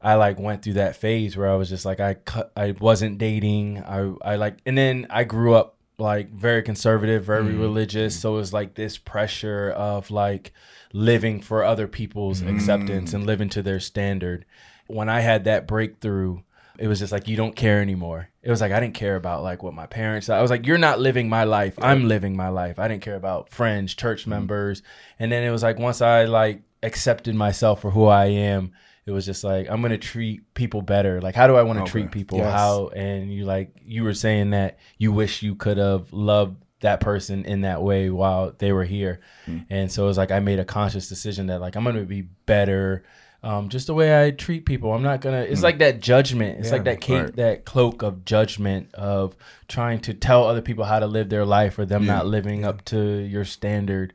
I 0.00 0.14
like 0.14 0.38
went 0.38 0.62
through 0.62 0.74
that 0.74 0.96
phase 0.96 1.36
where 1.36 1.50
I 1.50 1.56
was 1.56 1.68
just 1.68 1.84
like 1.84 2.00
I 2.00 2.14
cut 2.14 2.52
I 2.56 2.72
wasn't 2.72 3.18
dating. 3.18 3.82
I 3.82 4.14
I 4.22 4.36
like 4.36 4.58
and 4.64 4.78
then 4.78 5.06
I 5.10 5.24
grew 5.24 5.54
up 5.54 5.76
like 5.98 6.30
very 6.30 6.62
conservative, 6.62 7.24
very 7.24 7.44
mm-hmm. 7.44 7.60
religious. 7.60 8.18
So 8.18 8.34
it 8.34 8.38
was 8.38 8.52
like 8.52 8.74
this 8.74 8.96
pressure 8.96 9.70
of 9.70 10.10
like 10.10 10.52
living 10.92 11.40
for 11.40 11.62
other 11.62 11.86
people's 11.86 12.40
acceptance 12.40 13.12
and 13.12 13.26
living 13.26 13.50
to 13.50 13.62
their 13.62 13.78
standard. 13.78 14.46
When 14.92 15.08
I 15.08 15.20
had 15.20 15.44
that 15.44 15.66
breakthrough, 15.66 16.40
it 16.78 16.88
was 16.88 16.98
just 16.98 17.12
like 17.12 17.28
you 17.28 17.36
don't 17.36 17.54
care 17.54 17.82
anymore. 17.82 18.28
It 18.42 18.50
was 18.50 18.62
like 18.62 18.72
I 18.72 18.80
didn't 18.80 18.94
care 18.94 19.16
about 19.16 19.42
like 19.42 19.62
what 19.62 19.74
my 19.74 19.86
parents. 19.86 20.30
I 20.30 20.40
was 20.40 20.50
like, 20.50 20.66
you're 20.66 20.78
not 20.78 20.98
living 20.98 21.28
my 21.28 21.44
life. 21.44 21.74
I'm 21.78 22.08
living 22.08 22.36
my 22.36 22.48
life. 22.48 22.78
I 22.78 22.88
didn't 22.88 23.02
care 23.02 23.16
about 23.16 23.50
friends, 23.50 23.94
church 23.94 24.22
mm-hmm. 24.22 24.30
members, 24.30 24.82
and 25.18 25.30
then 25.30 25.42
it 25.42 25.50
was 25.50 25.62
like 25.62 25.78
once 25.78 26.00
I 26.00 26.24
like 26.24 26.62
accepted 26.82 27.34
myself 27.34 27.82
for 27.82 27.90
who 27.90 28.06
I 28.06 28.26
am, 28.26 28.72
it 29.04 29.10
was 29.10 29.26
just 29.26 29.44
like 29.44 29.68
I'm 29.68 29.82
gonna 29.82 29.98
treat 29.98 30.54
people 30.54 30.80
better. 30.80 31.20
Like 31.20 31.34
how 31.34 31.46
do 31.46 31.56
I 31.56 31.62
want 31.62 31.78
to 31.78 31.82
Okay. 31.82 31.90
treat 31.90 32.10
people? 32.12 32.38
Yes. 32.38 32.50
How 32.50 32.88
and 32.88 33.32
you 33.32 33.44
like 33.44 33.74
you 33.82 34.04
were 34.04 34.14
saying 34.14 34.50
that 34.50 34.78
you 34.96 35.12
wish 35.12 35.42
you 35.42 35.54
could 35.54 35.76
have 35.76 36.12
loved 36.12 36.64
that 36.80 37.00
person 37.00 37.44
in 37.44 37.60
that 37.60 37.82
way 37.82 38.08
while 38.08 38.54
they 38.56 38.72
were 38.72 38.84
here, 38.84 39.20
mm. 39.46 39.66
and 39.68 39.92
so 39.92 40.04
it 40.04 40.06
was 40.06 40.16
like 40.16 40.30
I 40.30 40.40
made 40.40 40.58
a 40.58 40.64
conscious 40.64 41.10
decision 41.10 41.48
that 41.48 41.60
like 41.60 41.76
I'm 41.76 41.84
gonna 41.84 42.04
be 42.04 42.22
better. 42.22 43.04
Um, 43.42 43.70
just 43.70 43.86
the 43.86 43.94
way 43.94 44.26
I 44.26 44.32
treat 44.32 44.66
people, 44.66 44.92
I'm 44.92 45.02
not 45.02 45.22
gonna. 45.22 45.40
It's 45.42 45.62
like 45.62 45.78
that 45.78 46.00
judgment. 46.00 46.58
It's 46.60 46.70
like 46.70 46.84
that 46.84 47.00
cape, 47.00 47.24
right. 47.24 47.36
that 47.36 47.64
cloak 47.64 48.02
of 48.02 48.26
judgment 48.26 48.94
of 48.94 49.34
trying 49.66 50.00
to 50.00 50.12
tell 50.12 50.44
other 50.44 50.60
people 50.60 50.84
how 50.84 50.98
to 50.98 51.06
live 51.06 51.30
their 51.30 51.46
life 51.46 51.78
or 51.78 51.86
them 51.86 52.04
Yeah. 52.04 52.16
not 52.16 52.26
living 52.26 52.66
up 52.66 52.84
to 52.86 53.00
your 53.00 53.46
standard. 53.46 54.12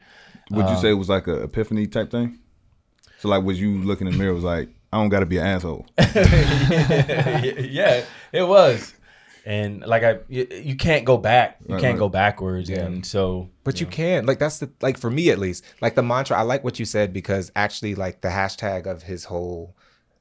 would 0.51 0.65
Uh, 0.65 0.71
you 0.73 0.77
say 0.77 0.89
it 0.91 0.93
was 0.93 1.09
like 1.09 1.25
a 1.27 1.41
epiphany 1.41 1.87
type 1.87 2.11
thing? 2.11 2.37
So 3.19 3.27
like 3.29 3.43
was 3.43 3.59
you 3.59 3.81
looking 3.81 4.05
in 4.05 4.13
the 4.13 4.19
mirror 4.19 4.33
was 4.33 4.43
like, 4.43 4.69
I 4.93 4.97
don't 4.97 5.09
gotta 5.09 5.25
be 5.25 5.39
an 5.39 5.47
asshole. 5.47 5.87
yeah, 5.97 8.03
it 8.31 8.47
was. 8.47 8.93
And 9.45 9.81
like 9.85 10.03
I, 10.03 10.19
you, 10.27 10.47
you 10.51 10.75
can't 10.75 11.05
go 11.05 11.17
back. 11.17 11.57
You 11.67 11.75
Right, 11.75 11.81
can't 11.81 11.93
right. 11.93 11.99
go 11.99 12.09
backwards. 12.09 12.69
And 12.69 13.05
so, 13.05 13.49
But 13.63 13.79
you 13.79 13.85
can. 13.85 14.25
Like 14.25 14.39
that's 14.39 14.57
the 14.57 14.71
like 14.81 14.97
for 14.97 15.11
me 15.11 15.29
at 15.29 15.37
least. 15.37 15.63
Like 15.81 15.93
the 15.93 16.01
mantra, 16.01 16.37
I 16.37 16.41
like 16.41 16.63
what 16.63 16.79
you 16.79 16.85
said 16.85 17.13
because 17.13 17.51
actually 17.55 17.93
like 17.93 18.21
the 18.21 18.29
hashtag 18.29 18.87
of 18.87 19.03
his 19.03 19.25
whole 19.25 19.75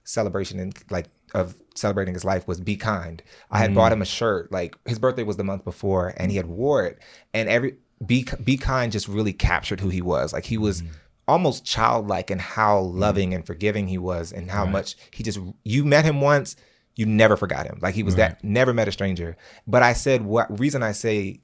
celebration 0.05 0.61
and 0.61 0.75
like 0.91 1.07
of 1.33 1.57
celebrating 1.75 2.13
his 2.13 2.25
life 2.25 2.47
was 2.47 2.61
be 2.61 2.77
kind. 2.77 3.23
I 3.51 3.59
had 3.59 3.75
bought 3.75 3.91
mm. 3.91 3.95
him 3.95 4.03
a 4.03 4.07
shirt. 4.07 4.53
Like 4.53 4.77
his 4.85 4.99
birthday 4.99 5.23
was 5.23 5.39
the 5.39 5.45
month 5.45 5.65
before 5.65 6.13
and 6.19 6.31
he 6.31 6.37
had 6.37 6.47
wore 6.47 6.85
it. 6.85 6.99
And 7.33 7.49
every 7.49 7.77
be 8.05 8.27
be 8.43 8.59
kind 8.59 8.93
just 8.93 9.09
really 9.09 9.33
captured 9.33 9.81
who 9.81 9.89
he 9.89 10.03
was. 10.03 10.35
Like 10.35 10.45
he 10.45 10.59
was 10.59 10.83
mm. 10.83 10.89
almost 11.27 11.65
childlike 11.65 12.31
in 12.31 12.39
how 12.39 12.81
mm. 12.81 12.99
loving 12.99 13.33
and 13.33 13.47
forgiving 13.47 13.89
he 13.89 13.97
was 13.97 14.33
and 14.33 14.51
how 14.51 14.67
much 14.67 14.97
he 15.13 15.23
just 15.23 15.39
you 15.65 15.87
met 15.87 16.05
him 16.05 16.21
once 16.21 16.57
you 16.97 17.07
never 17.07 17.37
forgot 17.37 17.67
him 17.67 17.79
like 17.83 17.95
he 17.95 18.03
was 18.03 18.15
that 18.17 18.43
never 18.45 18.73
met 18.73 18.89
a 18.89 18.93
stranger 18.93 19.37
but 19.67 19.83
i 19.83 19.93
said 19.93 20.23
what 20.23 20.59
reason 20.59 20.83
i 20.83 20.93
say 20.93 21.41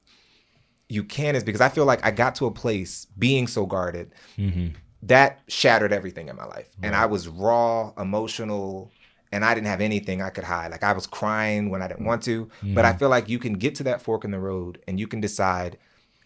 you 0.91 1.05
can 1.05 1.37
is 1.37 1.43
because 1.43 1.61
I 1.61 1.69
feel 1.69 1.85
like 1.85 2.05
I 2.05 2.11
got 2.11 2.35
to 2.35 2.45
a 2.47 2.51
place 2.51 3.07
being 3.17 3.47
so 3.47 3.65
guarded 3.65 4.11
mm-hmm. 4.37 4.75
that 5.03 5.39
shattered 5.47 5.93
everything 5.93 6.27
in 6.27 6.35
my 6.35 6.43
life. 6.43 6.69
And 6.83 6.93
I 6.93 7.05
was 7.05 7.29
raw, 7.29 7.93
emotional, 7.97 8.91
and 9.31 9.45
I 9.45 9.53
didn't 9.55 9.67
have 9.67 9.79
anything 9.79 10.21
I 10.21 10.29
could 10.31 10.43
hide. 10.43 10.69
Like 10.69 10.83
I 10.83 10.91
was 10.91 11.07
crying 11.07 11.69
when 11.69 11.81
I 11.81 11.87
didn't 11.87 12.05
want 12.05 12.23
to. 12.23 12.49
But 12.61 12.83
I 12.83 12.89
mm-hmm. 12.89 12.99
feel 12.99 13.09
like 13.09 13.29
you 13.29 13.39
can 13.39 13.53
get 13.53 13.75
to 13.75 13.83
that 13.83 14.01
fork 14.01 14.25
in 14.25 14.31
the 14.31 14.39
road 14.39 14.83
and 14.85 14.99
you 14.99 15.07
can 15.07 15.21
decide 15.21 15.77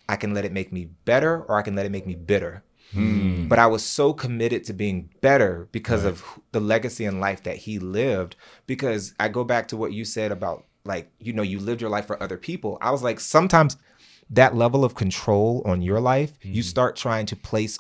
I 0.10 0.16
can 0.16 0.34
let 0.34 0.46
it 0.46 0.52
make 0.52 0.74
me 0.74 0.86
better 0.86 1.44
or 1.44 1.58
I 1.58 1.62
can 1.62 1.76
let 1.76 1.86
it 1.86 1.92
make 1.92 2.08
me 2.08 2.16
bitter. 2.16 2.64
Hmm. 2.92 3.48
But 3.48 3.60
I 3.60 3.68
was 3.68 3.84
so 3.84 4.14
committed 4.14 4.64
to 4.66 4.74
being 4.74 5.10
better 5.22 5.68
because 5.72 6.04
of 6.06 6.24
the 6.52 6.60
legacy 6.60 7.06
and 7.06 7.20
life 7.20 7.44
that 7.44 7.58
he 7.58 7.80
lived. 7.80 8.36
Because 8.68 9.14
I 9.20 9.28
go 9.28 9.44
back 9.44 9.68
to 9.70 9.78
what 9.78 9.94
you 9.94 10.06
said 10.06 10.32
about 10.32 10.66
like, 10.86 11.12
you 11.20 11.34
know, 11.34 11.42
you 11.42 11.60
lived 11.60 11.82
your 11.82 11.90
life 11.90 12.06
for 12.06 12.22
other 12.22 12.38
people. 12.38 12.78
I 12.82 12.92
was 12.92 13.04
like, 13.04 13.20
sometimes 13.20 13.78
that 14.30 14.56
level 14.56 14.86
of 14.86 14.96
control 14.96 15.62
on 15.66 15.82
your 15.82 16.00
life, 16.00 16.34
you 16.42 16.62
hmm. 16.62 16.68
start 16.68 16.96
trying 16.96 17.26
to 17.28 17.36
place 17.36 17.80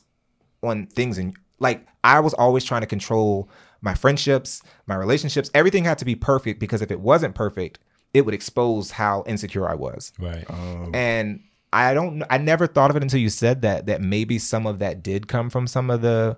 on 0.62 0.88
things 0.88 1.18
and 1.18 1.36
like 1.60 1.88
I 2.04 2.20
was 2.20 2.34
always 2.34 2.64
trying 2.64 2.82
to 2.82 2.88
control 2.88 3.50
my 3.82 3.94
friendships, 3.94 4.62
my 4.88 4.96
relationships. 4.96 5.50
Everything 5.54 5.86
had 5.86 5.98
to 6.00 6.06
be 6.06 6.16
perfect 6.16 6.60
because 6.60 6.82
if 6.82 6.92
it 6.92 7.00
wasn't 7.00 7.36
perfect, 7.36 7.80
it 8.14 8.26
would 8.26 8.34
expose 8.34 8.92
how 8.92 9.24
insecure 9.28 9.70
I 9.70 9.76
was. 9.76 10.12
right. 10.20 10.46
And 10.94 11.42
I 11.76 11.94
don't 11.94 12.24
I 12.30 12.38
never 12.38 12.68
thought 12.68 12.90
of 12.90 12.96
it 12.96 13.04
until 13.04 13.20
you 13.20 13.30
said 13.30 13.62
that 13.64 13.86
that 13.88 14.02
maybe 14.02 14.40
some 14.40 14.66
of 14.68 14.80
that 14.80 15.04
did 15.04 15.28
come 15.28 15.50
from 15.50 15.68
some 15.68 15.90
of 15.90 16.02
the 16.02 16.38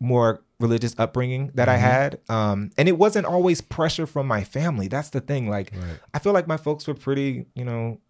more 0.00 0.42
religious 0.60 0.94
upbringing 0.98 1.50
that 1.54 1.68
I 1.68 1.76
had. 1.76 2.18
Um 2.28 2.70
and 2.78 2.88
it 2.88 2.98
wasn't 2.98 3.26
always 3.26 3.60
pressure 3.60 4.06
from 4.06 4.26
my 4.26 4.44
family. 4.44 4.88
That's 4.88 5.10
the 5.10 5.20
thing. 5.20 5.48
Like 5.48 5.72
I 6.14 6.18
feel 6.18 6.32
like 6.32 6.46
my 6.46 6.56
folks 6.56 6.86
were 6.86 6.94
pretty, 6.94 7.46
you 7.54 7.64
know, 7.64 8.00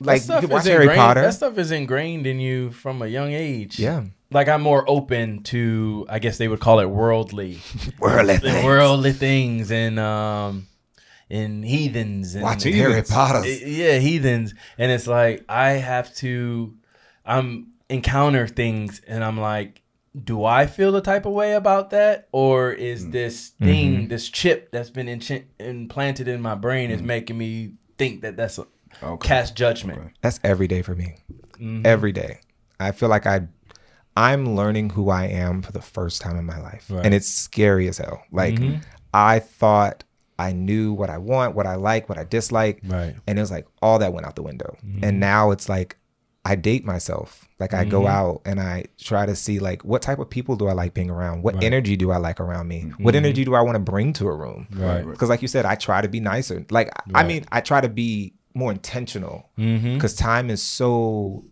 like 0.00 0.20
That 0.20 0.24
stuff 0.24 0.42
you 0.42 0.48
watch 0.48 0.62
is 0.62 0.68
Harry 0.68 0.82
ingrained- 0.84 0.98
Potter. 0.98 1.22
That 1.22 1.34
stuff 1.34 1.58
is 1.58 1.70
ingrained 1.70 2.26
in 2.26 2.40
you 2.40 2.70
from 2.72 3.00
a 3.02 3.06
young 3.06 3.32
age. 3.32 3.78
Yeah. 3.78 4.04
Like 4.30 4.48
I'm 4.48 4.62
more 4.62 4.84
open 4.90 5.44
to, 5.44 6.06
I 6.08 6.18
guess 6.18 6.38
they 6.38 6.48
would 6.48 6.58
call 6.58 6.80
it 6.80 6.86
worldly, 6.86 7.60
Worldly 8.00 8.38
the 8.38 8.62
worldly 8.64 9.12
things 9.12 9.70
and 9.70 10.00
um, 10.00 10.66
and 11.30 11.64
heathens 11.64 12.34
and 12.34 12.42
Watching 12.44 12.74
Harry 12.74 13.02
Potter. 13.02 13.46
yeah, 13.48 13.98
heathens. 13.98 14.54
And 14.78 14.90
it's 14.92 15.06
like 15.06 15.44
I 15.48 15.70
have 15.70 16.14
to 16.16 16.74
I'm 17.24 17.68
encounter 17.88 18.46
things 18.46 19.00
and 19.06 19.22
I'm 19.24 19.38
like 19.38 19.80
do 20.22 20.44
I 20.44 20.66
feel 20.66 20.92
the 20.92 21.00
type 21.00 21.26
of 21.26 21.32
way 21.32 21.54
about 21.54 21.90
that, 21.90 22.28
or 22.30 22.70
is 22.72 23.10
this 23.10 23.48
thing, 23.48 23.96
Mm-hmm. 23.96 24.08
this 24.08 24.28
chip 24.28 24.70
that's 24.70 24.88
been 24.90 25.08
in- 25.08 25.44
implanted 25.58 26.28
in 26.28 26.40
my 26.40 26.54
brain, 26.54 26.92
is 26.92 27.02
making 27.02 27.36
me 27.36 27.72
think 27.98 28.20
that 28.22 28.36
that's 28.36 28.58
a 28.58 28.66
Okay. 29.02 29.26
cast 29.26 29.56
judgment? 29.56 30.12
That's 30.20 30.38
every 30.44 30.68
day 30.68 30.82
for 30.82 30.94
me. 30.94 31.16
Mm-hmm. 31.54 31.82
Every 31.84 32.12
day. 32.12 32.38
I 32.78 32.92
feel 32.92 33.08
like 33.08 33.26
I 33.26 33.48
I'm 34.16 34.54
learning 34.54 34.90
who 34.90 35.10
I 35.10 35.24
am 35.24 35.62
for 35.62 35.72
the 35.72 35.82
first 35.82 36.20
time 36.22 36.36
in 36.36 36.44
my 36.44 36.60
life. 36.60 36.86
Right. 36.88 37.04
And 37.04 37.12
it's 37.12 37.26
scary 37.28 37.88
as 37.88 37.98
hell. 37.98 38.22
Like 38.30 38.54
Mhm. 38.54 38.84
I 39.12 39.40
thought 39.40 40.04
I 40.38 40.52
knew 40.52 40.92
what 40.92 41.10
I 41.10 41.18
want, 41.18 41.54
what 41.54 41.66
I 41.66 41.76
like, 41.76 42.08
what 42.08 42.18
I 42.18 42.24
dislike. 42.24 42.80
Right. 42.84 43.14
And 43.26 43.38
it 43.38 43.42
was 43.42 43.50
like 43.50 43.66
all 43.80 43.98
that 44.00 44.12
went 44.12 44.26
out 44.26 44.36
the 44.36 44.42
window. 44.42 44.76
Mm-hmm. 44.84 45.04
And 45.04 45.20
now 45.20 45.50
it's 45.50 45.68
like 45.68 45.96
I 46.44 46.56
date 46.56 46.84
myself. 46.84 47.48
Like 47.58 47.72
I 47.72 47.84
go 47.84 48.00
mm-hmm. 48.00 48.08
out 48.08 48.42
and 48.44 48.60
I 48.60 48.84
try 48.98 49.24
to 49.26 49.34
see 49.34 49.60
like 49.60 49.84
what 49.84 50.02
type 50.02 50.18
of 50.18 50.28
people 50.28 50.56
do 50.56 50.66
I 50.66 50.72
like 50.72 50.92
being 50.92 51.10
around? 51.10 51.42
What 51.42 51.54
Right. 51.54 51.64
energy 51.64 51.96
do 51.96 52.10
I 52.10 52.18
like 52.18 52.40
around 52.40 52.68
me? 52.68 52.92
What 52.98 53.14
mm-hmm. 53.14 53.24
energy 53.24 53.44
do 53.44 53.54
I 53.54 53.60
want 53.62 53.76
to 53.76 53.80
bring 53.80 54.12
to 54.14 54.26
a 54.26 54.34
room? 54.34 54.66
Right. 54.72 55.06
Because 55.06 55.28
like 55.30 55.42
you 55.42 55.48
said, 55.48 55.64
I 55.64 55.74
try 55.76 56.02
to 56.02 56.08
be 56.08 56.20
nicer. 56.20 56.64
Like 56.70 56.90
I 57.14 57.22
mean, 57.24 57.44
I 57.50 57.60
try 57.60 57.80
to 57.80 57.88
be 57.88 58.34
more 58.54 58.70
intentional 58.70 59.50
Mm-hmm. 59.58 59.94
because 59.94 60.14
time 60.14 60.48
is 60.48 60.62
so 60.62 61.44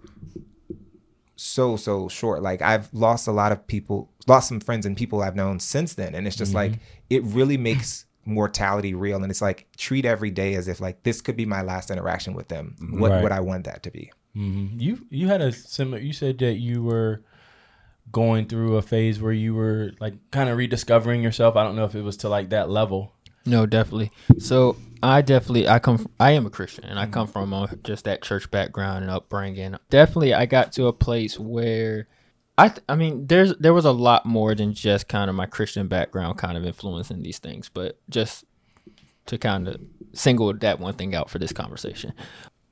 so 1.35 1.77
so 1.77 2.09
short 2.09 2.41
like 2.41 2.63
i've 2.63 2.89
lost 2.95 3.27
a 3.27 3.33
lot 3.33 3.51
of 3.51 3.67
people 3.67 4.13
lost 4.29 4.49
some 4.49 4.61
friends 4.61 4.87
and 4.87 4.97
people 4.97 5.21
i've 5.21 5.35
known 5.35 5.59
since 5.59 5.95
then 5.95 6.15
and 6.15 6.25
it's 6.27 6.37
just 6.37 6.55
like 6.55 6.75
it 7.11 7.21
really 7.25 7.57
makes 7.57 8.05
mortality 8.25 8.95
real 8.95 9.23
and 9.23 9.31
it's 9.31 9.43
like 9.43 9.67
treat 9.77 10.05
every 10.05 10.31
day 10.31 10.55
as 10.55 10.69
if 10.69 10.81
like 10.81 11.03
this 11.03 11.21
could 11.21 11.37
be 11.37 11.45
my 11.47 11.61
last 11.63 11.91
interaction 11.91 12.35
with 12.35 12.49
them 12.49 12.77
what 12.99 13.11
Right. 13.11 13.23
would 13.23 13.33
i 13.33 13.41
want 13.41 13.65
that 13.65 13.83
to 13.83 13.91
be 13.91 14.11
Mm-hmm. 14.35 14.81
You 14.81 15.07
you 15.11 15.29
had 15.29 15.43
a 15.43 15.53
similar. 15.53 15.99
You 15.99 16.15
said 16.15 16.39
that 16.39 16.55
you 16.55 16.83
were 16.83 17.21
going 18.11 18.47
through 18.47 18.77
a 18.77 18.83
phase 18.83 19.21
where 19.21 19.31
you 19.33 19.55
were 19.55 19.93
like 20.01 20.15
kind 20.31 20.49
of 20.49 20.57
rediscovering 20.57 21.23
yourself. 21.23 21.55
I 21.55 21.63
don't 21.65 21.77
know 21.77 21.85
if 21.85 21.95
it 21.95 22.01
was 22.01 22.17
to 22.19 22.31
like 22.31 22.49
that 22.49 22.71
level. 22.71 23.13
No, 23.45 23.67
definitely. 23.67 24.11
So 24.39 24.77
I 25.03 25.21
definitely 25.21 25.69
I 25.69 25.79
come 25.81 25.99
from, 25.99 26.11
I 26.19 26.31
am 26.31 26.47
a 26.47 26.51
Christian 26.51 26.85
and 26.85 26.99
I 26.99 27.05
come 27.07 27.27
from 27.27 27.53
uh 27.53 27.67
just 27.85 28.05
that 28.05 28.23
church 28.23 28.51
background 28.51 29.03
and 29.05 29.11
upbringing. 29.11 29.77
Definitely, 29.91 30.33
I 30.33 30.47
got 30.47 30.73
to 30.73 30.87
a 30.87 30.95
place 30.95 31.39
where 31.39 32.09
I 32.59 32.69
th- 32.69 32.85
I 32.89 32.97
mean 32.97 33.27
there's 33.27 33.57
there 33.57 33.75
was 33.75 33.85
a 33.85 33.93
lot 33.93 34.27
more 34.27 34.55
than 34.55 34.75
just 34.75 35.09
kind 35.09 35.31
of 35.31 35.37
my 35.37 35.47
Christian 35.47 35.89
background 35.89 36.39
kind 36.39 36.57
of 36.57 36.65
influencing 36.65 37.23
these 37.23 37.39
things, 37.39 37.69
but 37.69 37.99
just 38.11 38.45
to 39.27 39.39
kind 39.39 39.69
of 39.69 39.81
single 40.13 40.53
that 40.53 40.81
one 40.81 40.95
thing 40.95 41.15
out 41.15 41.31
for 41.31 41.39
this 41.39 41.53
conversation. 41.53 42.13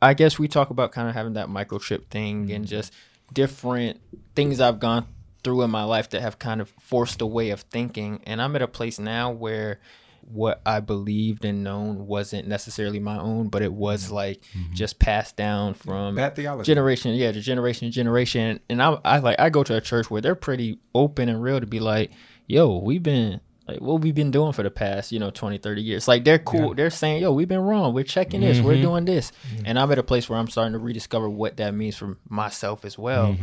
I 0.02 0.14
guess 0.14 0.38
we 0.38 0.48
talk 0.48 0.70
about 0.70 0.92
kind 0.92 1.08
of 1.08 1.14
having 1.14 1.34
that 1.34 1.48
microchip 1.48 2.06
thing 2.06 2.50
and 2.50 2.64
mm-hmm. 2.64 2.70
just 2.70 2.92
different 3.32 4.00
things 4.34 4.60
I've 4.60 4.80
gone 4.80 5.06
through 5.42 5.62
in 5.62 5.70
my 5.70 5.84
life 5.84 6.10
that 6.10 6.20
have 6.20 6.38
kind 6.38 6.60
of 6.60 6.72
forced 6.80 7.20
a 7.20 7.26
way 7.26 7.50
of 7.50 7.60
thinking. 7.62 8.22
And 8.26 8.42
I'm 8.42 8.56
at 8.56 8.62
a 8.62 8.68
place 8.68 8.98
now 8.98 9.30
where 9.30 9.80
what 10.22 10.61
I 10.64 10.80
believed 10.80 11.44
and 11.44 11.64
known 11.64 12.06
wasn't 12.06 12.48
necessarily 12.48 13.00
my 13.00 13.18
own, 13.18 13.48
but 13.48 13.62
it 13.62 13.72
was 13.72 14.06
mm-hmm. 14.06 14.14
like 14.14 14.42
mm-hmm. 14.42 14.74
just 14.74 14.98
passed 14.98 15.37
down 15.37 15.74
from 15.74 16.14
bad 16.14 16.37
theology 16.37 16.66
generation, 16.66 17.14
yeah, 17.14 17.33
to 17.33 17.40
generation 17.40 17.88
to 17.88 17.92
generation. 17.92 18.61
And 18.68 18.83
I, 18.83 18.98
I 19.04 19.18
like 19.18 19.38
I 19.38 19.50
go 19.50 19.62
to 19.64 19.76
a 19.76 19.80
church 19.80 20.11
where 20.11 20.20
they're 20.20 20.35
pretty 20.35 20.78
open 20.94 21.28
and 21.28 21.42
real 21.42 21.61
to 21.61 21.66
be 21.66 21.80
like, 21.80 22.11
yo, 22.46 22.78
we've 22.78 23.02
been 23.02 23.40
like 23.70 23.80
what 23.80 24.00
we've 24.00 24.14
been 24.14 24.30
doing 24.30 24.52
for 24.52 24.62
the 24.62 24.70
past, 24.70 25.12
you 25.12 25.18
know, 25.18 25.30
20, 25.30 25.59
30 25.59 25.83
years. 25.83 26.09
Like 26.09 26.24
they're 26.24 26.38
cool. 26.38 26.74
They're 26.74 26.90
saying, 26.90 27.22
yo, 27.22 27.33
we've 27.33 27.48
been 27.48 27.61
wrong. 27.61 27.94
We're 27.94 28.04
checking 28.04 28.40
this. 28.40 28.61
We're 28.61 28.72
mm-hmm. 28.72 28.83
doing 28.83 29.04
this. 29.04 29.33
And 29.64 29.78
I'm 29.78 29.90
at 29.92 29.98
a 29.98 30.02
place 30.02 30.28
where 30.28 30.38
I'm 30.38 30.48
starting 30.48 30.72
to 30.72 30.78
rediscover 30.78 31.28
what 31.28 31.56
that 31.59 31.74
means 31.74 31.96
for 31.96 32.16
myself 32.28 32.85
as 32.85 32.98
well. 32.98 33.37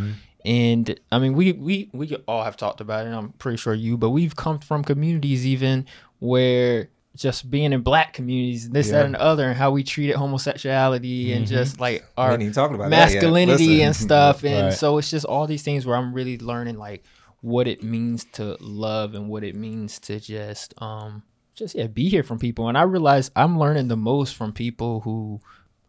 And 0.46 0.98
I 1.12 1.20
mean, 1.20 1.34
we 1.34 1.52
we 1.52 1.90
we 1.92 2.16
all 2.28 2.44
have 2.44 2.56
talked 2.56 2.80
about 2.80 3.06
it. 3.06 3.10
I'm 3.10 3.34
pretty 3.34 3.58
sure 3.58 3.74
you, 3.74 3.98
but 3.98 4.12
we've 4.12 4.36
come 4.36 4.60
from 4.60 4.84
communities 4.84 5.46
even 5.46 5.86
where 6.20 6.90
just 7.16 7.50
being 7.50 7.74
in 7.74 7.82
black 7.82 8.14
communities, 8.14 8.70
this, 8.70 8.92
that, 8.92 9.06
and 9.06 9.16
the 9.16 9.22
other, 9.22 9.48
and 9.48 9.58
how 9.58 9.72
we 9.72 9.84
treated 9.84 10.16
homosexuality 10.16 11.34
and 11.34 11.48
just 11.48 11.80
like 11.80 12.06
our 12.18 12.36
even 12.36 12.52
talking 12.52 12.76
about 12.76 12.90
masculinity 12.90 13.82
and 13.82 13.96
stuff. 13.96 14.44
And 14.44 14.68
Right. 14.68 14.74
so 14.74 14.98
it's 14.98 15.10
just 15.10 15.26
all 15.26 15.48
these 15.48 15.64
things 15.64 15.86
where 15.86 15.96
I'm 15.98 16.14
really 16.14 16.38
learning 16.38 16.78
like 16.78 17.04
what 17.42 17.68
it 17.68 17.84
means 17.84 18.26
to 18.34 18.58
love 18.60 19.14
and 19.16 19.30
what 19.30 19.44
it 19.44 19.56
means 19.56 20.00
to 20.00 20.20
just 20.20 20.74
um 20.82 21.24
just 21.56 21.76
yeah 21.76 21.88
be 21.88 22.10
here 22.10 22.24
from 22.24 22.40
people. 22.40 22.68
And 22.70 22.78
I 22.78 22.84
realize 22.84 23.32
I'm 23.36 23.58
learning 23.58 23.88
the 23.88 23.98
most 23.98 24.36
from 24.36 24.54
people 24.54 25.02
who 25.02 25.40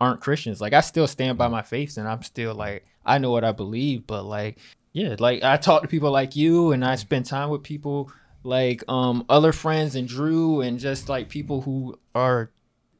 aren't 0.00 0.20
Christians. 0.20 0.60
Like 0.60 0.72
I 0.72 0.80
still 0.80 1.06
stand 1.06 1.36
by 1.38 1.48
my 1.48 1.62
faith 1.62 1.96
and 1.98 2.08
I'm 2.08 2.22
still 2.22 2.54
like 2.54 2.84
I 3.04 3.18
know 3.18 3.30
what 3.30 3.44
I 3.44 3.52
believe, 3.52 4.06
but 4.06 4.24
like 4.24 4.58
yeah, 4.94 5.16
like 5.18 5.42
I 5.42 5.58
talk 5.58 5.82
to 5.82 5.88
people 5.88 6.10
like 6.10 6.36
you 6.36 6.72
and 6.72 6.84
I 6.84 6.96
spend 6.96 7.26
time 7.26 7.50
with 7.50 7.62
people 7.62 8.10
like 8.42 8.82
um 8.88 9.24
other 9.28 9.52
friends 9.52 9.94
and 9.94 10.08
Drew 10.08 10.60
and 10.60 10.78
just 10.78 11.08
like 11.08 11.28
people 11.28 11.62
who 11.62 11.98
are 12.14 12.50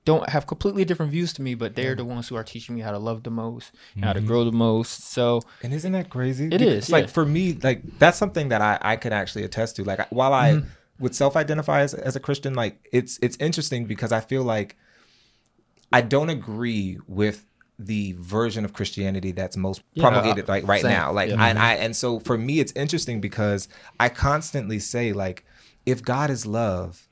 don't 0.05 0.29
have 0.31 0.47
completely 0.47 0.85
different 0.87 1.13
views 1.13 1.33
to 1.35 1.43
me, 1.43 1.55
but 1.55 1.75
they're 1.77 1.95
the 1.95 2.05
ones 2.05 2.29
who 2.29 2.35
are 2.37 2.45
teaching 2.45 2.75
me 2.75 2.81
how 2.81 2.93
to 2.93 2.99
love 2.99 3.25
the 3.25 3.31
most, 3.31 3.73
and 3.95 4.05
how 4.05 4.13
to 4.15 4.21
grow 4.21 4.45
the 4.45 4.53
most. 4.53 5.03
So 5.05 5.43
And 5.63 5.75
isn't 5.75 5.93
that 5.93 6.09
crazy? 6.11 6.47
It 6.47 6.55
It 6.55 6.63
is, 6.63 6.85
is 6.85 6.91
Like 6.91 7.05
yeah. 7.05 7.13
for 7.13 7.27
me, 7.27 7.59
like 7.63 7.83
that's 7.99 8.17
something 8.19 8.49
that 8.49 8.63
I 8.63 8.79
I 8.81 8.97
could 8.97 9.13
actually 9.13 9.45
attest 9.45 9.77
to. 9.77 9.85
Like 9.85 10.01
while 10.11 10.33
I 10.33 10.55
Mm-hmm. 10.55 10.69
would 11.01 11.15
self-identify 11.15 11.81
as, 11.83 11.95
as 11.95 12.17
a 12.17 12.21
Christian, 12.21 12.55
like 12.55 12.89
it's 12.93 13.19
it's 13.23 13.37
interesting 13.39 13.87
because 13.87 14.13
I 14.13 14.21
feel 14.21 14.43
like 14.45 14.77
I 15.93 16.01
don't 16.01 16.31
agree 16.31 16.99
with 17.07 17.45
the 17.79 18.15
version 18.19 18.65
of 18.65 18.73
Christianity 18.73 19.31
that's 19.33 19.57
most 19.57 19.83
Yeah, 19.95 20.03
promulgated 20.03 20.49
uh, 20.49 20.53
like 20.53 20.67
right 20.67 20.83
same. 20.83 20.91
now. 20.91 21.13
Like 21.13 21.31
Yeah. 21.31 21.45
and 21.45 21.59
I 21.59 21.75
and 21.75 21.95
so 21.95 22.19
for 22.19 22.37
me 22.37 22.59
it's 22.61 22.73
interesting 22.73 23.21
because 23.21 23.69
I 24.01 24.09
constantly 24.09 24.79
say 24.81 25.13
like 25.13 25.45
if 25.87 26.03
God 26.03 26.31
is 26.31 26.45
love 26.47 27.05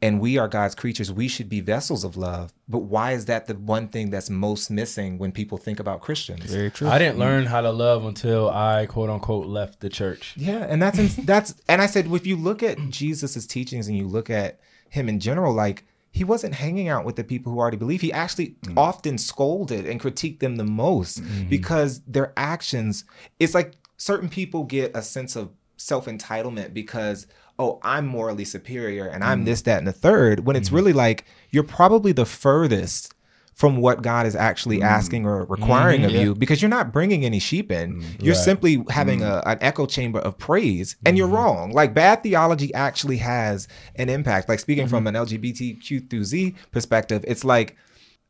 and 0.00 0.18
we 0.18 0.38
are 0.38 0.48
God's 0.48 0.74
creatures, 0.74 1.12
we 1.12 1.28
should 1.28 1.50
be 1.50 1.60
vessels 1.60 2.02
of 2.02 2.16
love. 2.16 2.54
But 2.66 2.78
why 2.78 3.12
is 3.12 3.26
that 3.26 3.48
the 3.48 3.54
one 3.54 3.86
thing 3.88 4.08
that's 4.08 4.30
most 4.30 4.70
missing 4.70 5.18
when 5.18 5.30
people 5.30 5.58
think 5.58 5.78
about 5.78 6.00
Christians? 6.00 6.50
very 6.50 6.70
true. 6.70 6.88
I 6.88 6.98
didn't 6.98 7.18
learn 7.18 7.44
how 7.44 7.60
to 7.60 7.70
love 7.70 8.06
until 8.06 8.48
I 8.48 8.86
quote 8.86 9.10
unquote 9.10 9.46
left 9.46 9.80
the 9.80 9.90
church. 9.90 10.32
Yeah, 10.38 10.64
and 10.66 10.80
that's 10.80 11.16
that's 11.16 11.52
and 11.68 11.82
I 11.82 11.86
said 11.86 12.06
if 12.06 12.26
you 12.26 12.34
look 12.36 12.62
at 12.62 12.78
Jesus's 12.88 13.46
teachings 13.46 13.88
and 13.88 13.96
you 13.98 14.06
look 14.08 14.30
at 14.30 14.58
him 14.88 15.06
in 15.06 15.20
general, 15.20 15.52
like 15.52 15.84
he 16.18 16.24
wasn't 16.24 16.52
hanging 16.52 16.88
out 16.88 17.04
with 17.04 17.14
the 17.14 17.22
people 17.22 17.52
who 17.52 17.60
already 17.60 17.76
believe. 17.76 18.00
He 18.00 18.12
actually 18.12 18.56
mm. 18.64 18.76
often 18.76 19.18
scolded 19.18 19.86
and 19.86 20.00
critiqued 20.00 20.40
them 20.40 20.56
the 20.56 20.64
most 20.64 21.22
mm. 21.22 21.48
because 21.48 22.00
their 22.08 22.32
actions. 22.36 23.04
It's 23.38 23.54
like 23.54 23.74
certain 23.98 24.28
people 24.28 24.64
get 24.64 24.90
a 24.96 25.02
sense 25.02 25.36
of 25.36 25.50
self 25.76 26.06
entitlement 26.06 26.74
because 26.74 27.28
oh 27.56 27.78
I'm 27.84 28.04
morally 28.04 28.44
superior 28.44 29.06
and 29.06 29.22
I'm 29.22 29.42
mm. 29.42 29.44
this 29.44 29.62
that 29.62 29.78
and 29.78 29.86
the 29.86 29.92
third. 29.92 30.44
When 30.44 30.56
it's 30.56 30.72
really 30.72 30.92
like 30.92 31.24
you're 31.52 31.62
probably 31.62 32.10
the 32.10 32.26
furthest 32.26 33.14
from 33.58 33.78
what 33.78 34.02
God 34.02 34.24
is 34.24 34.36
actually 34.36 34.78
mm. 34.78 34.84
asking 34.84 35.26
or 35.26 35.44
requiring 35.46 36.04
of 36.04 36.12
mm-hmm. 36.12 36.16
Yeah. 36.16 36.24
you 36.26 36.34
because 36.36 36.62
you're 36.62 36.68
not 36.68 36.92
bringing 36.92 37.24
any 37.24 37.40
sheep 37.40 37.72
in. 37.72 38.00
Mm. 38.00 38.22
You're 38.22 38.36
Right. 38.36 38.44
simply 38.44 38.84
having 38.88 39.24
a, 39.24 39.42
mm. 39.42 39.42
an 39.46 39.58
echo 39.60 39.84
chamber 39.84 40.20
of 40.20 40.38
praise, 40.38 40.94
and 41.04 41.18
you're 41.18 41.26
mm-hmm. 41.26 41.36
wrong. 41.36 41.72
Like 41.72 41.92
bad 41.92 42.22
theology 42.22 42.72
actually 42.72 43.16
has 43.16 43.66
an 43.96 44.10
impact. 44.10 44.48
Like 44.48 44.60
speaking 44.60 44.86
from 44.86 45.06
mm-hmm. 45.06 45.16
an 45.16 45.26
LGBTQ 45.26 46.08
through 46.08 46.22
Z 46.22 46.54
perspective, 46.70 47.24
it's 47.26 47.44
like 47.44 47.76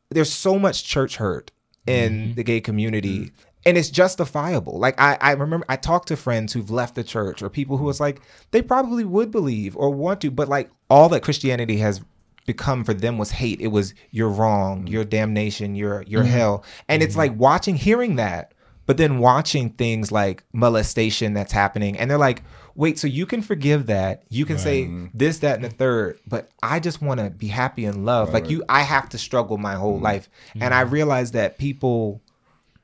there's 0.09 0.33
so 0.33 0.57
much 0.57 0.83
church 0.83 1.17
hurt 1.17 1.51
in 1.85 2.33
the 2.33 2.43
gay 2.43 2.59
community. 2.59 3.31
And 3.67 3.77
it's 3.77 3.91
justifiable. 3.91 4.79
Like 4.79 4.99
I, 4.99 5.15
I 5.21 5.33
remember 5.33 5.65
I 5.69 5.75
talked 5.75 6.07
to 6.07 6.17
friends 6.17 6.53
who've 6.53 6.71
left 6.71 6.95
the 6.95 7.03
church 7.03 7.43
or 7.43 7.51
people 7.51 7.77
who 7.77 7.83
was 7.83 7.99
like, 7.99 8.21
they 8.49 8.63
probably 8.63 9.03
would 9.03 9.29
believe 9.29 9.77
or 9.77 9.91
want 9.91 10.21
to, 10.21 10.31
but 10.31 10.47
like 10.47 10.71
all 10.89 11.07
that 11.09 11.21
Christianity 11.21 11.77
has 11.77 12.01
become 12.49 12.83
for 12.83 12.95
them 12.95 13.19
was 13.19 13.29
hate. 13.29 13.61
It 13.61 13.67
was 13.67 13.93
you're 14.09 14.27
wrong, 14.27 14.87
your 14.87 15.05
mm. 15.05 15.09
damnation, 15.09 15.75
your 15.75 16.01
your 16.07 16.23
mm. 16.23 16.27
hell. 16.27 16.63
And 16.87 17.03
it's 17.03 17.13
mm. 17.13 17.19
like 17.19 17.37
watching, 17.37 17.75
hearing 17.75 18.15
that, 18.15 18.55
but 18.87 18.97
then 18.97 19.19
watching 19.19 19.69
things 19.69 20.11
like 20.11 20.43
molestation 20.51 21.35
that's 21.35 21.51
happening, 21.51 21.95
and 21.95 22.09
they're 22.09 22.17
like, 22.17 22.41
wait, 22.73 22.97
so 22.97 23.05
you 23.05 23.27
can 23.27 23.43
forgive 23.43 23.85
that, 23.85 24.23
you 24.29 24.45
can 24.45 24.57
say 24.57 24.89
this, 25.13 25.39
that, 25.39 25.57
and 25.57 25.63
the 25.63 25.69
third, 25.69 26.17
but 26.25 26.49
I 26.63 26.79
just 26.79 27.01
want 27.01 27.19
to 27.19 27.29
be 27.29 27.47
happy 27.47 27.85
and 27.85 28.03
love. 28.03 28.33
like 28.33 28.49
you, 28.49 28.63
I 28.67 28.81
have 28.81 29.09
to 29.09 29.19
struggle 29.19 29.57
my 29.59 29.75
whole 29.75 29.99
life, 29.99 30.27
and 30.59 30.73
I 30.73 30.81
realize 30.81 31.31
that 31.31 31.59
people 31.59 32.21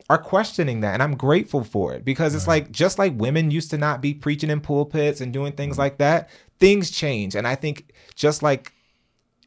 are 0.07 0.19
questioning 0.19 0.81
that 0.81 0.93
and 0.93 1.01
I'm 1.01 1.15
grateful 1.17 1.63
for 1.63 1.95
it 1.95 2.05
because 2.05 2.35
it's 2.35 2.47
like 2.47 2.71
just 2.71 2.99
like 2.99 3.13
women 3.15 3.49
used 3.49 3.71
to 3.71 3.77
not 3.79 4.01
be 4.01 4.13
preaching 4.13 4.51
in 4.51 4.61
pulpits 4.61 5.19
and 5.19 5.33
doing 5.33 5.53
things 5.53 5.79
like 5.79 5.97
that 5.97 6.29
things 6.59 6.91
change. 6.91 7.35
And 7.35 7.47
I 7.47 7.55
think 7.55 7.93
just 8.15 8.43
like 8.43 8.73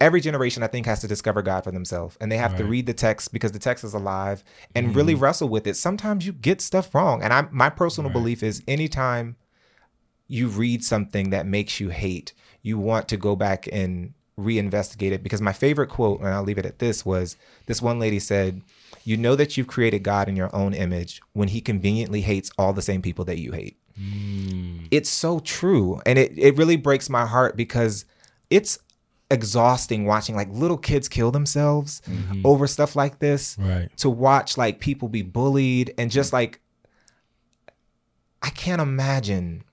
every 0.00 0.20
generation 0.20 0.62
I 0.62 0.68
think 0.68 0.86
has 0.86 1.00
to 1.00 1.08
discover 1.08 1.42
God 1.42 1.64
for 1.64 1.72
themselves 1.72 2.16
and 2.20 2.30
they 2.30 2.36
have 2.36 2.56
to 2.56 2.64
read 2.64 2.86
the 2.86 2.94
text 2.94 3.32
because 3.32 3.52
the 3.52 3.58
text 3.58 3.84
is 3.84 3.94
alive 3.94 4.44
and 4.74 4.94
really 4.94 5.14
mm-hmm. 5.14 5.24
wrestle 5.24 5.48
with 5.48 5.66
it 5.66 5.74
sometimes 5.74 6.26
you 6.26 6.32
get 6.32 6.60
stuff 6.60 6.94
wrong 6.94 7.22
and 7.22 7.32
I 7.32 7.46
my 7.50 7.70
personal 7.70 8.10
belief 8.10 8.42
is 8.42 8.62
anytime 8.68 9.36
you 10.28 10.48
read 10.48 10.84
something 10.84 11.30
that 11.30 11.46
makes 11.46 11.80
you 11.80 11.88
hate 11.88 12.32
you 12.62 12.78
want 12.78 13.08
to 13.08 13.16
go 13.16 13.34
back 13.34 13.68
and 13.72 14.14
reinvestigate 14.38 15.10
it 15.10 15.22
because 15.22 15.40
my 15.40 15.52
favorite 15.52 15.88
quote 15.88 16.20
and 16.20 16.28
I'll 16.28 16.44
leave 16.44 16.58
it 16.58 16.66
at 16.66 16.78
this 16.78 17.04
was 17.04 17.36
this 17.66 17.82
one 17.82 17.98
lady 17.98 18.20
said 18.20 18.62
you 19.04 19.16
know 19.16 19.34
that 19.34 19.56
you've 19.56 19.66
created 19.66 20.02
God 20.02 20.28
in 20.28 20.36
your 20.36 20.54
own 20.54 20.74
image 20.74 21.22
when 21.32 21.48
he 21.48 21.60
conveniently 21.60 22.20
hates 22.20 22.50
all 22.58 22.74
the 22.74 22.82
same 22.82 23.00
people 23.00 23.24
that 23.24 23.38
you 23.38 23.52
hate. 23.52 23.78
Mm. 23.98 24.86
it's 24.92 25.08
so 25.08 25.40
true. 25.40 26.00
And 26.06 26.18
it, 26.18 26.38
it 26.38 26.56
really 26.56 26.76
breaks 26.76 27.10
my 27.10 27.26
heart 27.26 27.56
because 27.56 28.04
it's 28.48 28.78
exhausting 29.30 30.06
watching 30.06 30.34
like 30.34 30.48
little 30.50 30.78
kids 30.78 31.08
kill 31.08 31.30
themselves 31.30 32.00
mm-hmm. 32.08 32.40
over 32.44 32.66
stuff 32.66 32.96
like 32.96 33.18
this. 33.18 33.56
Right. 33.58 33.88
To 33.98 34.10
watch 34.10 34.56
like 34.56 34.80
people 34.80 35.08
be 35.08 35.22
bullied 35.22 35.94
and 35.98 36.10
just 36.10 36.32
like 36.32 36.60
I 38.42 38.50
can't 38.50 38.80
imagine 38.80 39.64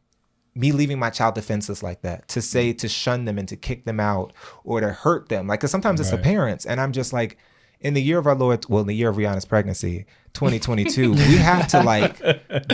me 0.56 0.72
leaving 0.72 0.98
my 0.98 1.10
child 1.10 1.36
defenseless 1.36 1.84
like 1.84 2.02
that 2.02 2.28
to 2.30 2.42
say 2.42 2.74
mm. 2.74 2.78
to 2.78 2.88
shun 2.88 3.26
them 3.26 3.38
and 3.38 3.48
to 3.50 3.56
kick 3.56 3.86
them 3.86 4.00
out 4.00 4.34
or 4.64 4.80
to 4.80 4.88
hurt 4.88 5.28
them 5.28 5.48
like 5.48 5.60
because 5.60 5.72
sometimes 5.72 6.00
it's 6.00 6.12
the 6.12 6.18
parents 6.18 6.66
and 6.66 6.80
i'm 6.80 6.94
just 6.94 7.12
like 7.12 7.38
in 7.80 7.94
the 7.94 8.02
year 8.02 8.18
of 8.18 8.28
our 8.28 8.36
lord 8.36 8.66
well 8.70 8.82
in 8.82 8.88
the 8.88 8.96
year 8.96 9.10
of 9.10 9.18
rihanna's 9.18 9.46
pregnancy 9.46 10.06
2022 10.34 11.14
we 11.14 11.18
have 11.38 11.66
to 11.68 11.82
like 11.82 12.20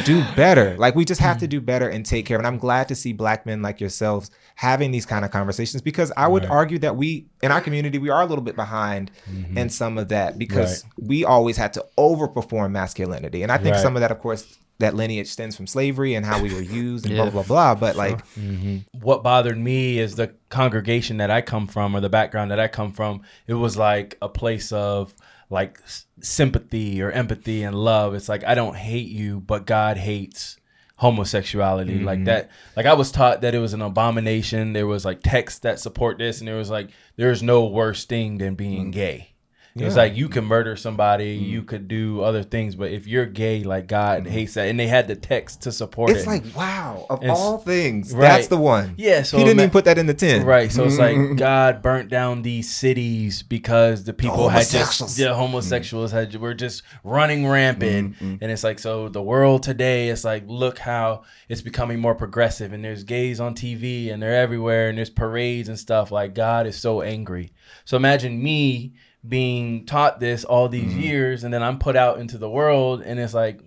do 0.04 0.24
better. 0.36 0.76
Like 0.78 0.96
we 0.96 1.06
just 1.06 1.22
have 1.22 1.38
to 1.40 1.48
do 1.48 1.62
better 1.62 1.88
and 1.88 2.04
take 2.06 2.26
care. 2.26 2.38
And 2.40 2.48
i'm 2.48 2.58
glad 2.58 2.88
to 2.88 2.96
see 2.96 3.14
black 3.14 3.46
men 3.46 3.62
like 3.62 3.80
yourselves 3.80 4.32
having 4.56 4.92
these 4.92 5.06
kind 5.06 5.24
of 5.24 5.30
conversations 5.32 5.82
because 5.84 6.12
i 6.18 6.28
would 6.28 6.42
Right. 6.44 6.52
argue 6.52 6.80
that 6.80 6.96
we 6.96 7.28
in 7.44 7.52
our 7.52 7.62
community 7.62 8.00
we 8.00 8.10
are 8.10 8.22
a 8.22 8.26
little 8.26 8.44
bit 8.44 8.56
behind 8.56 9.12
mm-hmm. 9.30 9.58
in 9.58 9.70
some 9.70 10.00
of 10.00 10.10
that 10.10 10.40
because 10.40 10.86
we 10.98 11.24
always 11.24 11.56
had 11.58 11.74
to 11.74 11.86
overperform 12.00 12.72
masculinity. 12.72 13.44
And 13.44 13.52
i 13.52 13.58
think 13.58 13.76
Right. 13.76 13.82
some 13.82 13.96
of 13.96 14.02
that 14.02 14.12
of 14.12 14.20
course 14.20 14.58
that 14.82 14.96
lineage 14.96 15.28
stems 15.28 15.56
from 15.56 15.66
slavery 15.66 16.14
and 16.14 16.26
how 16.26 16.42
we 16.42 16.54
were 16.54 16.62
used 16.62 17.06
and 17.06 17.16
Yeah. 17.16 17.24
blah 17.30 17.44
blah. 17.44 17.44
Blah 17.44 17.76
but 17.76 17.96
like 17.96 18.26
mm-hmm. 18.36 18.78
what 19.00 19.24
bothered 19.24 19.58
me 19.58 19.98
is 19.98 20.16
the 20.16 20.34
congregation 20.50 21.18
that 21.18 21.32
I 21.32 21.42
come 21.42 21.68
from 21.68 21.96
or 21.96 22.02
the 22.02 22.10
background 22.10 22.52
that 22.52 22.60
I 22.60 22.68
come 22.68 22.92
from. 22.92 23.22
It 23.48 23.56
was 23.56 23.78
like 23.78 24.18
a 24.22 24.30
place 24.30 24.72
of 24.72 25.14
like 25.50 25.80
sympathy 26.22 27.02
or 27.02 27.12
empathy 27.12 27.64
and 27.64 27.76
love. 27.76 28.14
It's 28.14 28.30
like 28.30 28.44
I 28.44 28.54
don't 28.54 28.76
hate 28.76 29.10
you, 29.10 29.40
but 29.40 29.66
God 29.66 29.98
hates 29.98 30.58
homosexuality. 30.98 32.00
Like 32.00 32.20
mm-hmm. 32.20 32.26
that 32.26 32.52
like 32.76 32.86
i 32.86 32.94
was 32.94 33.12
taught 33.12 33.42
that 33.42 33.56
it 33.56 33.60
was 33.60 33.74
an 33.74 33.82
abomination. 33.82 34.74
There 34.74 34.88
was 34.88 35.06
like 35.06 35.22
texts 35.24 35.60
that 35.62 35.80
support 35.80 36.18
this 36.18 36.40
and 36.40 36.48
there 36.48 36.58
was 36.58 36.70
like 36.70 36.90
there's 37.16 37.42
no 37.42 37.66
worse 37.66 38.06
thing 38.06 38.38
than 38.38 38.56
being 38.56 38.90
mm. 38.90 38.94
gay 38.94 39.31
it's 39.76 39.96
like 39.96 40.16
you 40.16 40.30
can 40.30 40.46
murder 40.46 40.76
somebody 40.76 41.40
mm. 41.40 41.48
you 41.48 41.64
could 41.64 41.88
do 41.88 42.22
other 42.22 42.44
things 42.44 42.76
but 42.76 42.92
if 42.92 43.08
you're 43.08 43.26
gay 43.26 43.64
like 43.64 43.88
god 43.88 44.26
mm. 44.26 44.28
hates 44.28 44.56
that 44.56 44.68
and 44.68 44.80
they 44.80 44.88
had 44.88 45.08
the 45.08 45.16
text 45.16 45.62
to 45.62 45.72
support 45.72 46.12
it's 46.12 46.24
it 46.24 46.28
like 46.28 46.44
wow 46.56 47.06
of 47.10 47.24
It's- 47.24 47.38
all 47.38 47.58
things 47.58 48.14
Right. 48.14 48.28
that's 48.28 48.48
the 48.48 48.58
one 48.58 48.96
Yeah, 48.98 49.24
so 49.24 49.38
he 49.38 49.44
didn't 49.44 49.60
even 49.60 49.70
put 49.70 49.86
that 49.86 49.98
in 49.98 50.06
the 50.06 50.14
10 50.14 50.46
Right. 50.46 50.72
So 50.72 50.84
it's 50.86 50.98
like 50.98 51.16
mm-hmm. 51.16 51.36
God 51.36 51.82
burnt 51.82 52.10
down 52.10 52.42
these 52.42 52.70
cities 52.70 53.44
because 53.44 54.04
the 54.04 54.14
people 54.14 54.50
had 54.50 54.64
homosexuals. 54.66 54.98
just 54.98 55.18
the 55.18 55.26
mm. 55.26 55.36
homosexuals 55.36 56.12
had 56.12 56.36
were 56.36 56.54
just 56.54 56.84
running 57.04 57.48
rampant. 57.48 58.16
Mm-hmm. 58.16 58.36
And 58.42 58.52
it's 58.52 58.64
like 58.64 58.80
so 58.80 59.10
the 59.10 59.22
world 59.22 59.64
today 59.64 60.10
it's 60.10 60.24
like 60.24 60.44
look 60.48 60.80
how 60.80 61.24
it's 61.50 61.62
becoming 61.62 62.00
more 62.00 62.16
progressive 62.16 62.74
and 62.74 62.84
there's 62.84 63.04
gays 63.04 63.40
on 63.40 63.56
TV 63.56 64.12
and 64.12 64.22
they're 64.22 64.36
everywhere 64.36 64.90
and 64.90 64.98
there's 64.98 65.10
parades 65.10 65.70
and 65.70 65.78
stuff. 65.78 66.12
Like 66.12 66.34
God 66.34 66.68
is 66.68 66.78
so 66.78 67.02
angry. 67.02 67.54
So 67.86 67.98
imagine 67.98 68.42
me 68.42 68.94
being 69.28 69.86
taught 69.86 70.20
this 70.20 70.44
all 70.44 70.68
these 70.68 70.96
years 70.96 71.44
and 71.44 71.54
then 71.54 71.62
I'm 71.62 71.78
put 71.80 71.96
out 71.96 72.20
into 72.20 72.38
the 72.38 72.50
world 72.50 73.02
and 73.02 73.20
it's 73.20 73.34
like 73.34 73.60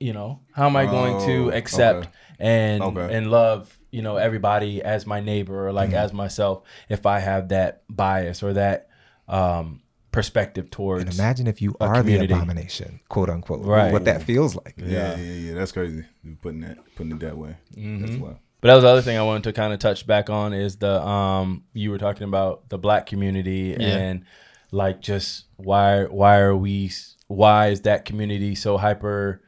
you 0.00 0.12
know, 0.12 0.40
how 0.52 0.66
am 0.66 0.74
I 0.74 0.86
going 0.86 1.14
Oh, 1.16 1.26
to 1.26 1.50
accept 1.52 1.98
okay. 1.98 2.08
and 2.40 2.82
Okay. 2.82 3.14
and 3.16 3.30
love 3.30 3.78
you 3.90 4.02
know 4.02 4.16
everybody 4.16 4.82
as 4.82 5.06
my 5.06 5.20
neighbor 5.20 5.68
or 5.68 5.72
like 5.72 5.90
Mm-hmm. 5.90 5.98
as 5.98 6.12
myself 6.12 6.62
if 6.88 7.06
I 7.06 7.18
have 7.20 7.50
that 7.50 7.82
bias 7.88 8.42
or 8.42 8.54
that 8.54 8.88
um, 9.28 9.82
perspective 10.10 10.70
towards 10.70 11.04
and 11.04 11.14
imagine 11.14 11.46
if 11.46 11.62
you 11.62 11.74
a 11.80 11.84
are 11.84 12.02
the 12.02 12.16
abomination 12.24 13.00
quote 13.08 13.30
unquote 13.30 13.64
Right. 13.64 13.92
what 13.92 14.04
that 14.06 14.22
feels 14.22 14.56
like 14.56 14.74
Yeah, 14.76 15.16
yeah, 15.16 15.32
yeah. 15.32 15.54
That's 15.54 15.72
crazy. 15.72 16.04
You 16.24 16.36
putting 16.42 16.60
that, 16.62 16.78
putting 16.96 17.12
it 17.12 17.20
that 17.20 17.36
way. 17.38 17.56
Mm-hmm. 17.76 18.04
That's 18.06 18.16
wild. 18.18 18.38
But 18.60 18.68
that 18.68 18.74
was 18.74 18.82
the 18.84 18.88
other 18.90 19.02
thing 19.02 19.18
I 19.18 19.22
wanted 19.22 19.44
to 19.44 19.52
kind 19.52 19.72
of 19.72 19.78
touch 19.78 20.06
back 20.06 20.28
on 20.30 20.52
is 20.52 20.76
the 20.76 21.00
um 21.06 21.64
you 21.74 21.90
were 21.90 21.98
talking 21.98 22.24
about 22.24 22.68
the 22.68 22.78
black 22.78 23.06
community 23.06 23.76
Yeah. 23.78 23.86
and 23.98 24.24
like 24.72 25.00
just 25.00 25.44
why 25.56 26.04
why 26.04 26.38
are 26.38 26.56
we 26.56 26.90
why 27.28 27.68
is 27.68 27.82
that 27.82 28.04
community 28.04 28.54
so 28.54 28.78
hyper 28.78 29.42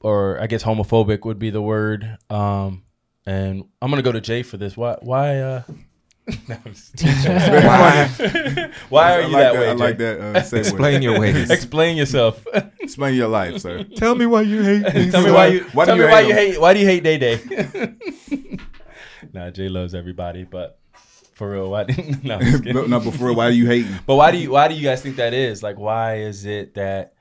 or 0.00 0.40
I 0.40 0.46
guess 0.46 0.62
homophobic 0.64 1.24
would 1.24 1.38
be 1.38 1.50
the 1.50 1.62
word 1.62 2.16
um 2.30 2.82
and 3.26 3.64
I'm 3.80 3.90
gonna 3.90 4.02
go 4.02 4.12
to 4.12 4.20
Jay 4.20 4.42
for 4.42 4.56
this 4.56 4.76
why 4.76 4.96
why 5.02 5.38
uh 5.40 5.62
No, 6.48 6.56
I'm 6.64 6.72
just 6.72 6.96
teasing. 6.96 7.32
Why? 7.36 8.06
why 8.90 9.12
are 9.18 9.22
you 9.22 9.28
like 9.32 9.42
that 9.42 9.54
way 9.54 9.68
I 9.68 9.72
like 9.72 9.98
that. 9.98 10.20
Uh, 10.20 10.56
explain 10.56 11.02
your 11.02 11.18
ways 11.18 11.50
explain 11.50 11.96
yourself 11.96 12.46
Explain 12.80 13.14
your 13.16 13.26
life, 13.28 13.60
sir. 13.60 13.82
tell 13.96 14.14
me 14.14 14.26
why 14.26 14.42
you 14.42 14.62
hate 14.62 14.94
me 14.94 15.10
tell 15.10 15.22
me 15.24 15.30
why 15.32 15.36
why- 15.36 15.46
you 15.48 15.60
why 15.72 15.84
do 15.84 15.88
tell 15.90 15.96
you 15.96 16.04
me 16.04 16.10
why 16.10 16.22
hate 16.22 16.28
you 16.28 16.34
hate 16.34 16.60
why 16.60 16.74
do 16.74 16.80
you 16.80 16.86
hate 16.86 17.02
Day 17.02 17.18
Day 17.18 17.96
nah 19.32 19.50
Jay 19.50 19.68
loves 19.68 19.94
everybody 19.94 20.44
but 20.44 20.78
for 21.42 21.50
real 21.50 21.68
why 21.68 21.82
no, 22.22 22.36
I'm 22.36 22.40
just 22.40 22.62
kidding. 22.62 22.74
no, 22.74 22.86
no, 22.86 23.00
before 23.00 23.34
why 23.34 23.46
are 23.46 23.50
you 23.50 23.66
hating? 23.66 23.98
But 24.06 24.14
why 24.14 24.30
do 24.30 24.38
you 24.38 24.52
why 24.52 24.68
do 24.68 24.74
you 24.74 24.82
guys 24.84 25.02
think 25.02 25.16
that 25.16 25.34
is? 25.34 25.60
Like 25.60 25.76
why 25.76 26.18
is 26.18 26.44
it 26.46 26.74
that 26.74 27.14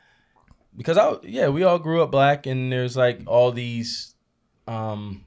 because 0.78 0.95
I 0.95 1.15
yeah, 1.24 1.47
we 1.49 1.63
all 1.63 1.80
grew 1.80 2.03
up 2.03 2.11
black 2.11 2.45
and 2.45 2.72
there's 2.72 2.95
like 2.95 3.22
all 3.26 3.51
these 3.51 4.13
um 4.67 5.26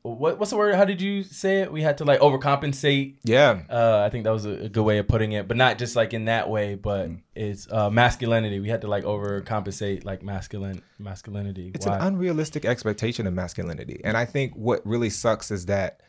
what 0.00 0.38
what's 0.38 0.50
the 0.50 0.56
word? 0.56 0.74
How 0.76 0.86
did 0.86 1.02
you 1.02 1.22
say 1.22 1.60
it? 1.60 1.70
We 1.70 1.82
had 1.82 1.98
to 1.98 2.04
like 2.06 2.20
overcompensate. 2.20 3.16
yeah 3.22 3.64
Uh 3.68 4.02
I 4.06 4.08
think 4.08 4.24
that 4.24 4.30
was 4.32 4.46
a, 4.46 4.52
a 4.64 4.68
good 4.70 4.82
way 4.82 4.96
of 4.96 5.06
putting 5.08 5.32
it, 5.32 5.46
but 5.46 5.58
not 5.58 5.76
just 5.76 5.94
like 5.94 6.14
in 6.14 6.24
that 6.24 6.48
way, 6.48 6.74
but 6.74 7.10
it's 7.34 7.70
uh 7.70 7.90
masculinity. 7.90 8.60
We 8.60 8.70
had 8.70 8.80
to 8.80 8.88
like 8.88 9.04
overcompensate 9.04 10.06
like 10.06 10.22
masculine 10.22 10.80
masculinity. 10.98 11.70
it's 11.74 11.84
Why? 11.86 11.96
an 11.98 12.02
unrealistic 12.14 12.64
expectation 12.64 13.26
of 13.26 13.34
masculinity 13.34 14.00
and 14.04 14.16
i 14.16 14.24
think 14.24 14.54
what 14.54 14.80
really 14.86 15.10
sucks 15.10 15.50
is 15.50 15.66
that 15.66 16.00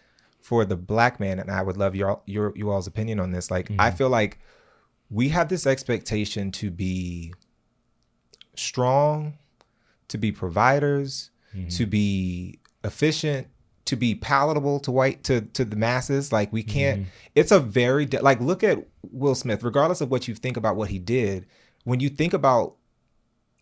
for 0.44 0.66
the 0.66 0.76
black 0.76 1.22
man 1.22 1.40
and 1.40 1.50
i 1.50 1.62
would 1.62 1.78
love 1.78 1.96
your 1.96 2.22
your 2.26 2.52
you 2.54 2.70
all's 2.70 2.86
opinion 2.86 3.18
on 3.18 3.32
this 3.32 3.50
like 3.50 3.72
i 3.80 3.88
mm-hmm. 3.88 3.96
feel 3.96 4.10
like 4.10 4.40
we 5.10 5.30
have 5.30 5.48
this 5.48 5.66
expectation 5.66 6.52
to 6.52 6.70
be 6.70 7.34
strong 8.54 9.36
to 10.10 10.18
be 10.18 10.34
providers 10.34 11.32
to 11.54 11.58
mm-hmm. 11.58 11.90
be 11.90 12.60
efficient 12.84 13.48
to 13.86 13.96
be 13.96 14.16
palatable 14.16 14.82
to 14.82 14.92
white 14.92 15.24
to 15.24 15.42
to 15.42 15.64
the 15.64 15.78
masses 15.78 16.34
like 16.34 16.52
we 16.52 16.62
can't 16.62 17.02
mm-hmm. 17.02 17.10
it's 17.36 17.52
a 17.54 17.60
very 17.60 18.06
de- 18.06 18.22
like 18.22 18.42
look 18.42 18.66
at 18.66 18.86
will 19.14 19.36
smith 19.36 19.64
regardless 19.64 20.02
of 20.02 20.12
what 20.12 20.28
you 20.28 20.36
think 20.36 20.58
about 20.58 20.76
what 20.76 20.90
he 20.90 21.00
did 21.00 21.46
when 21.86 22.02
you 22.02 22.10
think 22.10 22.34
about 22.34 22.76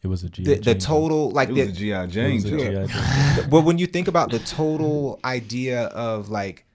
it 0.03 0.07
was 0.07 0.23
a 0.23 0.29
G. 0.29 0.43
the, 0.43 0.55
the 0.55 0.73
total 0.73 1.29
like 1.29 1.49
It 1.49 1.53
was 1.53 1.77
the, 1.77 1.91
a 1.91 2.05
GI 2.05 2.05
It 2.05 2.07
Jane 2.07 2.33
was 2.33 2.45
a. 2.45 2.49
G.I. 2.49 2.85
Jane. 3.37 3.49
but 3.51 3.61
when 3.61 3.77
you 3.77 3.85
think 3.85 4.07
about 4.07 4.31
the 4.31 4.39
total 4.39 5.19
idea 5.23 5.83
of 5.83 6.29
like 6.29 6.65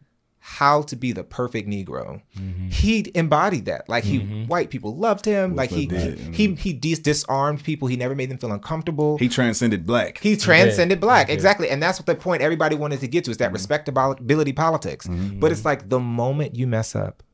how 0.49 0.81
to 0.83 0.95
be 0.95 1.11
the 1.11 1.25
perfect 1.25 1.69
Negro, 1.69 2.23
Mm-hmm. 2.39 2.69
he 2.69 3.11
embodied 3.17 3.65
that. 3.65 3.89
Like 3.89 4.05
he, 4.05 4.21
mm-hmm. 4.21 4.45
white 4.47 4.71
people 4.71 4.97
loved 4.97 5.25
him. 5.25 5.57
like 5.57 5.71
he, 5.71 5.89
Smith 5.89 6.17
did, 6.17 6.35
he, 6.37 6.55
he 6.55 6.73
dis- 6.73 7.01
disarmed 7.01 7.65
people. 7.65 7.89
He 7.89 7.97
never 7.97 8.15
made 8.15 8.31
them 8.31 8.39
feel 8.39 8.53
uncomfortable. 8.53 9.19
He 9.19 9.29
transcended 9.29 9.85
black. 9.85 10.19
He 10.19 10.37
transcended 10.37 11.01
black, 11.01 11.27
He 11.27 11.33
did. 11.33 11.35
exactly, 11.35 11.69
and 11.69 11.83
that's 11.83 11.99
what 11.99 12.07
the 12.07 12.15
point 12.15 12.43
everybody 12.43 12.77
wanted 12.77 13.01
to 13.01 13.09
get 13.09 13.25
to 13.25 13.33
is 13.33 13.39
that 13.39 13.47
mm-hmm. 13.47 13.55
respectability 13.55 14.53
politics. 14.53 15.09
Mm-hmm. 15.09 15.41
But 15.41 15.51
it's 15.51 15.65
like 15.65 15.89
the 15.89 15.99
moment 16.01 16.55
you 16.55 16.67
mess 16.69 16.95
up, 16.95 17.25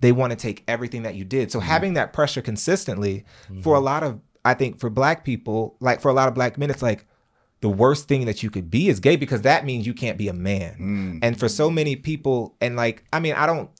they 0.00 0.12
want 0.12 0.30
to 0.30 0.36
take 0.36 0.64
everything 0.68 1.02
that 1.04 1.14
you 1.14 1.24
did. 1.24 1.52
So 1.52 1.60
having 1.60 1.94
that 1.94 2.12
pressure 2.14 2.40
consistently 2.42 3.24
for 3.62 3.76
a 3.76 3.80
lot 3.80 4.02
of, 4.02 4.20
I 4.44 4.54
think, 4.54 4.78
for 4.80 4.88
black 4.90 5.24
people, 5.24 5.76
like 5.80 6.00
for 6.00 6.08
a 6.08 6.14
lot 6.14 6.28
of 6.28 6.34
black 6.34 6.56
men, 6.58 6.70
it's 6.70 6.82
like 6.82 7.06
the 7.60 7.68
worst 7.68 8.06
thing 8.08 8.26
that 8.26 8.42
you 8.42 8.50
could 8.50 8.70
be 8.70 8.88
is 8.88 9.00
gay 9.00 9.16
because 9.16 9.42
that 9.42 9.64
means 9.64 9.86
you 9.86 9.94
can't 9.94 10.18
be 10.18 10.28
a 10.28 10.32
man. 10.32 10.76
Mm. 10.78 11.18
And 11.22 11.38
for 11.38 11.48
so 11.48 11.70
many 11.70 11.96
people, 11.96 12.56
and 12.60 12.76
like, 12.76 13.04
I 13.12 13.20
mean, 13.20 13.34
I 13.34 13.46
don't. 13.46 13.70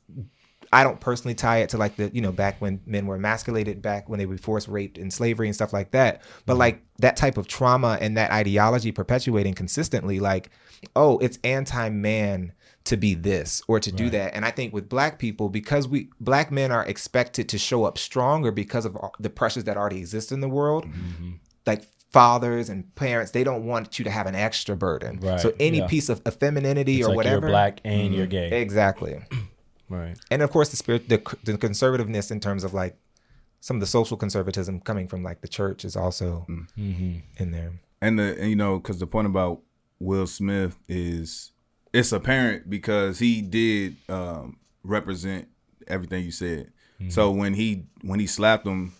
I 0.70 0.84
don't 0.84 1.00
personally 1.00 1.34
tie 1.34 1.60
it 1.60 1.70
to 1.70 1.78
like 1.78 1.96
the 1.96 2.10
you 2.12 2.20
know 2.20 2.30
back 2.30 2.60
when 2.60 2.82
men 2.84 3.06
were 3.06 3.14
emasculated 3.14 3.80
back 3.80 4.06
when 4.06 4.18
they 4.18 4.26
were 4.26 4.36
forced 4.36 4.68
raped 4.68 4.98
in 4.98 5.10
slavery 5.10 5.48
and 5.48 5.54
stuff 5.54 5.72
like 5.72 5.92
that. 5.92 6.20
But 6.44 6.52
mm-hmm. 6.54 6.60
like 6.60 6.82
that 6.98 7.16
type 7.16 7.38
of 7.38 7.48
trauma 7.48 7.96
and 8.02 8.18
that 8.18 8.30
ideology 8.32 8.92
perpetuating 8.92 9.54
consistently 9.54 10.20
like 10.20 10.50
oh 10.94 11.16
it's 11.20 11.38
anti-man 11.42 12.52
to 12.84 12.96
be 12.98 13.14
this 13.14 13.62
or 13.66 13.80
to 13.80 13.90
do 13.90 14.10
that. 14.10 14.34
And 14.34 14.44
i 14.44 14.50
think 14.50 14.74
with 14.74 14.90
black 14.90 15.18
people 15.18 15.48
because 15.48 15.88
we 15.88 16.10
black 16.20 16.50
men 16.50 16.70
are 16.70 16.84
expected 16.84 17.48
to 17.48 17.56
show 17.58 17.84
up 17.84 17.96
stronger 17.96 18.50
because 18.50 18.84
of 18.84 18.94
the 19.18 19.30
pressures 19.30 19.64
that 19.64 19.78
already 19.78 19.98
exist 19.98 20.32
in 20.32 20.40
the 20.40 20.48
world 20.48 20.84
mm-hmm. 20.84 21.32
like 21.66 21.88
fathers 22.10 22.68
and 22.70 22.94
parents 22.94 23.32
they 23.32 23.44
don't 23.44 23.66
want 23.66 23.98
you 23.98 24.04
to 24.04 24.10
have 24.10 24.26
an 24.26 24.34
extra 24.34 24.74
burden 24.76 25.18
Right, 25.20 25.38
so 25.40 25.52
any 25.60 25.78
yeah. 25.78 25.86
piece 25.86 26.08
of, 26.08 26.22
of 26.24 26.34
femininity 26.36 26.98
It's 26.98 27.06
or 27.06 27.10
like 27.10 27.16
whatever 27.18 27.46
you're 27.46 27.50
black 27.50 27.80
and 27.84 28.14
you're 28.14 28.26
gay. 28.26 28.60
exactly 28.62 29.20
Right. 29.90 30.16
and 30.30 30.42
of 30.42 30.50
course 30.50 30.68
the 30.70 30.76
spirit 30.76 31.08
the, 31.08 31.18
the 31.44 31.58
conservativeness 31.58 32.30
in 32.30 32.40
terms 32.40 32.64
of 32.64 32.72
like 32.74 32.96
some 33.60 33.76
of 33.76 33.80
the 33.80 33.86
social 33.86 34.16
conservatism 34.16 34.80
coming 34.80 35.06
from 35.08 35.22
like 35.22 35.40
the 35.42 35.48
church 35.48 35.84
is 35.84 35.96
also 35.96 36.46
Mm-hmm. 36.48 37.18
in 37.38 37.50
there 37.50 37.72
And 38.00 38.18
the 38.18 38.38
and, 38.40 38.48
you 38.50 38.56
know 38.56 38.78
because 38.78 38.98
the 38.98 39.06
point 39.06 39.26
about 39.26 39.60
Will 40.00 40.26
Smith 40.26 40.78
is 40.88 41.52
it's 41.92 42.12
apparent 42.12 42.70
because 42.70 43.18
he 43.18 43.42
did 43.42 43.96
um, 44.08 44.58
represent 44.84 45.48
everything 45.88 46.22
you 46.24 46.30
said. 46.30 46.70
So 47.08 47.30
when 47.30 47.54
he 47.54 47.84
when 48.02 48.20
he 48.20 48.26
slapped 48.28 48.66
him, 48.66 48.92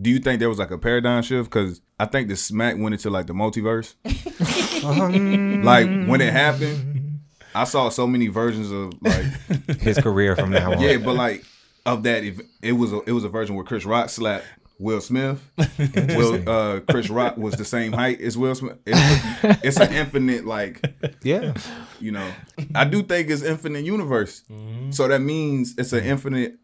do 0.00 0.08
you 0.10 0.18
think 0.20 0.38
there 0.38 0.48
was 0.48 0.58
like 0.58 0.70
a 0.70 0.78
paradigm 0.78 1.22
shift? 1.22 1.50
Because 1.50 1.80
I 1.98 2.06
think 2.06 2.28
the 2.28 2.36
smack 2.36 2.76
went 2.78 2.94
into 2.94 3.10
like 3.10 3.26
the 3.26 3.32
multiverse. 3.32 3.94
like 5.64 5.86
when 6.08 6.20
it 6.20 6.32
happened, 6.32 7.20
I 7.54 7.64
saw 7.64 7.88
so 7.88 8.06
many 8.06 8.28
versions 8.28 8.70
of 8.70 8.94
like 9.02 9.78
His 9.80 9.98
career 9.98 10.36
from 10.36 10.50
now 10.50 10.72
on. 10.72 10.80
yeah, 10.80 10.96
but 10.98 11.14
like 11.14 11.44
of 11.84 12.04
that, 12.04 12.22
if 12.22 12.40
it 12.62 12.72
was 12.72 12.92
a, 12.92 13.00
it 13.02 13.12
was 13.12 13.24
a 13.24 13.28
version 13.28 13.56
where 13.56 13.64
Chris 13.64 13.84
Rock 13.84 14.10
slapped 14.10 14.44
Will 14.78 15.00
Smith. 15.00 15.42
Will 16.16 16.48
uh, 16.48 16.80
Chris 16.80 17.10
Rock 17.10 17.36
was 17.36 17.54
the 17.54 17.64
same 17.64 17.92
height 17.92 18.20
as 18.20 18.38
Will 18.38 18.54
Smith. 18.54 18.78
It's, 18.86 19.64
it's 19.64 19.80
an 19.80 19.92
infinite 19.92 20.46
like 20.46 20.84
yeah. 21.22 21.54
you 21.98 22.12
know. 22.12 22.30
I 22.74 22.84
do 22.84 23.02
think 23.02 23.28
it's 23.28 23.42
infinite 23.42 23.84
universe, 23.84 24.44
so 24.90 25.08
that 25.08 25.20
means 25.20 25.74
it's 25.78 25.92
an 25.92 26.04
infinite 26.04 26.58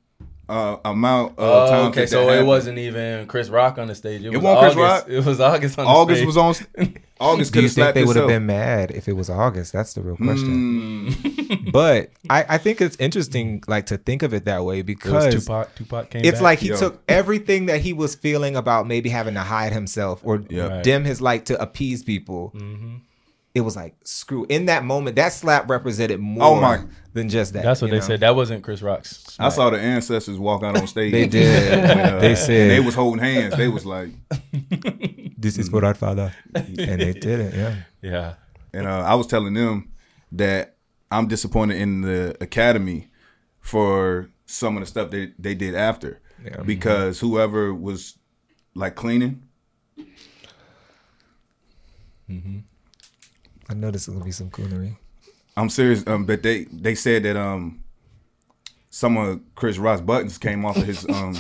uh, 0.49 0.77
amount 0.85 1.33
of 1.33 1.35
Oh, 1.39 1.71
time. 1.71 1.87
okay, 1.87 2.01
that 2.03 2.09
so 2.09 2.21
that 2.21 2.27
it 2.27 2.31
happened. 2.31 2.49
wasn't 2.49 2.79
even 2.79 3.27
Chris 3.27 3.49
Rock 3.49 3.79
on 3.79 3.89
the 3.89 3.95
stage. 3.95 4.23
It, 4.25 4.31
was 4.31 4.39
wasn't 4.43 4.61
Chris 4.61 4.73
August. 4.75 4.79
Rock? 4.79 5.05
It 5.09 5.25
was 5.25 5.41
August 5.41 5.79
on 5.79 5.85
the 5.85 5.91
August 5.91 6.19
stage. 6.19 6.27
was 6.27 6.37
on. 6.37 6.55
August 7.21 7.53
Do 7.53 7.63
you 7.63 7.69
think 7.69 7.95
they 7.95 8.05
would 8.05 8.17
have 8.17 8.27
been 8.27 8.45
mad 8.47 8.91
if 8.91 9.07
it 9.09 9.13
was 9.13 9.31
August? 9.31 9.73
That's 9.73 9.95
the 9.95 10.03
real 10.03 10.17
question. 10.17 11.09
Mm, 11.17 11.73
But 11.73 12.11
I, 12.29 12.45
I 12.51 12.59
think 12.59 12.81
it's 12.81 12.97
interesting, 12.97 13.63
like 13.69 13.87
to 13.87 13.97
think 13.97 14.23
of 14.25 14.35
it 14.35 14.45
that 14.47 14.65
way 14.65 14.81
It 14.81 14.87
because 14.87 15.33
Tupac. 15.33 15.75
Tupac 15.77 16.11
came 16.11 16.23
it's 16.25 16.33
back. 16.39 16.43
like 16.43 16.59
he 16.59 16.69
Yo. 16.69 16.77
took 16.77 17.03
everything 17.09 17.67
that 17.67 17.81
he 17.81 17.93
was 17.93 18.15
feeling 18.17 18.57
about 18.57 18.87
maybe 18.89 19.09
having 19.11 19.35
to 19.35 19.41
hide 19.43 19.73
himself 19.73 20.21
or 20.25 20.43
Yeah. 20.51 20.67
Right. 20.67 20.85
dim 20.85 21.05
his 21.05 21.21
light 21.23 21.47
to 21.47 21.61
appease 21.63 22.03
people. 22.03 22.53
It 23.55 23.61
was 23.61 23.77
like 23.77 23.95
screw. 24.05 24.47
In 24.49 24.67
that 24.67 24.85
moment, 24.85 25.15
that 25.17 25.33
slap 25.33 25.71
represented 25.71 26.19
more 26.21 26.45
Oh 26.45 26.61
my- 26.61 26.85
than 27.13 27.29
just 27.29 27.53
that. 27.53 27.63
That's 27.63 27.81
what 27.81 27.93
they 27.93 27.99
know? 27.99 28.05
said. 28.05 28.21
That 28.21 28.35
wasn't 28.35 28.65
Chris 28.65 28.83
Rock's. 28.83 29.37
I 29.39 29.49
saw 29.51 29.71
the 29.71 29.79
ancestors 29.79 30.39
walk 30.41 30.65
out 30.65 30.77
on 30.77 30.89
stage. 30.89 31.13
They 31.13 31.27
did. 31.29 31.71
When, 31.89 32.01
uh, 32.01 32.19
They 32.19 32.35
said- 32.35 32.71
they 32.71 32.81
was 32.81 32.95
holding 32.97 33.23
hands. 33.23 33.57
They 33.57 33.69
was 33.69 33.87
like, 33.87 34.11
This 35.39 35.57
is 35.59 35.69
for 35.69 35.85
our 35.85 35.95
father, 35.95 36.35
and 36.55 36.77
they 36.77 37.13
did 37.13 37.39
it. 37.41 37.55
Yeah. 37.55 37.75
Yeah. 38.03 38.35
and 38.73 38.87
uh, 38.89 39.03
I 39.07 39.15
was 39.15 39.27
telling 39.29 39.55
them 39.55 39.93
that 40.33 40.75
I'm 41.13 41.29
disappointed 41.29 41.77
in 41.81 42.01
the 42.01 42.37
academy 42.41 43.09
for 43.61 44.31
some 44.47 44.77
of 44.77 44.81
the 44.83 44.87
stuff 44.87 45.11
they 45.11 45.33
they 45.39 45.55
did 45.55 45.75
after, 45.77 46.21
Yeah. 46.45 46.63
because 46.63 47.21
whoever 47.21 47.73
was 47.75 48.19
like 48.75 48.95
cleaning, 48.97 49.43
I 53.69 53.75
know 53.75 53.91
this 53.91 54.09
is 54.09 54.15
gonna 54.15 54.25
be 54.25 54.33
some 54.33 54.51
coonery. 54.51 54.97
I'm 55.57 55.69
serious. 55.69 56.07
Um, 56.07 56.25
but 56.25 56.43
they 56.43 56.65
they 56.65 56.95
said 56.95 57.23
that 57.25 57.37
um 57.37 57.83
some 58.91 59.17
of 59.17 59.41
Chris 59.55 59.79
Rock's 59.79 60.01
buttons 60.01 60.39
came 60.39 60.65
off 60.65 60.77
of 60.77 60.87
his 60.87 61.09
um 61.09 61.35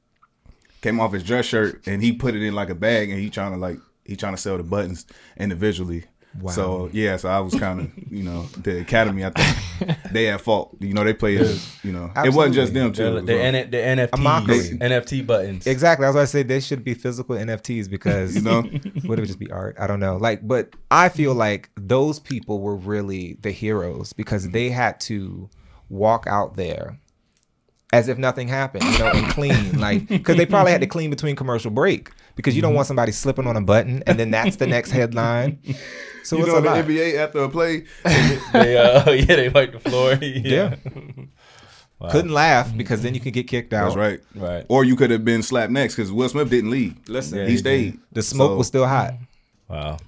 came 0.80 1.00
off 1.00 1.12
his 1.12 1.22
dress 1.22 1.46
shirt, 1.46 1.86
and 1.86 2.02
he 2.02 2.12
put 2.12 2.34
it 2.34 2.42
in 2.42 2.54
like 2.54 2.70
a 2.70 2.74
bag, 2.74 3.10
and 3.10 3.20
he 3.20 3.30
trying 3.30 3.52
to 3.52 3.58
like 3.58 3.78
he 4.04 4.16
trying 4.16 4.34
to 4.34 4.40
sell 4.40 4.56
the 4.56 4.62
buttons 4.62 5.06
individually. 5.36 6.04
Wow. 6.38 6.52
So 6.52 6.90
yeah, 6.92 7.16
so 7.16 7.28
I 7.28 7.40
was 7.40 7.54
kind 7.54 7.80
of 7.80 8.12
you 8.12 8.22
know 8.22 8.42
the 8.62 8.80
academy. 8.80 9.24
I 9.24 9.30
think 9.30 9.98
they 10.12 10.28
at 10.28 10.40
fault. 10.40 10.76
You 10.78 10.94
know 10.94 11.02
they 11.02 11.12
played. 11.12 11.40
You 11.82 11.92
know 11.92 12.10
it 12.16 12.32
wasn't 12.32 12.54
just 12.54 12.72
them 12.72 12.92
too. 12.92 13.14
The, 13.16 13.20
the, 13.22 13.34
well. 13.34 13.42
Uh, 13.42 13.58
N- 13.58 13.70
the 13.70 13.78
A. 13.78 13.96
NFTs, 13.96 14.78
NFT 14.78 15.26
buttons. 15.26 15.66
Exactly. 15.66 16.06
That's 16.06 16.14
why 16.14 16.22
I 16.22 16.26
say 16.26 16.42
they 16.44 16.60
should 16.60 16.84
be 16.84 16.94
physical 16.94 17.34
NFTs 17.36 17.90
because 17.90 18.34
You 18.40 18.42
know? 18.42 18.62
would 19.04 19.18
it 19.18 19.26
just 19.26 19.38
be 19.40 19.50
art? 19.50 19.76
I 19.78 19.86
don't 19.86 20.00
know. 20.00 20.16
Like, 20.16 20.46
but 20.46 20.74
I 20.90 21.08
feel 21.08 21.34
like 21.34 21.70
those 21.76 22.20
people 22.20 22.60
were 22.60 22.76
really 22.76 23.36
the 23.40 23.50
heroes 23.50 24.12
because 24.12 24.50
they 24.50 24.70
had 24.70 25.00
to 25.00 25.50
walk 25.88 26.26
out 26.28 26.54
there 26.54 26.98
as 27.92 28.08
if 28.08 28.18
nothing 28.18 28.48
happened, 28.48 28.84
you 28.84 28.98
know, 28.98 29.10
and 29.10 29.26
clean. 29.28 29.80
Like, 29.80 30.06
because 30.08 30.36
they 30.36 30.46
probably 30.46 30.72
had 30.72 30.80
to 30.80 30.86
clean 30.86 31.10
between 31.10 31.36
commercial 31.36 31.70
break 31.70 32.10
because 32.36 32.54
you 32.54 32.62
don't 32.62 32.70
mm-hmm. 32.70 32.76
want 32.76 32.86
somebody 32.86 33.12
slipping 33.12 33.46
on 33.46 33.56
a 33.56 33.60
button 33.60 34.02
and 34.06 34.18
then 34.18 34.30
that's 34.30 34.56
the 34.56 34.66
next 34.66 34.90
headline. 34.90 35.58
So 36.22 36.36
you 36.36 36.42
it's 36.42 36.52
know 36.52 36.58
a 36.58 36.60
the 36.60 36.68
lot. 36.68 36.84
NBA 36.84 37.18
after 37.18 37.38
a 37.40 37.48
play. 37.48 37.84
they, 38.52 38.76
uh, 38.76 39.10
yeah, 39.10 39.36
they 39.36 39.48
wiped 39.48 39.72
the 39.72 39.90
floor. 39.90 40.14
yeah. 40.20 40.76
Yeah. 42.00 42.10
Couldn't 42.10 42.32
laugh 42.32 42.68
mm-hmm. 42.68 42.78
because 42.78 43.02
then 43.02 43.14
you 43.14 43.20
could 43.20 43.34
get 43.34 43.46
kicked 43.46 43.74
out. 43.74 43.84
That's 43.84 43.96
right. 43.96 44.20
Right. 44.34 44.64
Or 44.68 44.84
you 44.84 44.96
could 44.96 45.10
have 45.10 45.24
been 45.24 45.42
slapped 45.42 45.72
next 45.72 45.96
because 45.96 46.10
Will 46.10 46.28
Smith 46.28 46.48
didn't 46.48 46.70
leave. 46.70 46.96
Listen, 47.08 47.38
Yeah, 47.38 47.44
he 47.44 47.52
he 47.52 47.58
stayed. 47.58 47.98
the 48.12 48.22
smoke 48.22 48.52
So, 48.52 48.56
was 48.56 48.66
still 48.68 48.86
hot. 48.86 49.14
Wow. 49.68 49.98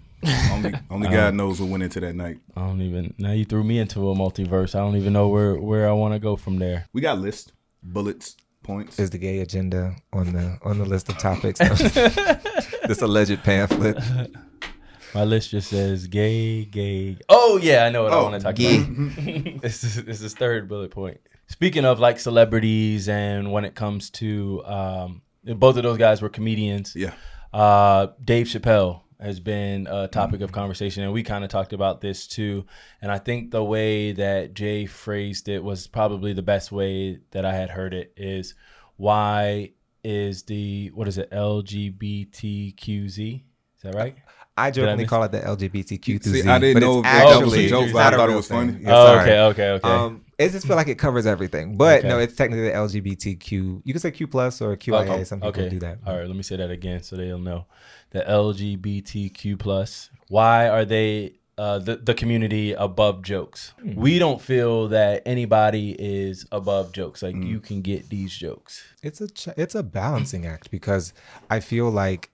only 0.52 0.72
only 0.88 1.08
God 1.08 1.30
um, 1.30 1.36
knows 1.36 1.60
what 1.60 1.68
went 1.68 1.82
into 1.82 1.98
that 2.00 2.14
night. 2.14 2.38
I 2.56 2.60
don't 2.60 2.80
even. 2.80 3.12
Now 3.18 3.32
you 3.32 3.44
threw 3.44 3.64
me 3.64 3.78
into 3.78 4.08
a 4.08 4.14
multiverse. 4.14 4.74
I 4.74 4.78
don't 4.78 4.96
even 4.96 5.12
know 5.12 5.28
where 5.28 5.56
where 5.56 5.88
I 5.88 5.92
want 5.92 6.14
to 6.14 6.20
go 6.20 6.36
from 6.36 6.58
there. 6.60 6.86
We 6.92 7.00
got 7.00 7.18
lists, 7.18 7.52
bullets, 7.82 8.36
points. 8.62 8.98
is 8.98 9.10
the 9.10 9.18
gay 9.18 9.40
agenda 9.40 9.96
on 10.12 10.32
the 10.32 10.58
on 10.62 10.78
the 10.78 10.84
list 10.84 11.08
of 11.08 11.18
topics. 11.18 11.58
this 12.86 13.02
alleged 13.02 13.42
pamphlet. 13.42 13.98
My 15.14 15.24
list 15.24 15.50
just 15.50 15.68
says 15.68 16.06
gay, 16.06 16.64
gay. 16.64 17.18
Oh 17.28 17.58
yeah, 17.62 17.84
I 17.84 17.90
know 17.90 18.04
what 18.04 18.12
I 18.12 18.16
Oh, 18.16 18.22
want 18.24 18.36
to 18.36 18.40
talk 18.40 18.54
gay. 18.54 18.78
about. 18.78 19.60
this 19.62 19.84
is 19.84 20.02
this 20.04 20.22
is 20.22 20.32
third 20.34 20.68
bullet 20.68 20.90
point. 20.90 21.20
Speaking 21.48 21.84
of 21.84 22.00
like 22.00 22.18
celebrities, 22.18 23.08
and 23.10 23.52
when 23.52 23.66
it 23.66 23.74
comes 23.74 24.08
to 24.10 24.64
um, 24.64 25.22
both 25.44 25.76
of 25.76 25.82
those 25.82 25.98
guys 25.98 26.22
were 26.22 26.30
comedians. 26.30 26.94
Yeah. 26.96 27.12
Uh, 27.52 28.06
Dave 28.24 28.46
Chappelle 28.46 29.01
has 29.22 29.40
been 29.40 29.86
a 29.90 30.08
topic 30.08 30.40
of 30.40 30.52
conversation, 30.52 31.02
and 31.02 31.12
we 31.12 31.22
kind 31.22 31.44
of 31.44 31.50
talked 31.50 31.72
about 31.72 32.00
this 32.00 32.26
too. 32.26 32.64
And 33.00 33.10
I 33.12 33.18
think 33.18 33.50
the 33.50 33.64
way 33.64 34.12
that 34.12 34.54
Jay 34.54 34.86
phrased 34.86 35.48
it 35.48 35.62
was 35.64 35.86
probably 35.86 36.32
the 36.32 36.42
best 36.42 36.72
way 36.72 37.20
that 37.30 37.44
I 37.44 37.54
had 37.54 37.70
heard 37.70 37.94
it. 37.94 38.12
Is 38.16 38.54
why 38.96 39.72
is 40.04 40.44
the 40.44 40.90
what 40.94 41.08
is 41.08 41.18
it 41.18 41.30
LGBTQZ? 41.30 43.42
Is 43.76 43.82
that 43.82 43.94
right? 43.94 44.16
I 44.56 44.70
jokingly 44.70 45.04
miss- 45.04 45.10
call 45.10 45.22
it 45.22 45.32
the 45.32 45.40
LGBTQ 45.40 46.22
through 46.22 46.32
See, 46.34 46.42
Z. 46.42 46.48
I 46.48 46.58
didn't 46.58 46.82
know 46.82 46.98
it's 46.98 47.06
if 47.08 47.12
that 47.12 47.24
was 47.24 47.32
a 47.32 47.36
actually 47.38 47.68
joke, 47.68 47.92
but 47.92 47.98
I 48.00 48.10
not 48.10 48.12
a 48.12 48.16
thought 48.18 48.30
it 48.30 48.36
was 48.36 48.48
thing. 48.48 48.72
funny. 48.72 48.84
Yeah, 48.84 48.94
oh, 48.94 49.18
okay, 49.20 49.38
okay, 49.40 49.68
okay. 49.70 49.88
Um, 49.88 50.24
it 50.38 50.50
just 50.50 50.66
feel 50.66 50.76
like 50.76 50.88
it 50.88 50.98
covers 50.98 51.24
everything, 51.24 51.76
but 51.78 52.00
Okay. 52.00 52.08
no, 52.08 52.18
it's 52.18 52.36
technically 52.36 52.66
the 52.68 52.74
LGBTQ. 52.74 53.82
You 53.84 53.92
can 53.94 54.00
say 54.00 54.10
Q 54.10 54.26
plus 54.26 54.60
or 54.60 54.76
QIA. 54.76 55.08
Okay, 55.08 55.24
Some 55.24 55.40
people 55.40 55.62
okay. 55.62 55.68
do 55.70 55.78
that. 55.80 55.98
All 56.06 56.16
right, 56.16 56.26
let 56.26 56.36
me 56.36 56.42
say 56.42 56.56
that 56.56 56.70
again 56.70 57.02
so 57.02 57.16
they'll 57.16 57.38
know. 57.38 57.64
The 58.12 58.20
LGBTQ 58.20 59.58
plus. 59.58 60.10
Why 60.28 60.68
are 60.68 60.84
they 60.84 61.34
uh, 61.58 61.78
the 61.78 61.96
the 61.96 62.14
community 62.14 62.72
above 62.72 63.22
jokes? 63.22 63.72
Hmm. 63.80 63.94
We 63.94 64.18
don't 64.18 64.40
feel 64.40 64.88
that 64.88 65.22
anybody 65.26 65.96
is 65.98 66.46
above 66.52 66.92
jokes. 66.92 67.22
Like 67.22 67.34
Hmm. 67.34 67.42
you 67.42 67.60
can 67.60 67.82
get 67.82 68.08
these 68.08 68.32
jokes. 68.32 68.82
It's 69.02 69.20
a 69.20 69.28
ch- 69.28 69.48
it's 69.56 69.74
a 69.74 69.82
balancing 69.82 70.46
act 70.46 70.70
because 70.70 71.12
I 71.50 71.60
feel 71.60 71.90
like 71.90 72.30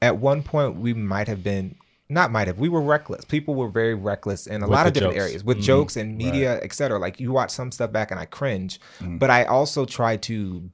at 0.00 0.18
one 0.18 0.42
point 0.42 0.76
we 0.76 0.92
might 0.94 1.28
have 1.28 1.42
been 1.44 1.76
not 2.08 2.30
might 2.30 2.46
have 2.46 2.58
we 2.58 2.68
were 2.68 2.82
reckless. 2.82 3.24
People 3.24 3.54
were 3.54 3.68
very 3.70 3.94
reckless 3.94 4.46
in 4.46 4.62
a 4.62 4.66
With 4.66 4.76
lot 4.76 4.86
of 4.86 4.92
different 4.92 5.14
jokes. 5.14 5.24
areas 5.28 5.44
with 5.44 5.58
Mhm. 5.58 5.62
jokes 5.62 5.96
and 5.96 6.16
media, 6.18 6.60
et 6.62 6.72
cetera. 6.74 6.98
Like 6.98 7.20
you 7.20 7.32
watch 7.32 7.50
some 7.50 7.72
stuff 7.72 7.90
back 7.92 8.10
and 8.10 8.20
I 8.20 8.26
cringe, 8.26 8.78
but 9.00 9.30
I 9.30 9.44
also 9.44 9.84
try 9.86 10.16
to 10.18 10.70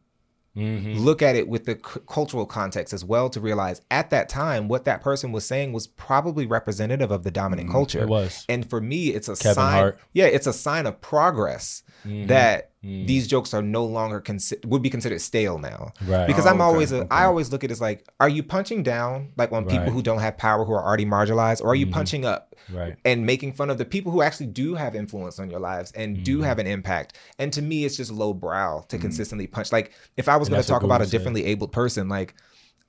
Mm-hmm. 0.58 0.94
look 0.94 1.22
at 1.22 1.36
it 1.36 1.46
with 1.46 1.66
the 1.66 1.74
c- 1.74 2.00
cultural 2.08 2.44
context 2.44 2.92
as 2.92 3.04
well 3.04 3.30
to 3.30 3.40
realize 3.40 3.80
at 3.92 4.10
that 4.10 4.28
time 4.28 4.66
what 4.66 4.84
that 4.86 5.02
person 5.02 5.30
was 5.30 5.46
saying 5.46 5.72
was 5.72 5.86
probably 5.86 6.46
representative 6.46 7.12
of 7.12 7.22
the 7.22 7.30
dominant 7.30 7.70
culture. 7.70 8.02
It 8.02 8.08
was. 8.08 8.44
And 8.48 8.68
for 8.68 8.80
me, 8.80 9.08
it's 9.08 9.28
a 9.28 9.36
Kevin 9.36 9.54
sign. 9.54 9.72
Hart. 9.72 9.94
Mm-hmm. 9.94 10.04
Yeah, 10.14 10.26
it's 10.26 10.48
a 10.48 10.52
sign 10.52 10.86
of 10.86 11.00
progress 11.00 11.84
that 12.04 12.67
these 12.80 13.26
jokes 13.26 13.52
are 13.52 13.62
no 13.62 13.84
longer 13.84 14.20
consi- 14.20 14.64
would 14.64 14.82
be 14.82 14.88
considered 14.90 15.20
stale 15.20 15.58
now. 15.58 15.92
Right. 16.06 16.28
Because 16.28 16.46
Oh, 16.46 16.50
I'm 16.50 16.60
okay, 16.60 16.62
always 16.64 16.92
a, 16.92 16.96
okay. 16.98 17.08
I 17.10 17.24
always 17.24 17.50
look 17.50 17.64
at 17.64 17.70
it 17.70 17.72
as 17.72 17.80
like, 17.80 18.06
are 18.20 18.28
you 18.28 18.44
punching 18.44 18.84
down 18.84 19.32
like 19.36 19.50
on 19.50 19.64
people 19.64 19.80
Right. 19.86 19.92
who 19.92 20.00
don't 20.00 20.20
have 20.20 20.38
power 20.38 20.64
who 20.64 20.72
are 20.72 20.84
already 20.84 21.04
marginalized, 21.04 21.60
or 21.60 21.68
are 21.70 21.74
you 21.74 21.86
punching 21.88 22.24
up? 22.24 22.44
Right. 22.70 22.96
and 23.04 23.24
making 23.24 23.54
fun 23.54 23.70
of 23.70 23.78
the 23.78 23.86
people 23.86 24.12
who 24.12 24.20
actually 24.20 24.48
do 24.48 24.74
have 24.74 24.94
influence 24.94 25.38
on 25.38 25.48
your 25.48 25.58
lives 25.60 25.90
and 25.92 26.16
Mm-hmm. 26.16 26.22
do 26.24 26.42
have 26.42 26.58
an 26.58 26.66
impact. 26.66 27.16
And 27.38 27.50
to 27.54 27.62
me, 27.62 27.84
it's 27.86 27.96
just 27.96 28.10
low 28.12 28.34
brow 28.34 28.84
to 28.88 28.98
consistently 28.98 29.46
punch. 29.46 29.72
Like 29.72 29.92
if 30.18 30.28
I 30.28 30.36
was 30.36 30.48
going 30.50 30.60
to 30.60 30.68
talk 30.68 30.82
about 30.82 30.96
a 30.96 31.04
Guru 31.04 31.06
said. 31.10 31.16
differently 31.18 31.44
abled 31.46 31.72
person, 31.72 32.08
like 32.10 32.34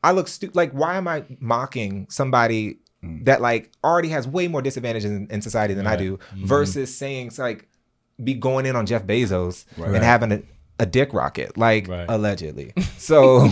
I 0.03 0.11
look 0.11 0.27
stupid. 0.27 0.55
Like 0.55 0.71
why 0.71 0.97
am 0.97 1.07
I 1.07 1.23
mocking 1.39 2.07
somebody 2.09 2.79
Mm. 3.01 3.23
that 3.25 3.39
like 3.39 3.71
already 3.81 4.09
has 4.09 4.27
way 4.27 4.49
more 4.49 4.61
disadvantages 4.61 5.09
in, 5.09 5.27
in 5.31 5.41
society 5.41 5.73
than 5.73 5.87
I 5.87 5.95
do, 5.95 6.17
Mm-hmm. 6.17 6.45
versus 6.45 6.93
saying 6.97 7.31
like 7.37 7.69
be 8.23 8.33
going 8.33 8.65
in 8.65 8.75
on 8.75 8.85
Jeff 8.85 9.03
Bezos 9.05 9.65
Right. 9.77 9.95
and 9.95 10.03
having 10.03 10.31
a, 10.31 10.41
a 10.79 10.85
dick 10.85 11.13
rocket, 11.13 11.57
like 11.57 11.87
Right. 11.87 12.05
allegedly. 12.09 12.73
So. 12.97 13.49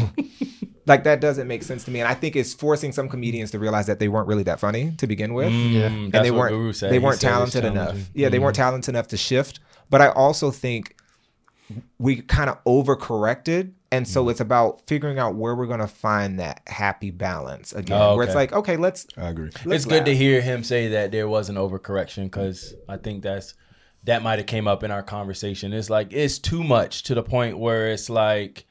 Like 0.85 1.03
that 1.03 1.19
doesn't 1.19 1.49
make 1.49 1.63
sense 1.63 1.83
to 1.83 1.91
me, 1.91 1.99
and 1.99 2.07
I 2.07 2.13
think 2.13 2.37
it's 2.37 2.53
forcing 2.53 2.93
some 2.93 3.09
comedians 3.09 3.51
to 3.51 3.59
realize 3.59 3.87
that 3.87 3.99
they 3.99 4.07
weren't 4.07 4.25
really 4.29 4.43
that 4.43 4.57
funny 4.61 4.93
to 4.99 5.05
begin 5.05 5.33
with 5.33 5.51
Yeah. 5.51 5.89
Mm, 5.89 6.03
and 6.05 6.11
that's 6.13 6.23
they 6.23 6.31
weren't 6.31 6.51
Guru 6.53 6.71
said. 6.71 6.93
they 6.93 6.99
weren't 6.99 7.19
talented 7.19 7.65
enough. 7.65 7.87
challenging. 7.89 8.05
Yeah, 8.13 8.29
they 8.29 8.39
weren't 8.39 8.55
Mhm. 8.55 8.59
talented 8.59 8.93
enough 8.95 9.07
to 9.09 9.17
shift. 9.17 9.59
But 9.89 9.99
I 10.01 10.07
also 10.11 10.49
think 10.49 10.95
we 11.99 12.21
kind 12.21 12.49
of 12.49 12.63
overcorrected, 12.63 13.71
and 13.91 14.07
so 14.07 14.29
it's 14.29 14.39
about 14.39 14.81
figuring 14.87 15.19
out 15.19 15.35
where 15.35 15.55
we're 15.55 15.65
gonna 15.67 15.87
find 15.87 16.39
that 16.39 16.61
happy 16.67 17.11
balance 17.11 17.73
again, 17.73 17.99
Oh, 18.01 18.15
where 18.15 18.25
it's 18.25 18.35
like, 18.35 18.53
okay, 18.53 18.77
let's. 18.77 19.07
I 19.17 19.27
agree. 19.29 19.49
let's 19.65 19.83
it's 19.83 19.85
good 19.85 20.05
to 20.05 20.15
hear 20.15 20.39
him 20.41 20.63
say 20.63 20.87
that 20.89 21.11
there 21.11 21.27
was 21.27 21.49
an 21.49 21.55
overcorrection 21.57 22.23
because 22.25 22.73
I 22.87 22.95
think 22.95 23.23
that's 23.23 23.55
that 24.07 24.23
might 24.23 24.39
have 24.39 24.47
came 24.47 24.69
up 24.69 24.83
in 24.83 24.91
our 24.91 25.03
conversation. 25.03 25.73
It's 25.73 25.89
like 25.89 26.13
it's 26.13 26.39
too 26.39 26.63
much 26.63 27.03
to 27.03 27.13
the 27.13 27.21
point 27.21 27.59
where 27.59 27.91
it's 27.91 28.09
like 28.09 28.65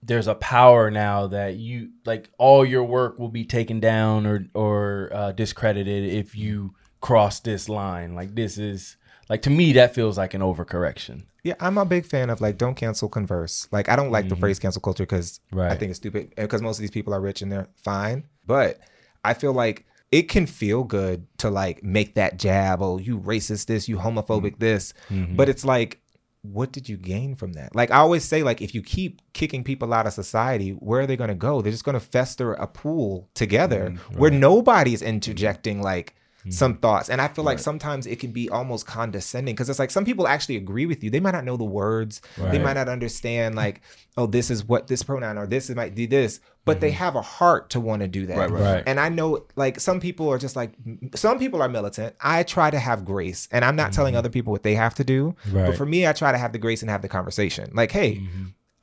there's 0.00 0.28
a 0.28 0.36
power 0.36 0.92
now 0.92 1.26
that 1.26 1.56
you 1.56 1.90
like 2.04 2.30
all 2.38 2.64
your 2.64 2.84
work 2.84 3.18
will 3.18 3.28
be 3.28 3.44
taken 3.44 3.80
down 3.80 4.26
or 4.26 4.46
or 4.54 5.10
uh, 5.12 5.32
discredited 5.32 6.04
if 6.04 6.36
you 6.36 6.74
cross 7.00 7.40
this 7.40 7.68
line. 7.68 8.14
Like 8.14 8.36
this 8.36 8.58
is 8.58 8.96
like 9.28 9.42
to 9.42 9.50
me 9.50 9.72
that 9.72 9.92
feels 9.92 10.16
like 10.16 10.34
an 10.34 10.40
overcorrection. 10.40 11.24
Yeah, 11.42 11.54
I'm 11.58 11.78
a 11.78 11.84
big 11.84 12.06
fan 12.06 12.30
of 12.30 12.40
like 12.40 12.56
don't 12.56 12.76
cancel, 12.76 13.08
converse. 13.08 13.66
Like 13.72 13.88
I 13.88 13.96
don't 13.96 14.12
like 14.12 14.28
the 14.28 14.36
phrase 14.36 14.60
cancel 14.60 14.82
culture 14.82 15.02
because 15.02 15.40
right. 15.50 15.72
I 15.72 15.76
think 15.76 15.90
it's 15.90 15.98
stupid 15.98 16.32
because 16.36 16.62
most 16.62 16.78
of 16.78 16.82
these 16.82 16.92
people 16.92 17.12
are 17.12 17.20
rich 17.20 17.42
and 17.42 17.50
they're 17.50 17.68
fine. 17.74 18.28
But 18.46 18.78
I 19.24 19.34
feel 19.34 19.52
like 19.52 19.84
it 20.12 20.28
can 20.28 20.46
feel 20.46 20.84
good 20.84 21.26
to 21.38 21.50
like 21.50 21.82
make 21.82 22.14
that 22.14 22.38
jab. 22.38 22.80
Oh, 22.82 22.98
you 22.98 23.18
racist 23.18 23.66
this, 23.66 23.88
you 23.88 23.98
homophobic 23.98 24.52
mm-hmm. 24.52 24.60
this. 24.60 24.94
Mm-hmm. 25.10 25.36
But 25.36 25.48
it's 25.48 25.64
like, 25.64 26.00
what 26.42 26.72
did 26.72 26.88
you 26.88 26.96
gain 26.96 27.34
from 27.34 27.54
that? 27.54 27.74
Like 27.74 27.90
I 27.90 27.96
always 27.96 28.24
say, 28.24 28.42
like 28.42 28.62
if 28.62 28.74
you 28.74 28.82
keep 28.82 29.20
kicking 29.32 29.64
people 29.64 29.92
out 29.92 30.06
of 30.06 30.12
society, 30.12 30.70
where 30.70 31.00
are 31.00 31.06
they 31.06 31.16
going 31.16 31.28
to 31.28 31.34
go? 31.34 31.60
They're 31.60 31.72
just 31.72 31.84
going 31.84 31.98
to 31.98 32.00
fester 32.00 32.52
a 32.52 32.66
pool 32.66 33.28
together 33.34 33.90
mm, 33.90 34.16
where 34.16 34.30
nobody's 34.30 35.02
interjecting 35.02 35.76
mm-hmm. 35.76 35.84
like 35.84 36.14
Mm-hmm. 36.46 36.52
some 36.52 36.76
thoughts. 36.76 37.10
And 37.10 37.20
I 37.20 37.26
feel 37.26 37.42
like 37.42 37.58
sometimes 37.58 38.06
it 38.06 38.20
can 38.20 38.30
be 38.30 38.48
almost 38.48 38.86
condescending 38.86 39.52
because 39.56 39.68
it's 39.68 39.80
like 39.80 39.90
some 39.90 40.04
people 40.04 40.28
actually 40.28 40.56
agree 40.56 40.86
with 40.86 41.02
you. 41.02 41.10
They 41.10 41.18
might 41.18 41.32
not 41.32 41.44
know 41.44 41.56
the 41.56 41.64
words. 41.64 42.22
They 42.36 42.60
might 42.60 42.74
not 42.74 42.88
understand 42.88 43.56
like, 43.56 43.80
oh, 44.16 44.26
this 44.26 44.48
is 44.48 44.64
what 44.64 44.86
this 44.86 45.02
pronoun 45.02 45.38
or 45.38 45.48
this 45.48 45.68
might 45.70 45.96
do 45.96 46.06
this, 46.06 46.38
but 46.64 46.80
they 46.80 46.90
mm-hmm. 46.90 46.98
have 46.98 47.16
a 47.16 47.22
heart 47.22 47.70
to 47.70 47.80
want 47.80 48.02
to 48.02 48.08
do 48.08 48.26
that. 48.26 48.36
Right, 48.36 48.50
right, 48.50 48.62
Right. 48.62 48.84
And 48.86 49.00
I 49.00 49.08
know 49.08 49.44
like 49.56 49.80
some 49.80 49.98
people 49.98 50.28
are 50.28 50.38
just 50.38 50.54
like 50.54 50.70
some 51.16 51.40
people 51.40 51.60
are 51.62 51.68
militant. 51.68 52.14
I 52.20 52.44
try 52.44 52.70
to 52.70 52.78
have 52.78 53.04
grace 53.04 53.48
and 53.50 53.64
I'm 53.64 53.74
not 53.74 53.92
telling 53.92 54.12
mm-hmm. 54.12 54.18
other 54.18 54.30
people 54.30 54.52
what 54.52 54.62
they 54.62 54.76
have 54.76 54.94
to 54.96 55.04
do. 55.04 55.34
Right. 55.50 55.66
But 55.66 55.76
for 55.76 55.84
me, 55.84 56.06
I 56.06 56.12
try 56.12 56.30
to 56.30 56.38
have 56.38 56.52
the 56.52 56.58
grace 56.58 56.80
and 56.80 56.90
have 56.90 57.02
the 57.02 57.08
conversation. 57.08 57.72
Like, 57.74 57.90
hey, 57.90 58.22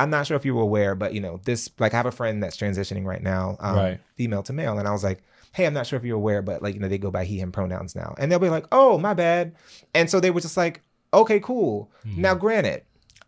I'm 0.02 0.10
not 0.10 0.28
sure 0.28 0.36
if 0.36 0.44
you 0.44 0.54
were 0.54 0.64
aware, 0.64 0.96
but 0.96 1.14
you 1.14 1.22
know, 1.22 1.40
this 1.46 1.70
like 1.80 1.94
I 1.94 1.98
have 1.98 2.06
a 2.06 2.12
friend 2.12 2.44
that's 2.44 2.58
transitioning 2.58 3.06
right 3.06 3.24
now, 3.24 3.56
um, 3.62 3.76
Right. 3.78 4.00
female 4.16 4.44
to 4.44 4.54
male, 4.54 4.78
and 4.78 4.86
I 4.88 4.92
was 4.92 5.04
like, 5.04 5.24
hey, 5.54 5.66
I'm 5.66 5.74
not 5.74 5.88
sure 5.88 5.98
if 5.98 6.04
you're 6.04 6.18
aware, 6.18 6.42
but 6.42 6.62
like 6.62 6.74
you 6.74 6.82
know, 6.82 6.90
they 6.90 6.98
go 6.98 7.12
by 7.12 7.26
he 7.26 7.40
him 7.40 7.52
pronouns 7.52 7.96
now, 7.96 8.16
and 8.18 8.32
they'll 8.32 8.40
be 8.40 8.50
like, 8.50 8.66
oh, 8.72 8.98
my 8.98 9.14
bad, 9.14 9.56
and 9.94 10.10
so 10.10 10.20
they 10.20 10.32
were 10.32 10.42
just 10.42 10.58
like, 10.58 10.82
okay, 11.14 11.40
cool. 11.40 11.92
Hmm. 12.04 12.22
Now, 12.22 12.36
granted. 12.36 12.84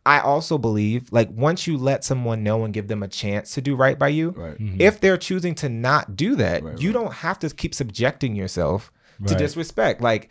I 0.08 0.20
also 0.20 0.60
believe 0.60 1.12
like 1.12 1.32
once 1.32 1.66
you 1.66 1.78
let 1.78 2.04
someone 2.04 2.44
know 2.44 2.64
and 2.64 2.72
give 2.72 2.88
them 2.88 3.02
a 3.02 3.08
chance 3.08 3.56
to 3.56 3.62
do 3.62 3.76
right 3.76 3.98
by 3.98 4.10
you, 4.10 4.30
Right. 4.38 4.56
Hmm. 4.56 4.80
if 4.80 5.02
they're 5.02 5.18
choosing 5.18 5.56
to 5.56 5.68
not 5.68 6.16
do 6.16 6.36
that, 6.36 6.62
Right, 6.62 6.80
you 6.80 6.90
right. 6.90 6.94
don't 6.94 7.14
have 7.14 7.40
to 7.40 7.50
keep 7.50 7.74
subjecting 7.74 8.36
yourself 8.36 8.92
to 9.26 9.34
Right. 9.34 9.40
disrespect. 9.40 10.02
Like 10.02 10.30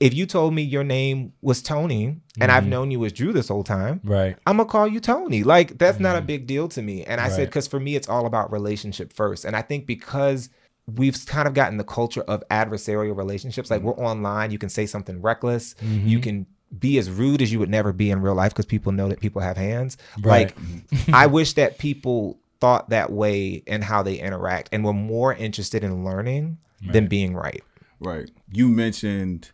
if 0.00 0.14
you 0.14 0.26
told 0.26 0.52
me 0.52 0.62
your 0.62 0.82
name 0.82 1.32
was 1.42 1.62
Tony 1.62 2.20
and 2.40 2.50
I've 2.50 2.64
hmm. 2.64 2.70
known 2.70 2.90
you 2.90 3.04
as 3.04 3.12
Drew 3.12 3.32
this 3.32 3.48
whole 3.48 3.62
time, 3.62 4.00
Right. 4.02 4.36
I'm 4.46 4.56
gonna 4.56 4.68
call 4.68 4.88
you 4.88 4.98
Tony. 4.98 5.44
Like 5.44 5.78
that's 5.78 6.00
not 6.00 6.16
a 6.16 6.20
big 6.20 6.48
deal 6.48 6.66
to 6.68 6.82
me. 6.82 7.04
And 7.04 7.20
I 7.20 7.28
said 7.28 7.46
because 7.48 7.68
for 7.68 7.78
me 7.78 7.94
it's 7.94 8.08
all 8.08 8.26
about 8.26 8.50
relationship 8.50 9.12
first. 9.12 9.44
And 9.44 9.54
I 9.54 9.62
think 9.62 9.86
because 9.86 10.50
we've 10.96 11.24
kind 11.26 11.46
of 11.46 11.54
gotten 11.54 11.76
the 11.76 11.84
culture 11.84 12.22
of 12.22 12.42
adversarial 12.50 13.16
relationships, 13.16 13.70
like 13.70 13.82
we're 13.82 13.92
online, 13.96 14.50
you 14.50 14.58
can 14.58 14.68
say 14.70 14.86
something 14.86 15.20
reckless, 15.20 15.74
you 15.82 16.18
can 16.20 16.46
be 16.78 16.98
as 16.98 17.10
rude 17.10 17.40
as 17.42 17.50
you 17.52 17.58
would 17.58 17.70
never 17.70 17.92
be 17.92 18.10
in 18.10 18.20
real 18.20 18.34
life 18.34 18.52
because 18.52 18.66
people 18.66 18.92
know 18.92 19.08
that 19.08 19.20
people 19.20 19.40
have 19.42 19.56
hands. 19.56 19.96
Right. 20.20 20.52
Like 20.56 21.08
I 21.12 21.26
wish 21.38 21.54
that 21.54 21.78
people 21.78 22.38
thought 22.60 22.90
that 22.90 23.12
way 23.12 23.62
and 23.66 23.84
how 23.84 24.02
they 24.02 24.14
interact 24.16 24.68
and 24.72 24.84
were 24.84 24.92
more 24.92 25.32
interested 25.34 25.84
in 25.84 26.04
learning 26.04 26.58
than 26.92 27.06
being 27.06 27.34
right. 27.34 27.62
Right. 28.00 28.30
You 28.52 28.68
mentioned 28.68 29.50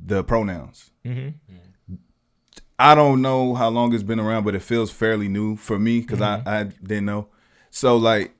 the 0.00 0.22
pronouns. 0.24 0.90
Mhm. 1.04 1.34
I 2.78 2.94
don't 2.94 3.22
know 3.22 3.54
how 3.54 3.68
long 3.68 3.94
it's 3.94 4.02
been 4.02 4.18
around, 4.18 4.44
but 4.44 4.54
it 4.54 4.62
feels 4.62 4.90
fairly 4.90 5.28
new 5.28 5.56
for 5.56 5.78
me 5.78 6.00
because 6.00 6.18
Mm-hmm. 6.18 6.48
I, 6.48 6.60
I 6.60 6.62
didn't 6.64 7.04
know. 7.06 7.28
So 7.70 7.96
like 7.96 8.34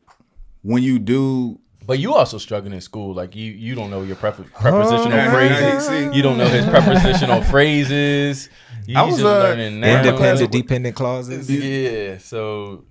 when 0.62 0.82
you 0.82 0.98
do 0.98 1.60
But 1.86 1.98
you 1.98 2.14
also 2.14 2.38
struggling 2.38 2.72
in 2.72 2.80
school. 2.80 3.14
Like 3.14 3.34
you, 3.36 3.50
you 3.52 3.74
don't 3.74 3.90
know 3.90 4.02
your 4.02 4.16
prep- 4.16 4.36
prepositional 4.36 5.10
Yeah, 5.10 5.32
phrases. 5.32 5.88
yeah. 5.90 6.12
You 6.12 6.22
don't 6.22 6.38
know 6.38 6.48
his 6.48 6.64
prepositional 6.66 7.42
phrases. 7.52 8.48
You 8.86 8.98
I 8.98 9.02
was, 9.02 9.14
just 9.16 9.24
uh, 9.26 9.38
learning 9.38 9.80
now. 9.80 9.98
Independent, 10.02 10.50
dependent 10.52 10.96
clauses. 10.96 11.50
Yeah. 11.50 12.18
So, 12.18 12.84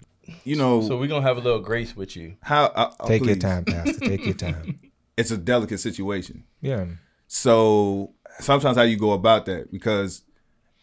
you 0.45 0.55
know 0.55 0.81
so 0.81 0.97
we're 0.97 1.07
gonna 1.07 1.25
have 1.25 1.37
a 1.37 1.41
little 1.41 1.59
grace 1.59 1.95
with 1.95 2.15
you. 2.15 2.35
how 2.41 2.65
uh, 2.65 2.91
uh, 2.99 3.05
Take 3.07 3.25
your 3.25 3.35
time, 3.35 3.65
Pastor. 3.65 3.99
Take 3.99 4.25
your 4.25 4.35
time. 4.35 4.79
It's 5.17 5.29
a 5.29 5.37
delicate 5.37 5.79
situation. 5.79 6.45
Yeah. 6.61 6.85
So 7.27 8.13
sometimes 8.39 8.77
how 8.77 8.83
you 8.83 8.95
go 8.97 9.11
about 9.11 9.45
that 9.47 9.71
because 9.71 10.23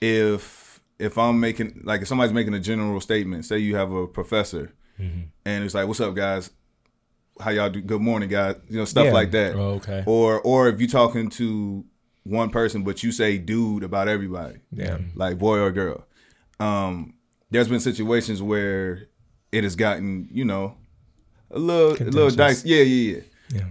if 0.00 0.80
if 0.98 1.16
I'm 1.18 1.40
making 1.40 1.80
like 1.84 2.02
if 2.02 2.08
somebody's 2.08 2.32
making 2.34 2.54
a 2.54 2.60
general 2.60 3.00
statement, 3.00 3.46
say 3.46 3.58
you 3.58 3.76
have 3.76 3.90
a 3.92 4.06
professor 4.06 4.72
and 4.98 5.64
it's 5.64 5.74
like, 5.74 5.86
"What's 5.86 6.00
up, 6.00 6.14
guys? 6.14 6.50
How 7.40 7.50
y'all 7.50 7.70
do? 7.70 7.80
Good 7.80 8.00
morning, 8.00 8.28
guys." 8.28 8.56
You 8.68 8.78
know, 8.78 8.84
stuff 8.84 9.06
Yeah. 9.06 9.12
like 9.12 9.30
that. 9.32 9.54
Oh, 9.54 9.74
okay. 9.74 10.02
Or 10.06 10.40
or 10.40 10.68
if 10.68 10.80
you're 10.80 10.88
talking 10.88 11.28
to 11.30 11.84
one 12.24 12.50
person 12.50 12.82
but 12.84 13.02
you 13.02 13.10
say 13.12 13.38
"dude" 13.38 13.82
about 13.84 14.08
everybody, 14.08 14.58
Yeah. 14.72 14.98
like 15.14 15.38
boy 15.38 15.58
or 15.58 15.70
girl. 15.72 16.04
Um, 16.60 17.14
there's 17.50 17.68
been 17.68 17.80
situations 17.80 18.42
where 18.42 19.08
it 19.52 19.64
has 19.64 19.76
gotten 19.76 20.28
you 20.32 20.44
know 20.44 20.76
a 21.50 21.58
little 21.58 21.92
a 21.92 22.10
little 22.10 22.30
dice. 22.30 22.64
Yeah, 22.64 22.82
yeah, 22.82 23.16
yeah. 23.16 23.20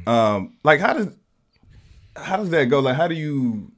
Yeah. 0.07 0.33
Um, 0.35 0.57
like 0.63 0.79
how 0.79 0.93
does 0.93 1.09
how 2.15 2.37
does 2.37 2.49
that 2.49 2.65
go? 2.65 2.79
Like 2.79 2.95
how 2.95 3.07
do 3.07 3.13
you 3.15 3.71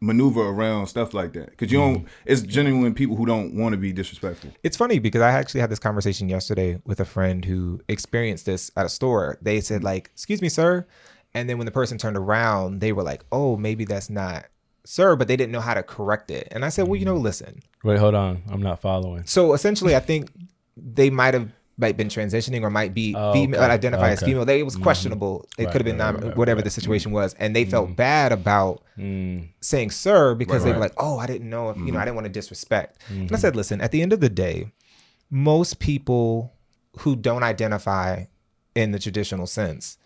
maneuver 0.00 0.42
around 0.42 0.86
stuff 0.86 1.14
like 1.14 1.32
that? 1.32 1.50
Because 1.50 1.72
you 1.72 1.78
don't. 1.78 1.98
Mm-hmm. 1.98 2.06
It's 2.26 2.42
genuine 2.42 2.94
people 2.94 3.16
who 3.16 3.26
don't 3.26 3.54
want 3.54 3.72
to 3.72 3.76
be 3.76 3.92
disrespectful. 3.92 4.50
It's 4.62 4.76
funny 4.76 4.98
because 4.98 5.22
I 5.22 5.30
actually 5.30 5.60
had 5.60 5.70
this 5.70 5.78
conversation 5.78 6.28
yesterday 6.28 6.80
with 6.84 7.00
a 7.00 7.04
friend 7.04 7.44
who 7.44 7.80
experienced 7.88 8.46
this 8.46 8.70
at 8.76 8.86
a 8.86 8.88
store. 8.88 9.38
They 9.42 9.60
said 9.60 9.78
mm-hmm. 9.78 9.86
like, 9.86 10.10
"Excuse 10.12 10.42
me, 10.42 10.48
sir," 10.48 10.86
and 11.34 11.48
then 11.48 11.58
when 11.58 11.66
the 11.66 11.72
person 11.72 11.98
turned 11.98 12.16
around, 12.16 12.80
they 12.80 12.92
were 12.92 13.02
like, 13.02 13.24
"Oh, 13.32 13.56
maybe 13.56 13.84
that's 13.84 14.10
not 14.10 14.46
sir," 14.84 15.16
but 15.16 15.28
they 15.28 15.36
didn't 15.36 15.52
know 15.52 15.60
how 15.60 15.74
to 15.74 15.82
correct 15.82 16.30
it. 16.30 16.48
And 16.50 16.64
I 16.64 16.68
said, 16.68 16.88
"Well, 16.88 16.96
you 16.96 17.04
know, 17.04 17.14
mm-hmm. 17.14 17.24
listen." 17.24 17.62
Wait, 17.84 17.98
hold 17.98 18.14
on. 18.14 18.42
I'm 18.50 18.62
not 18.62 18.80
following. 18.80 19.24
So 19.26 19.52
essentially, 19.52 19.94
I 19.94 20.00
think 20.00 20.30
they 20.76 21.10
might 21.10 21.34
have 21.34 21.50
might 21.78 21.96
been 21.96 22.08
transitioning 22.08 22.62
or 22.62 22.70
might 22.70 22.92
be 22.92 23.14
Oh, 23.16 23.32
female, 23.32 23.60
okay. 23.60 23.72
identify 23.72 24.10
as 24.10 24.20
female. 24.20 24.44
They, 24.44 24.60
it 24.60 24.64
was 24.64 24.74
mm-hmm. 24.74 24.82
questionable. 24.82 25.46
It 25.56 25.64
Right, 25.64 25.72
could 25.72 25.80
have 25.80 25.86
been 25.86 25.98
right, 25.98 26.12
non- 26.12 26.28
right, 26.28 26.36
whatever 26.36 26.60
the 26.60 26.70
situation 26.70 27.12
was, 27.12 27.34
and 27.34 27.54
they 27.54 27.64
felt 27.64 27.90
mm. 27.90 27.96
bad 27.96 28.32
about 28.32 28.82
Mm, 28.98 29.50
saying 29.60 29.92
sir 29.92 30.34
because 30.34 30.64
they 30.64 30.72
were 30.72 30.78
like, 30.78 30.94
oh, 30.96 31.18
I 31.18 31.26
didn't 31.26 31.48
know 31.48 31.70
if, 31.70 31.76
you 31.76 31.84
know, 31.84 31.90
I 31.90 31.90
mm-hmm. 31.92 32.04
didn't 32.06 32.14
want 32.16 32.24
to 32.24 32.32
disrespect. 32.32 33.00
And 33.08 33.18
I 33.18 33.24
mm-hmm. 33.26 33.36
said, 33.36 33.54
listen, 33.54 33.80
at 33.80 33.92
the 33.92 34.02
end 34.02 34.12
of 34.12 34.18
the 34.18 34.28
day, 34.28 34.72
most 35.30 35.78
people 35.78 36.52
who 36.98 37.14
don't 37.14 37.44
identify 37.44 38.24
in 38.74 38.90
the 38.90 38.98
traditional 38.98 39.46
sense, 39.46 39.98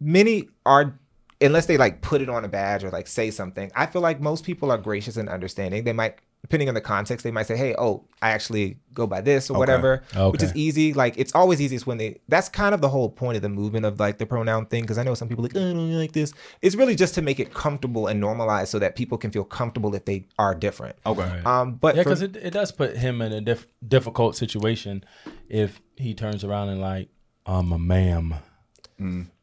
many 0.00 0.48
are, 0.64 0.98
unless 1.42 1.66
they 1.66 1.76
like 1.76 2.00
put 2.00 2.22
it 2.22 2.30
on 2.30 2.42
a 2.42 2.48
badge 2.48 2.84
or 2.84 2.90
like 2.90 3.06
say 3.06 3.30
something, 3.30 3.70
I 3.74 3.84
feel 3.84 4.00
like 4.00 4.18
most 4.18 4.44
people 4.44 4.72
are 4.72 4.78
gracious 4.78 5.18
and 5.18 5.28
understanding. 5.28 5.84
They 5.84 5.92
might, 5.92 6.20
depending 6.42 6.68
on 6.68 6.74
the 6.74 6.80
context, 6.80 7.22
they 7.22 7.30
might 7.30 7.46
say, 7.46 7.56
hey, 7.56 7.74
oh, 7.78 8.04
I 8.22 8.30
actually 8.30 8.78
go 8.94 9.06
by 9.06 9.20
this 9.20 9.50
or 9.50 9.58
whatever, 9.58 10.02
which 10.30 10.42
is 10.42 10.54
easy. 10.56 10.92
Like, 10.92 11.16
it's 11.18 11.34
always 11.34 11.60
easiest 11.60 11.86
when 11.86 11.98
they, 11.98 12.20
that's 12.28 12.48
kind 12.48 12.74
of 12.74 12.80
the 12.80 12.88
whole 12.88 13.10
point 13.10 13.36
of 13.36 13.42
the 13.42 13.48
movement 13.48 13.84
of 13.86 14.00
like 14.00 14.18
the 14.18 14.26
pronoun 14.26 14.66
thing. 14.66 14.84
Cause 14.86 14.98
I 14.98 15.02
know 15.02 15.14
some 15.14 15.28
people 15.28 15.42
like, 15.42 15.54
oh, 15.54 15.70
I 15.70 15.72
don't 15.72 15.92
like 15.92 16.12
this. 16.12 16.32
It's 16.62 16.74
really 16.74 16.96
just 16.96 17.14
to 17.16 17.22
make 17.22 17.38
it 17.40 17.52
comfortable 17.52 18.06
and 18.06 18.20
normalized 18.20 18.70
so 18.70 18.78
that 18.78 18.96
people 18.96 19.18
can 19.18 19.30
feel 19.30 19.44
comfortable 19.44 19.94
if 19.94 20.04
they 20.06 20.26
are 20.38 20.54
different. 20.54 20.96
Okay. 21.06 21.42
Um, 21.44 21.74
but 21.74 21.94
Yeah, 21.94 22.02
because 22.02 22.22
it, 22.22 22.36
it 22.36 22.52
does 22.52 22.72
put 22.72 22.96
him 22.96 23.20
in 23.22 23.32
a 23.32 23.40
diff- 23.40 23.66
difficult 23.86 24.34
situation 24.36 25.04
if 25.48 25.80
he 25.96 26.14
turns 26.14 26.42
around 26.42 26.70
and 26.70 26.80
like, 26.80 27.08
I'm 27.46 27.72
a 27.72 27.78
ma'am. 27.78 28.34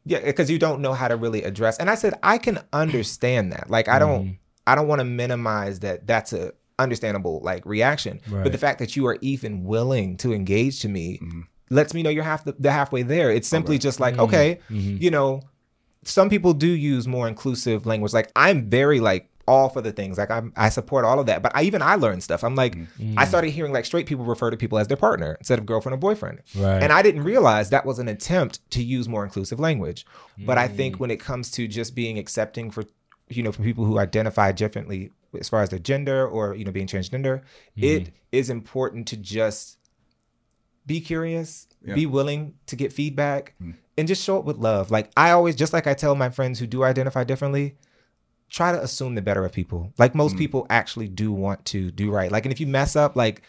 Yeah, 0.04 0.20
because 0.20 0.50
you 0.50 0.58
don't 0.58 0.80
know 0.80 0.92
how 0.94 1.08
to 1.08 1.16
really 1.16 1.42
address. 1.42 1.78
And 1.78 1.90
I 1.90 1.94
said 1.96 2.14
I 2.22 2.38
can 2.38 2.60
understand 2.72 3.52
that. 3.52 3.68
Like 3.70 3.88
I 3.88 3.98
don't, 3.98 4.38
I 4.66 4.74
don't 4.74 4.86
want 4.86 5.00
to 5.00 5.04
minimize 5.04 5.80
that. 5.80 6.06
That's 6.06 6.32
a 6.32 6.52
understandable 6.78 7.40
like 7.42 7.64
reaction. 7.66 8.20
But 8.30 8.52
the 8.52 8.58
fact 8.58 8.78
that 8.78 8.96
you 8.96 9.06
are 9.06 9.18
even 9.20 9.64
willing 9.64 10.16
to 10.18 10.32
engage 10.32 10.80
to 10.80 10.88
me 10.88 11.18
mm-hmm. 11.22 11.40
lets 11.70 11.94
me 11.94 12.02
know 12.02 12.10
you're 12.10 12.24
half 12.24 12.44
the, 12.44 12.54
the 12.58 12.70
halfway 12.70 13.02
there. 13.02 13.30
It's 13.30 13.48
simply 13.48 13.78
just 13.78 14.00
like 14.00 14.14
mm-hmm. 14.14 14.22
okay, 14.22 14.60
mm-hmm. 14.70 15.02
you 15.02 15.10
know, 15.10 15.42
some 16.04 16.30
people 16.30 16.54
do 16.54 16.68
use 16.68 17.06
more 17.06 17.28
inclusive 17.28 17.86
language. 17.86 18.12
Like 18.12 18.30
I'm 18.36 18.68
very 18.68 19.00
like 19.00 19.30
all 19.48 19.70
for 19.70 19.80
the 19.80 19.90
things. 19.90 20.18
Like 20.18 20.30
I'm, 20.30 20.52
I 20.56 20.68
support 20.68 21.04
all 21.04 21.18
of 21.18 21.26
that. 21.26 21.42
But 21.42 21.52
I, 21.56 21.62
even 21.62 21.80
I 21.80 21.94
learned 21.94 22.22
stuff. 22.22 22.44
I'm 22.44 22.54
like, 22.54 22.76
I 23.16 23.24
started 23.24 23.50
hearing 23.50 23.72
like 23.72 23.86
straight 23.86 24.06
people 24.06 24.24
refer 24.24 24.50
to 24.50 24.56
people 24.56 24.78
as 24.78 24.88
their 24.88 24.96
partner 24.96 25.36
instead 25.40 25.58
of 25.58 25.66
girlfriend 25.66 25.94
or 25.94 25.96
boyfriend. 25.96 26.42
Right. 26.54 26.82
And 26.82 26.92
I 26.92 27.02
didn't 27.02 27.24
realize 27.24 27.70
that 27.70 27.86
was 27.86 27.98
an 27.98 28.08
attempt 28.08 28.70
to 28.72 28.82
use 28.82 29.08
more 29.08 29.24
inclusive 29.24 29.58
language. 29.58 30.06
But 30.38 30.58
I 30.58 30.68
think 30.68 30.96
mm. 30.96 31.00
when 31.00 31.10
it 31.10 31.18
comes 31.18 31.50
to 31.52 31.66
just 31.66 31.94
being 31.94 32.18
accepting 32.18 32.70
for, 32.70 32.84
you 33.30 33.42
know, 33.42 33.50
for 33.50 33.62
people 33.62 33.84
who 33.84 33.98
identify 33.98 34.52
differently 34.52 35.10
as 35.38 35.48
far 35.48 35.62
as 35.62 35.70
their 35.70 35.78
gender 35.78 36.26
or, 36.26 36.54
you 36.54 36.64
know, 36.64 36.72
being 36.72 36.86
transgender, 36.86 37.42
mm-hmm. 37.76 37.84
it 37.84 38.12
is 38.32 38.50
important 38.50 39.06
to 39.08 39.16
just 39.16 39.78
be 40.86 41.00
curious, 41.00 41.66
Yeah. 41.84 41.94
be 41.94 42.06
willing 42.06 42.54
to 42.66 42.76
get 42.76 42.92
feedback, 42.92 43.54
mm-hmm. 43.60 43.72
and 43.96 44.08
just 44.08 44.24
show 44.24 44.38
it 44.38 44.44
with 44.44 44.56
love. 44.56 44.90
Like 44.90 45.10
I 45.16 45.30
always, 45.32 45.54
just 45.54 45.72
like 45.72 45.86
I 45.86 45.94
tell 45.94 46.14
my 46.14 46.30
friends 46.30 46.58
who 46.58 46.66
do 46.66 46.82
identify 46.82 47.24
differently, 47.24 47.76
try 48.48 48.72
to 48.72 48.82
assume 48.82 49.14
the 49.14 49.22
better 49.22 49.44
of 49.44 49.52
people. 49.52 49.92
Like 49.98 50.14
most 50.14 50.32
mm-hmm. 50.32 50.38
people 50.38 50.66
actually 50.70 51.08
do 51.08 51.32
want 51.32 51.64
to 51.66 51.90
do 51.90 52.10
right. 52.10 52.32
Like, 52.32 52.46
and 52.46 52.52
if 52.52 52.60
you 52.60 52.66
mess 52.66 52.96
up, 52.96 53.16
like 53.16 53.42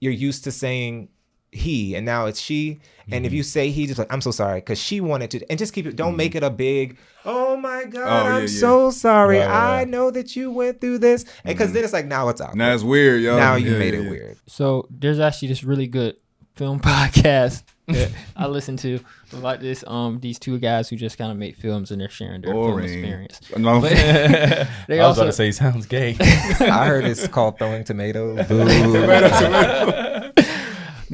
you're 0.00 0.12
used 0.12 0.44
to 0.44 0.52
saying 0.52 1.08
he 1.56 1.94
and 1.94 2.06
now 2.06 2.26
it's 2.26 2.40
she. 2.40 2.80
And 3.08 3.24
if 3.24 3.30
mm-hmm. 3.30 3.36
you 3.36 3.42
say 3.44 3.70
he, 3.70 3.86
just 3.86 4.00
like 4.00 4.12
I'm 4.12 4.20
so 4.20 4.32
sorry 4.32 4.58
because 4.58 4.80
she 4.80 5.00
wanted 5.00 5.30
to, 5.30 5.48
and 5.48 5.58
just 5.58 5.72
keep 5.72 5.86
it. 5.86 5.94
Don't 5.94 6.16
make 6.16 6.32
mm-hmm. 6.32 6.38
it 6.38 6.46
a 6.46 6.50
big. 6.50 6.98
Oh 7.24 7.56
my 7.56 7.84
oh, 7.86 7.90
god, 7.90 8.02
Oh, 8.02 8.28
I'm 8.28 8.34
yeah, 8.34 8.40
yeah. 8.40 8.60
so 8.60 8.90
sorry. 8.90 9.38
Right, 9.38 9.46
right, 9.46 9.54
I 9.54 9.76
right. 9.78 9.88
know 9.88 10.10
that 10.10 10.34
you 10.34 10.50
went 10.50 10.80
through 10.80 10.98
this, 10.98 11.24
and 11.44 11.54
because 11.54 11.68
mm-hmm. 11.68 11.74
then 11.74 11.84
it's 11.84 11.92
like 11.92 12.06
now 12.06 12.28
it's 12.30 12.40
out. 12.40 12.56
Now 12.56 12.74
it's 12.74 12.82
weird, 12.82 13.22
yo. 13.22 13.36
now 13.36 13.54
you 13.54 13.72
Yeah, 13.72 13.78
made 13.78 13.94
yeah, 13.94 14.00
it 14.00 14.04
yeah. 14.04 14.10
weird. 14.10 14.38
So 14.48 14.88
there's 14.90 15.20
actually 15.20 15.48
this 15.48 15.62
really 15.62 15.86
good 15.86 16.16
film 16.56 16.80
podcast 16.82 17.62
that 17.86 18.10
I 18.34 18.48
listen 18.48 18.76
to 18.78 18.98
about 19.32 19.60
this 19.60 19.84
um 19.86 20.18
these 20.20 20.40
two 20.40 20.58
guys 20.58 20.88
who 20.88 20.96
just 20.96 21.18
kind 21.18 21.30
of 21.30 21.38
make 21.38 21.54
films 21.54 21.92
and 21.92 22.00
they're 22.00 22.08
sharing 22.08 22.40
their 22.40 22.52
film 22.52 22.80
experience. 22.80 23.40
No, 23.56 23.80
But 23.80 23.90
they 24.88 24.98
I 24.98 25.06
was 25.06 25.18
also 25.18 25.20
about 25.22 25.26
to 25.26 25.32
say 25.32 25.52
sounds 25.52 25.86
gay. 25.86 26.16
I 26.18 26.86
heard 26.86 27.04
it's 27.04 27.28
called 27.28 27.58
throwing 27.58 27.84
tomatoes. 27.84 28.46
Boo. 28.48 28.64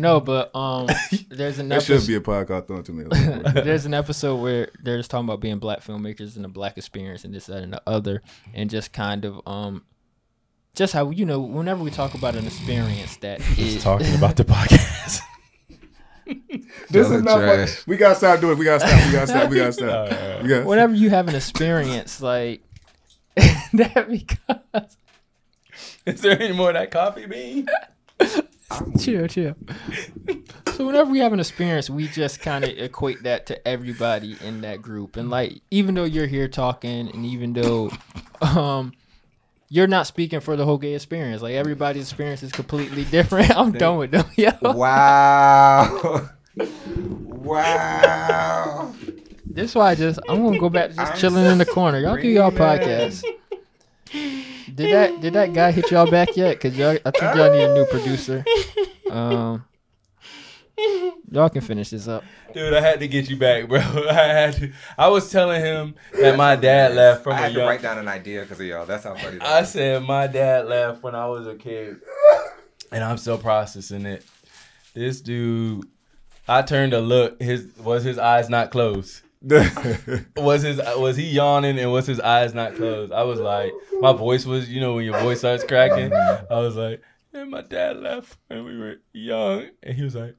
No, 0.02 0.20
but 0.20 0.54
um 0.54 0.88
there's 1.30 1.58
an 1.58 1.68
that 1.68 1.82
should 1.82 2.06
be 2.06 2.14
a 2.16 2.20
podcast 2.20 2.66
throwing 2.66 2.82
to 2.84 2.92
me. 2.92 3.04
there's 3.62 3.86
an 3.86 3.94
episode 3.94 4.36
where 4.36 4.68
they're 4.82 4.96
just 4.98 5.10
talking 5.10 5.26
about 5.26 5.40
being 5.40 5.58
black 5.58 5.80
filmmakers 5.80 6.36
and 6.36 6.44
the 6.44 6.48
black 6.48 6.76
experience 6.76 7.24
and 7.24 7.32
this 7.34 7.46
that 7.46 7.62
and 7.62 7.72
the 7.72 7.82
other 7.86 8.20
and 8.54 8.68
just 8.68 8.92
kind 8.92 9.24
of 9.24 9.40
um 9.46 9.82
just 10.74 10.92
how 10.92 11.10
you 11.10 11.24
know 11.24 11.38
whenever 11.40 11.82
we 11.82 11.90
talk 11.90 12.14
about 12.14 12.34
an 12.34 12.46
experience 12.46 13.16
that 13.18 13.40
is 13.58 13.82
Talking 13.82 14.14
about 14.14 14.36
the 14.36 14.44
podcast. 14.56 15.20
this 16.90 17.06
Hella 17.06 17.16
is 17.16 17.22
not 17.22 17.40
fun. 17.40 17.68
We 17.86 17.96
gotta 17.96 18.14
stop 18.14 18.40
doing. 18.40 18.52
it. 18.54 18.58
We 18.58 18.64
gotta 18.64 18.86
stop. 18.86 19.06
We 19.06 19.12
gotta 19.12 19.26
stop. 19.26 19.50
We 19.50 19.56
gotta 19.56 19.72
stop. 19.72 20.08
We 20.42 20.48
gotta- 20.48 20.64
whenever 20.66 20.94
you 20.94 21.10
have 21.10 21.28
an 21.28 21.34
experience 21.34 22.20
like 22.20 22.62
that 23.74 24.06
because 24.10 24.96
Is 26.06 26.20
there 26.22 26.40
any 26.40 26.52
more 26.54 26.68
of 26.70 26.74
that 26.74 26.90
coffee 26.90 27.26
bean? 27.26 27.66
chill, 28.98 29.26
chill. 29.26 29.54
So 30.74 30.86
whenever 30.86 31.10
we 31.10 31.18
have 31.20 31.32
an 31.32 31.40
experience, 31.40 31.90
we 31.90 32.08
just 32.08 32.40
kind 32.40 32.64
of 32.64 32.70
equate 32.70 33.22
that 33.24 33.46
to 33.46 33.68
everybody 33.68 34.36
in 34.42 34.62
that 34.62 34.80
group. 34.82 35.16
And 35.16 35.30
like, 35.30 35.60
even 35.70 35.94
though 35.94 36.04
you're 36.04 36.26
here 36.26 36.48
talking, 36.48 37.10
and 37.10 37.26
even 37.26 37.52
though, 37.52 37.90
um, 38.40 38.92
you're 39.72 39.86
not 39.86 40.06
speaking 40.06 40.40
for 40.40 40.54
the 40.54 40.66
whole 40.66 40.76
gay 40.76 40.94
experience. 40.94 41.40
Like 41.40 41.54
everybody's 41.54 42.02
experience 42.02 42.42
is 42.42 42.52
completely 42.52 43.04
different. 43.04 43.50
I'm 43.56 43.72
done 43.72 43.96
with 43.96 44.10
them. 44.10 44.26
Yeah. 44.36 44.58
wow. 44.60 46.28
wow. 46.96 48.94
This 49.46 49.70
is 49.70 49.74
why 49.74 49.92
I 49.92 49.94
just 49.94 50.20
I'm 50.28 50.42
gonna 50.42 50.58
go 50.58 50.68
back 50.68 50.90
to 50.90 50.96
just 50.96 51.18
chilling 51.18 51.46
in 51.46 51.56
the 51.56 51.64
corner. 51.64 51.98
Y'all 52.00 52.16
do 52.16 52.28
y'all 52.28 52.50
podcast. 52.50 53.24
Did 54.74 54.92
that 54.94 55.20
did 55.20 55.32
that 55.34 55.52
guy 55.52 55.70
hit 55.72 55.90
y'all 55.90 56.10
back 56.10 56.36
yet? 56.36 56.58
Cause 56.60 56.76
y'all 56.76 56.98
I 57.04 57.10
think 57.10 57.34
y'all 57.36 57.52
need 57.52 57.62
a 57.64 57.74
new 57.74 57.86
producer. 57.86 58.44
Um, 59.10 59.64
y'all 61.30 61.48
can 61.50 61.60
finish 61.60 61.90
this 61.90 62.08
up. 62.08 62.24
Dude, 62.54 62.74
I 62.74 62.80
had 62.80 63.00
to 63.00 63.08
get 63.08 63.28
you 63.30 63.36
back, 63.36 63.68
bro. 63.68 63.78
I 64.10 64.12
had 64.12 64.54
to. 64.54 64.72
I 64.98 65.08
was 65.08 65.30
telling 65.30 65.60
him 65.60 65.94
that 66.20 66.36
my 66.36 66.56
dad 66.56 66.94
left 66.94 67.22
from 67.24 67.32
I 67.34 67.38
a 67.38 67.42
had 67.42 67.52
to 67.52 67.58
young. 67.58 67.68
write 67.68 67.82
down 67.82 67.98
an 67.98 68.08
idea 68.08 68.42
because 68.42 68.60
of 68.60 68.66
y'all. 68.66 68.86
That's 68.86 69.04
how 69.04 69.14
funny. 69.14 69.38
That 69.38 69.46
I 69.46 69.60
is. 69.60 69.70
said 69.70 70.02
my 70.02 70.26
dad 70.26 70.66
left 70.66 71.02
when 71.02 71.14
I 71.14 71.26
was 71.26 71.46
a 71.46 71.54
kid, 71.54 72.00
and 72.90 73.02
I'm 73.02 73.16
still 73.18 73.38
processing 73.38 74.04
it. 74.06 74.24
This 74.94 75.22
dude, 75.22 75.86
I 76.46 76.60
turned 76.62 76.92
to 76.92 77.00
look. 77.00 77.40
His 77.40 77.68
was 77.78 78.04
his 78.04 78.18
eyes 78.18 78.50
not 78.50 78.70
closed. 78.70 79.21
Was 80.36 80.62
his 80.62 80.80
was 80.96 81.16
he 81.16 81.24
yawning 81.30 81.78
and 81.78 81.90
was 81.90 82.06
his 82.06 82.20
eyes 82.20 82.54
not 82.54 82.76
closed? 82.76 83.12
I 83.12 83.24
was 83.24 83.40
like, 83.40 83.72
my 84.00 84.12
voice 84.12 84.46
was, 84.46 84.68
you 84.70 84.80
know, 84.80 84.94
when 84.94 85.04
your 85.04 85.18
voice 85.20 85.40
starts 85.40 85.64
cracking. 85.64 86.12
I 86.14 86.60
was 86.60 86.76
like, 86.76 87.02
and 87.32 87.50
my 87.50 87.62
dad 87.62 87.96
left 87.96 88.36
when 88.48 88.64
we 88.64 88.78
were 88.78 88.96
young, 89.12 89.68
and 89.82 89.96
he 89.96 90.04
was 90.04 90.14
like, 90.14 90.36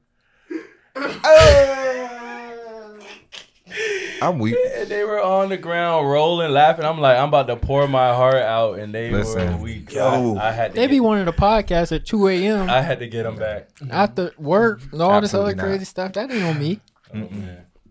I'm 4.22 4.38
weak. 4.38 4.56
and 4.76 4.88
they 4.88 5.04
were 5.04 5.20
on 5.22 5.48
the 5.48 5.56
ground 5.56 6.08
rolling, 6.10 6.52
laughing. 6.52 6.84
I'm 6.84 7.00
like, 7.00 7.18
I'm 7.18 7.28
about 7.28 7.46
to 7.48 7.56
pour 7.56 7.86
my 7.88 8.14
heart 8.14 8.36
out, 8.36 8.78
and 8.78 8.94
they 8.94 9.10
were 9.10 9.18
Listen. 9.18 9.60
weak. 9.60 9.92
Yo. 9.92 10.36
I, 10.36 10.48
I 10.48 10.52
had 10.52 10.70
to. 10.72 10.76
They 10.76 10.86
get, 10.86 10.90
be 10.92 11.00
wanting 11.00 11.28
a 11.28 11.32
podcast 11.32 11.94
at 11.94 12.06
2 12.06 12.28
a.m. 12.28 12.70
I 12.70 12.80
had 12.80 13.00
to 13.00 13.06
get 13.08 13.24
them 13.24 13.36
back. 13.36 13.68
after 13.90 14.32
work 14.38 14.80
and 14.92 15.02
all 15.02 15.20
this 15.20 15.34
other 15.34 15.54
not. 15.54 15.62
crazy 15.64 15.84
stuff. 15.84 16.12
That 16.14 16.30
ain't 16.30 16.44
on 16.44 16.58
me. 16.58 16.80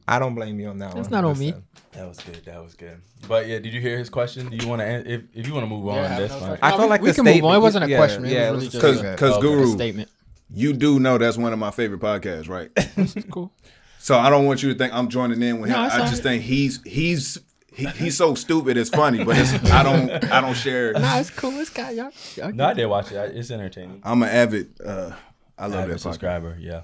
I 0.08 0.20
don't 0.20 0.36
blame 0.36 0.60
you 0.60 0.68
on 0.68 0.78
that 0.80 0.94
one. 0.96 1.08
Not 1.10 1.24
on 1.24 1.38
me. 1.40 1.54
That 1.94 2.08
was 2.08 2.18
good. 2.20 2.44
That 2.46 2.62
was 2.64 2.74
good. 2.74 3.00
But 3.28 3.48
yeah, 3.48 3.60
did 3.60 3.74
you 3.74 3.80
hear 3.80 3.98
his 3.98 4.10
question? 4.10 4.50
Do 4.50 4.58
you 4.58 4.68
want 4.68 4.82
to 4.82 4.88
if 5.14 5.22
if 5.34 5.48
you 5.48 5.54
want 5.54 5.64
to 5.66 5.70
move 5.70 5.88
on? 5.88 5.96
Yeah, 5.96 6.20
that's 6.20 6.34
no, 6.34 6.40
fine. 6.40 6.60
I 6.62 6.72
No, 6.72 6.76
feel 6.78 6.86
we- 6.86 6.90
like 6.90 7.02
we 7.02 7.10
the 7.10 7.14
can 7.16 7.24
move 7.26 7.32
on. 7.32 7.34
statement- 7.36 7.56
It 7.56 7.60
wasn't 7.62 7.84
a 7.86 7.90
yeah, 7.90 7.98
question. 7.98 8.26
It 8.26 8.32
Yeah, 8.32 8.52
was 8.52 8.64
it 8.64 8.66
was 8.66 8.74
really 8.76 8.82
Cause, 8.96 9.02
just 9.02 9.14
a- 9.14 9.18
cause 9.18 9.32
Okay. 9.38 9.48
A 9.48 9.50
Guru, 9.58 9.74
statement. 9.74 10.10
you 10.54 10.74
do 10.74 11.00
know 11.00 11.18
that's 11.18 11.38
one 11.38 11.54
of 11.54 11.60
my 11.60 11.72
favorite 11.72 12.02
podcasts, 12.02 12.50
right? 12.50 12.70
It's 12.98 13.16
cool. 13.30 13.52
So 14.00 14.18
I 14.18 14.30
don't 14.30 14.46
want 14.46 14.62
you 14.64 14.74
to 14.74 14.78
think 14.78 14.94
I'm 14.94 15.08
joining 15.08 15.42
in 15.42 15.62
with 15.62 15.70
him. 15.70 15.78
No, 15.78 15.86
it's 15.86 15.96
I 15.96 16.00
all 16.02 16.08
just 16.08 16.24
think 16.24 16.44
he's 16.44 16.82
he's 16.84 17.38
he, 17.74 17.86
he's 17.88 18.18
so 18.18 18.36
stupid. 18.36 18.76
It's 18.78 18.90
funny, 18.90 19.24
but 19.24 19.38
it's, 19.38 19.54
I 19.72 19.82
don't 19.84 20.10
I 20.32 20.42
don't 20.42 20.56
share. 20.56 20.94
Nah, 21.00 21.20
it's 21.20 21.30
cool. 21.30 21.52
It's 21.60 21.70
got 21.70 21.96
y'all. 21.96 22.12
y'all 22.36 22.52
No, 22.52 22.66
I 22.66 22.74
did 22.74 22.86
watch 22.88 23.12
it. 23.12 23.18
I- 23.18 23.26
It's 23.26 23.50
entertaining. 23.52 24.02
I'm 24.04 24.22
an 24.24 24.30
avid. 24.30 24.82
Uh, 24.84 25.12
I 25.58 25.68
love 25.68 25.82
Avid 25.82 25.90
that 25.92 25.96
podcast. 25.98 26.00
subscriber. 26.02 26.58
Yeah. 26.60 26.82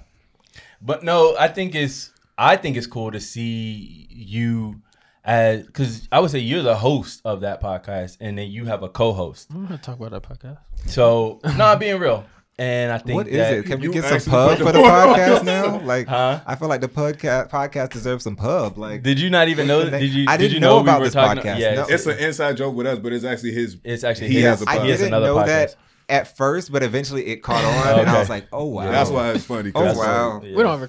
But 0.80 1.02
no, 1.04 1.36
I 1.38 1.48
think 1.48 1.74
it's 1.74 2.10
I 2.42 2.56
think 2.56 2.78
it's 2.78 2.86
cool 2.86 3.10
to 3.10 3.20
see 3.20 4.06
you 4.08 4.80
as 5.24 5.66
because 5.66 6.08
I 6.10 6.20
would 6.20 6.30
say 6.30 6.38
you're 6.38 6.62
the 6.62 6.74
host 6.76 7.20
of 7.26 7.42
that 7.42 7.62
podcast, 7.62 8.16
and 8.18 8.38
then 8.38 8.48
you 8.50 8.64
have 8.64 8.82
a 8.82 8.88
co-host. 8.88 9.48
I'm 9.52 9.66
gonna 9.66 9.76
talk 9.76 10.00
about 10.00 10.12
that 10.12 10.22
podcast. 10.22 10.58
So 10.86 11.40
no, 11.58 11.66
I'm 11.66 11.78
being 11.78 11.98
real, 11.98 12.24
and 12.58 12.90
I 12.92 12.96
think 12.96 13.14
What 13.16 13.28
is 13.28 13.36
that, 13.36 13.52
it? 13.52 13.66
Can 13.66 13.78
we 13.80 13.88
get 13.90 14.04
some 14.04 14.32
pub 14.32 14.56
for 14.56 14.72
the 14.72 14.78
podcast 14.78 15.44
now? 15.44 15.80
Like, 15.80 16.08
Huh? 16.08 16.40
I 16.46 16.54
feel 16.54 16.68
like 16.68 16.80
the 16.80 16.88
podcast 16.88 17.50
podcast 17.50 17.90
deserves 17.90 18.24
some 18.24 18.36
pub. 18.36 18.78
Like, 18.78 19.02
Did 19.02 19.20
you 19.20 19.28
not 19.28 19.48
even 19.48 19.66
know? 19.66 19.90
Did 19.90 20.02
you? 20.10 20.24
I 20.26 20.38
did 20.38 20.44
didn't 20.44 20.54
you 20.54 20.60
know 20.60 20.76
know, 20.76 20.82
about 20.82 21.00
we 21.00 21.08
this 21.08 21.12
talking, 21.14 21.42
podcast. 21.42 21.58
Yeah, 21.58 21.74
No. 21.74 21.82
it's, 21.82 21.90
It's 21.90 22.06
an 22.06 22.18
inside 22.18 22.56
joke 22.56 22.74
with 22.74 22.86
us, 22.86 22.98
but 22.98 23.12
it's 23.12 23.24
actually 23.26 23.52
his. 23.52 23.76
it's 23.84 24.02
actually 24.02 24.28
he 24.28 24.36
his, 24.36 24.44
has 24.44 24.62
a 24.62 24.70
I 24.70 24.78
podcast. 24.78 24.82
he 24.84 24.86
didn't 24.92 25.06
another 25.08 25.26
know 25.26 25.36
podcast. 25.36 25.46
that 25.46 25.74
at 26.08 26.36
first, 26.38 26.72
but 26.72 26.82
eventually 26.82 27.26
it 27.26 27.42
caught 27.42 27.62
on, 27.62 27.98
and 28.00 28.08
I 28.08 28.18
was 28.18 28.30
like, 28.30 28.46
oh 28.50 28.64
wow, 28.64 28.90
That's 28.90 29.10
why 29.10 29.32
it's 29.32 29.44
funny. 29.44 29.72
Oh 29.74 29.84
wow. 29.84 30.38
funny. 30.38 30.52
Yeah. 30.52 30.56
We 30.56 30.62
don't 30.62 30.72
ever. 30.82 30.88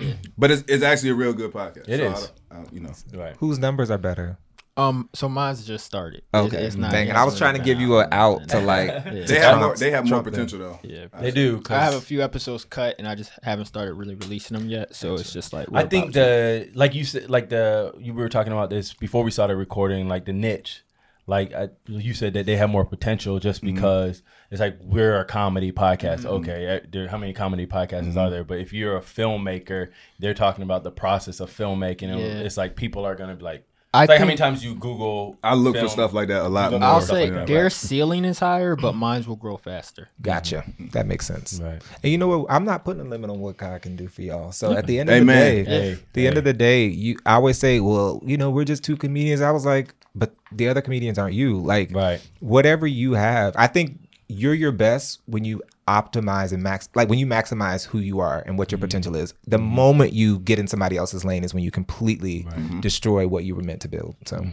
But 0.38 0.50
it's, 0.50 0.64
it's 0.68 0.82
actually 0.82 1.10
a 1.10 1.14
real 1.14 1.32
good 1.32 1.52
podcast. 1.52 1.88
It 1.88 1.98
so 1.98 2.04
is. 2.04 2.08
I 2.08 2.12
don't- 2.12 2.32
I 2.50 2.54
don't- 2.56 2.72
you 2.72 2.80
know. 2.80 2.92
Right. 3.14 3.36
Whose 3.38 3.58
numbers 3.58 3.90
are 3.90 3.98
better? 3.98 4.38
Um, 4.76 5.10
so 5.12 5.28
mine's 5.28 5.66
just 5.66 5.84
started. 5.84 6.22
It- 6.32 6.36
Okay, 6.36 6.64
it's 6.64 6.76
not. 6.76 6.90
dang 6.92 7.08
it! 7.08 7.16
I 7.16 7.24
was 7.24 7.36
trying 7.36 7.54
to 7.56 7.62
give 7.62 7.80
you 7.80 7.98
an 7.98 8.08
out 8.12 8.48
to 8.50 8.60
like. 8.60 8.88
Yeah. 9.12 9.24
They 9.26 9.38
have 9.40 9.58
more. 9.58 9.76
They 9.76 9.90
have 9.90 10.04
more 10.04 10.22
Trump 10.22 10.24
them. 10.24 10.32
potential 10.32 10.58
though. 10.60 10.78
Yeah, 10.82 11.06
They 11.20 11.32
do. 11.32 11.60
'cause 11.60 11.76
I 11.76 11.80
have 11.82 11.94
a 11.94 12.00
few 12.00 12.22
episodes 12.22 12.64
cut, 12.64 12.94
and 12.98 13.06
I 13.06 13.14
just 13.14 13.30
haven't 13.42 13.66
started 13.66 13.94
really 13.94 14.14
releasing 14.14 14.56
them 14.56 14.68
yet. 14.68 14.94
So 14.94 15.14
it's 15.14 15.32
just 15.32 15.52
like 15.52 15.68
I 15.72 15.82
we're 15.82 15.88
think 15.88 16.04
about 16.04 16.14
to. 16.14 16.20
the 16.20 16.70
like 16.74 16.94
you 16.94 17.04
said 17.04 17.28
like 17.28 17.50
the 17.50 17.92
you 17.98 18.14
were 18.14 18.28
talking 18.30 18.52
about 18.52 18.70
this 18.70 18.94
before 18.94 19.22
we 19.24 19.30
started 19.32 19.56
recording 19.56 20.08
like 20.08 20.24
the 20.24 20.32
niche 20.32 20.82
like 21.26 21.52
I, 21.52 21.68
you 21.86 22.14
said 22.14 22.34
that 22.34 22.46
they 22.46 22.56
have 22.56 22.70
more 22.70 22.84
potential 22.84 23.38
just 23.38 23.62
Mm-hmm. 23.62 23.74
because 23.74 24.22
it's 24.50 24.60
like 24.60 24.78
we're 24.82 25.18
a 25.20 25.24
comedy 25.24 25.70
podcast 25.72 26.24
okay 26.24 26.76
uh, 26.76 26.80
there, 26.90 27.08
how 27.08 27.18
many 27.18 27.32
comedy 27.32 27.66
podcasts 27.66 28.04
Mm-hmm. 28.08 28.18
are 28.18 28.30
there 28.30 28.44
but 28.44 28.58
if 28.58 28.72
you're 28.72 28.96
a 28.96 29.00
filmmaker 29.00 29.90
they're 30.18 30.34
talking 30.34 30.62
about 30.64 30.82
the 30.84 30.90
process 30.90 31.40
of 31.40 31.50
filmmaking 31.50 32.10
and 32.10 32.20
Yeah. 32.20 32.26
it's 32.46 32.56
like 32.56 32.76
people 32.76 33.04
are 33.04 33.14
gonna 33.14 33.36
be 33.36 33.44
like 33.44 33.64
I 33.92 34.04
like 34.04 34.20
how 34.20 34.24
many 34.24 34.36
times 34.36 34.64
you 34.64 34.76
Google 34.76 35.36
I 35.42 35.54
look 35.54 35.74
film. 35.74 35.86
for 35.86 35.90
stuff 35.90 36.12
like 36.12 36.28
that 36.28 36.42
a 36.42 36.48
lot 36.48 36.70
more. 36.70 36.80
I'll 36.84 37.00
say 37.00 37.28
like 37.28 37.48
their 37.48 37.64
right. 37.64 37.72
ceiling 37.72 38.24
is 38.24 38.38
higher, 38.38 38.76
but 38.76 38.92
mine 38.94 39.24
will 39.26 39.34
grow 39.34 39.56
faster. 39.56 40.08
Gotcha. 40.22 40.62
That 40.92 41.06
makes 41.08 41.26
sense. 41.26 41.58
right 41.60 41.82
And 42.04 42.12
you 42.12 42.16
know 42.16 42.28
what? 42.28 42.46
I'm 42.52 42.64
not 42.64 42.84
putting 42.84 43.00
a 43.04 43.04
limit 43.04 43.30
on 43.30 43.40
what 43.40 43.56
God 43.56 43.82
can 43.82 43.96
do 43.96 44.06
for 44.06 44.22
y'all. 44.22 44.52
So 44.52 44.74
at 44.74 44.86
the 44.86 45.00
end 45.00 45.10
of 45.10 45.16
Amen. 45.16 45.56
the 45.56 45.64
day, 45.64 45.64
Hey, 45.64 45.98
the 46.12 46.20
hey. 46.20 46.26
end 46.28 46.38
of 46.38 46.44
the 46.44 46.52
day, 46.52 46.86
you 46.86 47.16
I 47.26 47.34
always 47.34 47.58
say, 47.58 47.80
well, 47.80 48.22
you 48.24 48.36
know, 48.36 48.48
we're 48.50 48.62
just 48.64 48.84
two 48.84 48.96
comedians. 48.96 49.40
I 49.40 49.50
was 49.50 49.66
like, 49.66 49.92
but 50.14 50.34
the 50.52 50.68
other 50.68 50.80
comedians 50.80 51.18
aren't 51.18 51.34
you. 51.34 51.60
Like, 51.60 51.92
right 51.94 52.20
whatever 52.40 52.86
you 52.86 53.12
have, 53.14 53.54
I 53.56 53.66
think 53.66 54.08
you're 54.28 54.54
your 54.54 54.72
best 54.72 55.20
when 55.26 55.44
you 55.44 55.60
optimize 55.88 56.52
and 56.52 56.62
max, 56.62 56.88
like 56.94 57.08
when 57.08 57.18
you 57.18 57.26
maximize 57.26 57.84
who 57.86 57.98
you 57.98 58.20
are 58.20 58.42
and 58.46 58.56
what 58.56 58.70
your 58.70 58.78
potential 58.78 59.16
is. 59.16 59.34
The 59.46 59.58
moment 59.58 60.12
you 60.12 60.38
get 60.38 60.58
in 60.60 60.68
somebody 60.68 60.96
else's 60.96 61.24
lane 61.24 61.42
is 61.42 61.52
when 61.52 61.64
you 61.64 61.70
completely 61.72 62.46
destroy 62.80 63.26
what 63.26 63.44
you 63.44 63.56
were 63.56 63.62
meant 63.62 63.82
to 63.82 63.88
build. 63.88 64.14
So. 64.26 64.46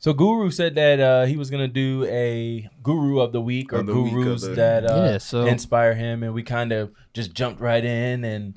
so 0.00 0.12
Guru 0.12 0.50
said 0.50 0.74
that 0.74 0.98
uh, 0.98 1.24
he 1.26 1.36
was 1.36 1.50
gonna 1.50 1.68
do 1.68 2.04
a 2.08 2.68
Guru 2.82 3.20
of 3.20 3.30
the 3.32 3.40
week 3.40 3.72
or 3.72 3.76
Of 3.78 3.86
the 3.86 3.94
week 4.00 4.12
gurus 4.12 4.42
the- 4.42 4.54
that 4.56 4.84
uh, 4.90 4.94
Yeah, 5.12 5.18
so- 5.18 5.46
inspire 5.46 5.94
him, 5.94 6.22
and 6.24 6.34
we 6.34 6.42
kind 6.42 6.72
of 6.72 6.90
just 7.14 7.32
jumped 7.32 7.60
right 7.60 7.84
in, 7.84 8.24
and 8.24 8.54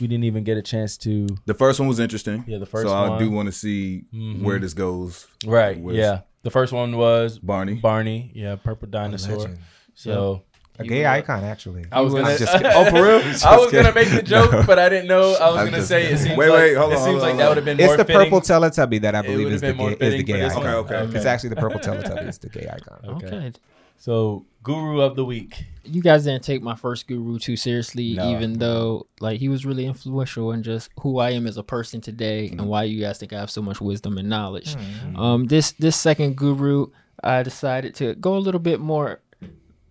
we 0.00 0.06
didn't 0.06 0.24
even 0.24 0.44
get 0.44 0.56
a 0.56 0.62
chance 0.62 0.96
to. 0.98 1.26
The 1.46 1.54
first 1.54 1.78
one 1.80 1.88
was 1.88 1.98
interesting. 2.00 2.44
Yeah, 2.46 2.58
the 2.58 2.66
first 2.66 2.86
So 2.86 2.94
I 2.94 3.18
do 3.18 3.30
want 3.30 3.46
to 3.46 3.52
see 3.52 4.04
Mhm. 4.14 4.42
where 4.42 4.58
this 4.58 4.74
goes. 4.74 5.26
Right. 5.46 5.80
Was- 5.80 5.96
yeah. 5.96 6.20
The 6.42 6.50
first 6.50 6.72
one 6.72 6.96
was 6.96 7.38
Barney. 7.38 7.74
Barney. 7.74 8.30
Yeah, 8.34 8.56
purple 8.56 8.88
dinosaur. 8.88 9.36
legend. 9.36 9.58
So 9.94 10.42
A 10.78 10.84
gay 10.84 11.06
icon, 11.06 11.42
actually. 11.42 11.86
I 11.90 12.02
was 12.02 12.14
I'm 12.14 12.22
gonna. 12.22 12.38
just 12.38 12.54
oh, 12.64 12.84
for 12.90 13.02
real? 13.02 13.20
I 13.46 13.56
was 13.56 13.72
gonna 13.72 13.94
make 13.94 14.10
the 14.10 14.22
joke, 14.22 14.52
No. 14.52 14.62
but 14.66 14.78
I 14.78 14.88
didn't 14.90 15.08
know. 15.08 15.22
I 15.40 15.48
was 15.50 15.56
I'm 15.56 15.64
gonna 15.64 15.78
just 15.78 15.88
say 15.88 16.02
it 16.02 16.08
kidding. 16.10 16.18
seems 16.24 16.36
Wait, 16.38 16.50
like 16.50 16.58
wait, 16.58 16.74
hold 16.74 16.92
it 16.92 16.98
on, 16.98 17.04
seems 17.04 17.10
hold 17.12 17.22
like 17.22 17.30
on, 17.32 17.36
that 17.38 17.48
would 17.48 17.56
have 17.56 17.64
been 17.64 17.80
It's 17.80 17.86
more 17.86 17.96
the 17.96 18.04
fitting. 18.04 18.22
purple 18.30 18.40
Teletubby 18.42 19.00
that 19.00 19.14
I 19.14 19.20
It 19.20 19.22
believe 19.22 19.38
would've 19.46 19.52
is 19.54 19.60
the, 19.62 19.72
gay, 19.72 20.06
is 20.06 20.14
the 20.18 20.22
gay 20.22 20.44
icon. 20.44 20.58
Okay, 20.62 20.68
okay, 20.74 20.94
Okay. 20.96 21.16
It's 21.16 21.24
actually 21.26 21.48
the 21.50 21.56
purple 21.56 21.80
Teletubby 21.80 22.28
is 22.28 22.38
the 22.38 22.48
gay 22.50 22.68
icon. 22.70 22.98
Okay. 23.16 23.26
Okay. 23.26 23.52
So 23.98 24.44
Guru 24.62 25.00
of 25.00 25.14
the 25.14 25.24
week. 25.24 25.64
You 25.84 26.02
guys 26.02 26.24
didn't 26.24 26.42
take 26.42 26.60
my 26.60 26.74
first 26.74 27.06
guru 27.06 27.38
too 27.38 27.56
seriously, 27.56 28.14
No. 28.14 28.32
even 28.32 28.54
though 28.58 29.06
like 29.20 29.38
he 29.38 29.48
was 29.48 29.64
really 29.64 29.86
influential 29.86 30.50
in 30.50 30.64
just 30.64 30.90
who 31.00 31.18
I 31.20 31.30
am 31.30 31.46
as 31.46 31.56
a 31.56 31.62
person 31.62 32.00
today 32.00 32.48
and 32.48 32.66
why 32.66 32.82
you 32.82 33.00
guys 33.00 33.18
think 33.18 33.32
I 33.32 33.38
have 33.38 33.50
so 33.52 33.62
much 33.62 33.80
wisdom 33.80 34.18
and 34.18 34.28
knowledge. 34.28 34.74
Um, 35.14 35.44
this 35.44 35.70
this 35.72 35.94
second 35.94 36.36
guru, 36.36 36.88
I 37.22 37.44
decided 37.44 37.94
to 37.96 38.16
go 38.16 38.36
a 38.36 38.40
little 38.40 38.58
bit 38.60 38.80
more. 38.80 39.20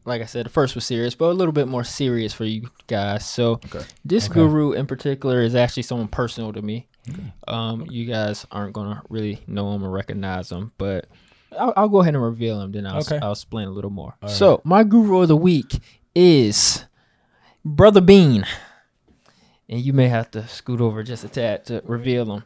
Like 0.03 0.21
I 0.21 0.25
said, 0.25 0.45
the 0.45 0.49
first 0.49 0.75
was 0.75 0.85
serious, 0.85 1.15
but 1.15 1.31
a 1.31 1.33
little 1.33 1.53
bit 1.53 1.67
more 1.69 1.83
serious 1.85 2.31
for 2.33 2.43
you 2.45 2.69
guys. 2.87 3.25
So 3.27 3.59
this 4.03 4.27
guru 4.27 4.73
in 4.73 4.85
particular 4.87 5.41
is 5.41 5.55
actually 5.55 5.83
someone 5.83 6.09
personal 6.09 6.51
to 6.53 6.61
me. 6.61 6.87
Um, 7.47 7.87
you 7.89 8.05
guys 8.05 8.45
aren't 8.51 8.73
gonna 8.73 9.01
really 9.09 9.41
know 9.47 9.71
him 9.73 9.83
or 9.85 9.89
recognize 9.89 10.51
him, 10.51 10.73
but 10.77 11.07
I'll, 11.59 11.73
I'll 11.75 11.89
go 11.89 12.01
ahead 12.01 12.13
and 12.15 12.23
reveal 12.23 12.61
him. 12.61 12.71
Then 12.71 12.85
I'll 12.85 12.99
Okay. 12.99 13.19
I'll 13.21 13.31
explain 13.33 13.67
a 13.67 13.71
little 13.71 13.91
more. 13.91 14.15
So 14.27 14.61
my 14.63 14.83
guru 14.83 15.21
of 15.21 15.27
the 15.27 15.37
week 15.37 15.79
is 16.13 16.85
Brother 17.63 18.01
Bean, 18.01 18.45
and 19.69 19.81
you 19.81 19.93
may 19.93 20.07
have 20.07 20.31
to 20.31 20.47
scoot 20.47 20.81
over 20.81 21.03
just 21.03 21.23
a 21.23 21.27
tad 21.29 21.65
to 21.65 21.81
reveal 21.85 22.31
him. 22.31 22.43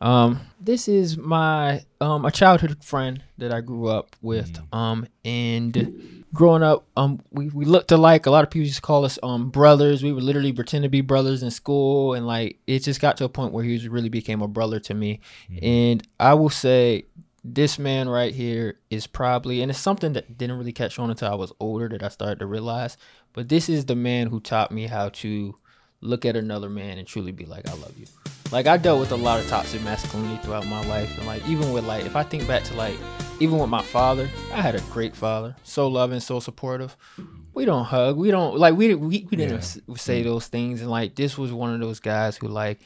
Um, 0.00 0.40
this 0.58 0.88
is 0.88 1.18
my 1.18 1.84
um 2.00 2.24
a 2.24 2.30
childhood 2.30 2.82
friend 2.82 3.22
that 3.38 3.52
I 3.52 3.60
grew 3.60 3.88
up 3.88 4.16
with. 4.22 4.58
Um, 4.72 5.06
and 5.26 6.22
growing 6.32 6.62
up, 6.62 6.86
um, 6.96 7.20
we, 7.30 7.48
we 7.50 7.66
looked 7.66 7.92
alike. 7.92 8.24
A 8.24 8.30
lot 8.30 8.42
of 8.44 8.50
people 8.50 8.64
used 8.64 8.76
to 8.76 8.82
call 8.82 9.04
us 9.04 9.18
um 9.22 9.50
brothers. 9.50 10.02
We 10.02 10.12
would 10.12 10.22
literally 10.24 10.54
pretend 10.54 10.84
to 10.84 10.88
be 10.88 11.02
brothers 11.02 11.42
in 11.42 11.50
school, 11.50 12.14
and 12.14 12.26
like 12.26 12.58
it 12.66 12.78
just 12.78 13.00
got 13.02 13.18
to 13.18 13.24
a 13.24 13.28
point 13.28 13.52
where 13.52 13.62
he 13.62 13.72
was 13.74 13.86
really 13.88 14.08
became 14.08 14.40
a 14.40 14.48
brother 14.48 14.80
to 14.80 14.94
me. 14.94 15.20
And 15.60 16.02
I 16.18 16.32
will 16.32 16.48
say, 16.48 17.04
this 17.42 17.78
man 17.78 18.08
right 18.08 18.34
here 18.34 18.78
is 18.90 19.06
probably, 19.06 19.62
and 19.62 19.70
it's 19.70 19.80
something 19.80 20.12
that 20.12 20.36
didn't 20.36 20.58
really 20.58 20.72
catch 20.72 20.98
on 20.98 21.10
until 21.10 21.30
I 21.30 21.34
was 21.34 21.52
older 21.60 21.88
that 21.88 22.02
I 22.02 22.08
started 22.08 22.40
to 22.40 22.46
realize. 22.46 22.96
But 23.32 23.48
this 23.48 23.68
is 23.68 23.86
the 23.86 23.96
man 23.96 24.26
who 24.28 24.40
taught 24.40 24.72
me 24.72 24.86
how 24.86 25.08
to 25.10 25.56
look 26.00 26.24
at 26.24 26.36
another 26.36 26.68
man 26.68 26.98
and 26.98 27.06
truly 27.06 27.32
be 27.32 27.46
like, 27.46 27.68
I 27.68 27.72
love 27.74 27.96
you. 27.98 28.06
Like 28.52 28.66
I 28.66 28.76
dealt 28.76 29.00
with 29.00 29.12
a 29.12 29.16
lot 29.16 29.40
of 29.40 29.48
toxic 29.48 29.82
masculinity 29.82 30.42
throughout 30.42 30.66
my 30.66 30.84
life, 30.88 31.16
and 31.16 31.26
like 31.26 31.46
even 31.46 31.72
with 31.72 31.84
like 31.84 32.04
if 32.04 32.16
I 32.16 32.24
think 32.24 32.48
back 32.48 32.64
to 32.64 32.74
like 32.74 32.96
even 33.38 33.58
with 33.58 33.70
my 33.70 33.82
father, 33.82 34.28
I 34.52 34.60
had 34.60 34.74
a 34.74 34.80
great 34.92 35.14
father, 35.14 35.54
so 35.62 35.86
loving, 35.86 36.18
so 36.18 36.40
supportive. 36.40 36.96
We 37.54 37.64
don't 37.64 37.84
hug, 37.84 38.16
we 38.16 38.32
don't 38.32 38.58
like 38.58 38.74
we 38.74 38.94
we, 38.94 39.28
we 39.30 39.36
didn't 39.36 39.58
s- 39.58 39.78
say 39.96 40.22
mm. 40.22 40.24
those 40.24 40.48
things, 40.48 40.80
and 40.80 40.90
like 40.90 41.14
this 41.14 41.38
was 41.38 41.52
one 41.52 41.72
of 41.72 41.80
those 41.80 42.00
guys 42.00 42.36
who 42.36 42.48
like 42.48 42.80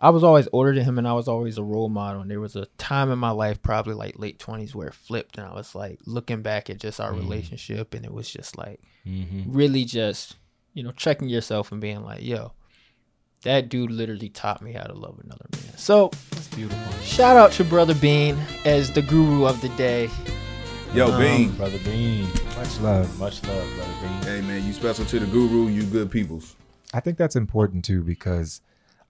I 0.00 0.10
was 0.10 0.24
always 0.24 0.48
older 0.52 0.74
than 0.74 0.84
him, 0.84 0.96
and 0.98 1.06
I 1.06 1.12
was 1.12 1.28
always 1.28 1.58
a 1.58 1.62
role 1.62 1.90
model. 1.90 2.22
And 2.22 2.30
there 2.30 2.40
was 2.40 2.56
a 2.56 2.64
time 2.78 3.10
in 3.10 3.18
my 3.18 3.30
life, 3.32 3.60
probably 3.60 3.94
like 3.94 4.18
late 4.18 4.38
twenties, 4.38 4.74
where 4.74 4.88
it 4.88 4.94
flipped, 4.94 5.36
and 5.36 5.46
I 5.46 5.52
was 5.54 5.74
like 5.74 5.98
looking 6.06 6.40
back 6.42 6.70
at 6.70 6.78
just 6.78 7.00
our 7.00 7.12
relationship, 7.12 7.92
and 7.94 8.04
it 8.04 8.12
was 8.12 8.30
just 8.30 8.56
like 8.56 8.80
really 9.04 9.84
just 9.84 10.36
you 10.72 10.82
know 10.82 10.92
checking 10.92 11.28
yourself 11.28 11.70
and 11.72 11.80
being 11.80 12.02
like, 12.02 12.22
yo, 12.22 12.52
that 13.42 13.68
dude 13.68 13.90
literally 13.90 14.28
taught 14.30 14.62
me 14.62 14.72
how 14.72 14.84
to 14.84 14.94
love 14.94 15.18
another 15.22 15.46
man. 15.52 15.76
So 15.76 16.10
That's 16.30 16.48
beautiful. 16.48 16.92
shout 17.02 17.36
out 17.36 17.52
to 17.52 17.64
Brother 17.64 17.94
Bean 17.94 18.38
as 18.64 18.90
the 18.92 19.02
guru 19.02 19.44
of 19.46 19.60
the 19.60 19.68
day. 19.70 20.08
Yo, 20.94 21.12
Um, 21.12 21.20
Bean. 21.20 21.50
Brother 21.56 21.78
Bean. 21.84 22.24
Much 22.56 22.80
love. 22.80 23.18
Much 23.18 23.42
love, 23.44 23.68
Brother 23.76 23.92
Bean. 24.02 24.22
Hey 24.22 24.40
man, 24.40 24.66
you 24.66 24.72
special 24.72 25.04
to 25.04 25.18
the 25.20 25.26
guru. 25.26 25.68
You 25.68 25.82
good 25.84 26.10
peoples. 26.10 26.56
I 26.94 27.00
think 27.00 27.16
that's 27.18 27.36
important 27.36 27.84
too 27.84 28.02
because 28.02 28.60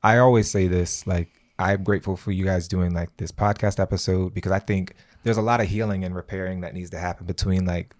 I 0.03 0.19
always 0.19 0.51
say 0.51 0.67
this 0.67 1.07
like 1.07 1.29
I'm 1.59 1.83
grateful 1.85 2.17
for 2.17 2.33
you 2.33 2.45
guys 2.45 2.69
doing 2.69 2.95
like 2.95 3.17
this 3.19 3.33
podcast 3.33 3.79
episode 3.81 4.33
because 4.33 4.53
I 4.53 4.59
think 4.59 4.95
there's 5.25 5.37
a 5.37 5.43
lot 5.43 5.61
of 5.61 5.69
healing 5.69 6.05
and 6.05 6.15
repairing 6.15 6.63
that 6.63 6.73
needs 6.73 6.91
to 6.91 6.99
happen 6.99 7.27
between 7.27 7.67
like 7.67 7.95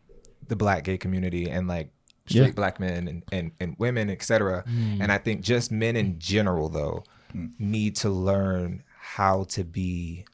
the 0.49 0.57
black 0.57 0.85
gay 0.85 0.97
community 0.97 1.49
and 1.51 1.69
like 1.69 1.91
straight 2.27 2.47
Yeah. 2.47 2.51
black 2.53 2.81
men 2.81 3.07
and, 3.07 3.23
and, 3.31 3.53
and 3.61 3.77
women, 3.79 4.09
etc. 4.09 4.65
Mm. 4.67 5.03
And 5.03 5.13
I 5.13 5.19
think 5.19 5.43
just 5.43 5.71
men 5.71 5.95
in 5.97 6.19
general 6.19 6.71
though 6.71 7.05
mm. 7.35 7.51
need 7.59 7.97
to 7.97 8.09
learn 8.09 8.83
how 8.99 9.45
to 9.45 9.65
be 9.65 10.25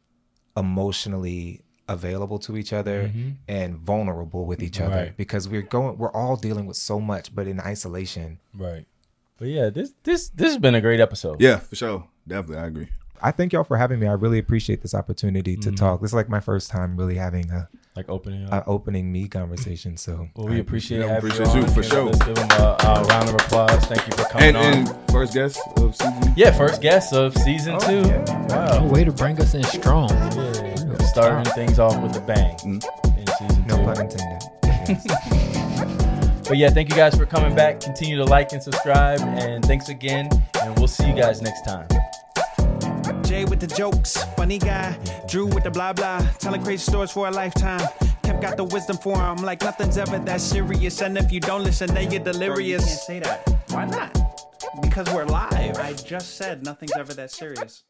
emotionally 0.56 1.62
available 1.88 2.38
to 2.40 2.56
each 2.56 2.72
other 2.72 3.04
mm-hmm. 3.08 3.30
and 3.46 3.76
vulnerable 3.76 4.44
with 4.44 4.60
each 4.62 4.80
other 4.80 4.96
Right. 4.96 5.16
because 5.16 5.48
we're 5.48 5.62
going 5.62 5.98
we're 5.98 6.10
all 6.10 6.36
dealing 6.36 6.66
with 6.66 6.76
so 6.76 6.98
much 6.98 7.32
but 7.32 7.46
in 7.46 7.60
isolation 7.60 8.40
Right. 8.52 8.86
But 9.39 9.49
yeah, 9.49 9.70
this 9.70 9.93
this 10.03 10.28
this 10.30 10.49
has 10.49 10.59
been 10.59 10.74
a 10.74 10.80
great 10.80 11.01
episode. 11.01 11.41
Yeah, 11.41 11.59
for 11.59 11.76
sure. 11.76 12.09
Definitely, 12.26 12.59
I 12.62 12.66
agree. 12.66 12.89
I 13.22 13.30
thank 13.32 13.53
y'all 13.53 13.64
for 13.64 13.76
having 13.78 13.99
me. 13.99 14.07
I 14.07 14.12
really 14.12 14.39
appreciate 14.39 14.82
this 14.82 14.95
opportunity 14.95 15.57
to 15.57 15.68
mm-hmm. 15.68 15.74
talk. 15.74 16.01
This 16.03 16.11
is 16.11 16.14
like 16.14 16.28
my 16.28 16.41
first 16.41 16.70
time 16.70 16.97
really 16.99 17.14
having 17.14 17.51
a, 17.51 17.66
Like 17.97 18.11
opening 18.11 18.45
up. 18.47 18.66
a 18.66 18.68
opening 18.68 19.11
me 19.11 19.26
conversation. 19.26 19.97
So 19.97 20.28
well, 20.37 20.49
we 20.49 20.61
appreciate 20.61 21.01
Yeah, 21.01 21.09
having 21.14 21.30
appreciate 21.30 21.55
you, 21.55 21.62
you, 21.62 21.68
for 21.68 21.82
sure. 21.82 22.05
Let's 22.05 22.22
give 22.24 22.34
them 22.34 22.49
a, 22.53 22.76
a 22.78 23.03
round 23.05 23.28
of 23.30 23.34
applause. 23.37 23.84
Thank 23.87 24.07
you 24.07 24.12
for 24.12 24.24
coming 24.24 24.49
And, 24.49 24.57
on. 24.57 24.64
and 24.64 25.11
first 25.11 25.32
guest 25.32 25.61
of 25.78 25.97
season. 25.97 26.34
yeah, 26.37 26.51
first 26.53 26.82
guest 26.82 27.14
of 27.14 27.34
season 27.39 27.76
oh, 27.80 28.03
two. 28.03 28.11
A 28.11 28.80
Wow. 28.80 28.87
way 28.89 29.03
to 29.05 29.12
bring 29.12 29.41
us 29.41 29.55
in 29.55 29.62
strong. 29.64 30.11
Yeah, 30.11 30.99
starting 31.07 31.51
things 31.55 31.78
off 31.78 31.99
with 32.03 32.16
a 32.16 32.20
bang 32.20 32.55
mm-hmm. 32.57 33.18
in 33.18 33.26
season 33.39 33.66
no 33.66 33.76
two. 33.78 33.84
pun 33.84 34.01
intended. 34.03 35.53
But 36.49 36.59
yeah, 36.59 36.70
thank 36.70 36.88
you 36.88 36.97
guys 36.97 37.16
for 37.16 37.26
coming 37.26 37.55
back. 37.55 37.80
Continue 37.80 38.16
to 38.18 38.24
like 38.24 38.53
and 38.53 38.62
subscribe. 38.62 39.20
And 39.20 39.64
thanks 39.64 39.88
again. 39.88 40.28
And 40.62 40.78
we'll 40.78 40.88
see 40.88 41.09
you 41.09 41.14
guys 41.14 41.42
next 41.42 41.62
time. 41.62 41.88
Jay 43.24 43.44
with 43.44 43.59
the 43.59 43.66
jokes, 43.66 44.22
funny 44.36 44.59
guy. 44.59 44.97
Drew 45.28 45.47
with 45.47 45.64
the 45.64 45.70
blah 45.70 45.92
blah, 45.92 46.20
telling 46.38 46.62
crazy 46.62 46.88
stories 46.88 47.11
for 47.11 47.26
a 47.26 47.30
lifetime. 47.30 47.86
Kemp 48.22 48.40
got 48.40 48.57
the 48.57 48.64
wisdom 48.64 48.97
for 48.97 49.20
him, 49.20 49.38
like 49.38 49.62
nothing's 49.62 49.99
ever 49.99 50.18
that 50.20 50.40
serious. 50.40 51.03
And 51.03 51.18
if 51.18 51.32
you 51.32 51.40
don't 51.40 51.64
listen, 51.64 51.92
then 51.92 52.12
you're 52.12 52.22
delirious. 52.22 52.82
You 52.82 52.86
can't 52.86 53.01
say 53.01 53.18
that. 53.20 53.49
Why 53.70 53.84
not? 53.86 54.16
Because 54.80 55.12
we're 55.12 55.24
live. 55.24 55.76
I 55.78 55.92
just 55.94 56.36
said 56.36 56.64
nothing's 56.64 56.97
ever 56.97 57.14
that 57.14 57.32
serious. 57.32 57.82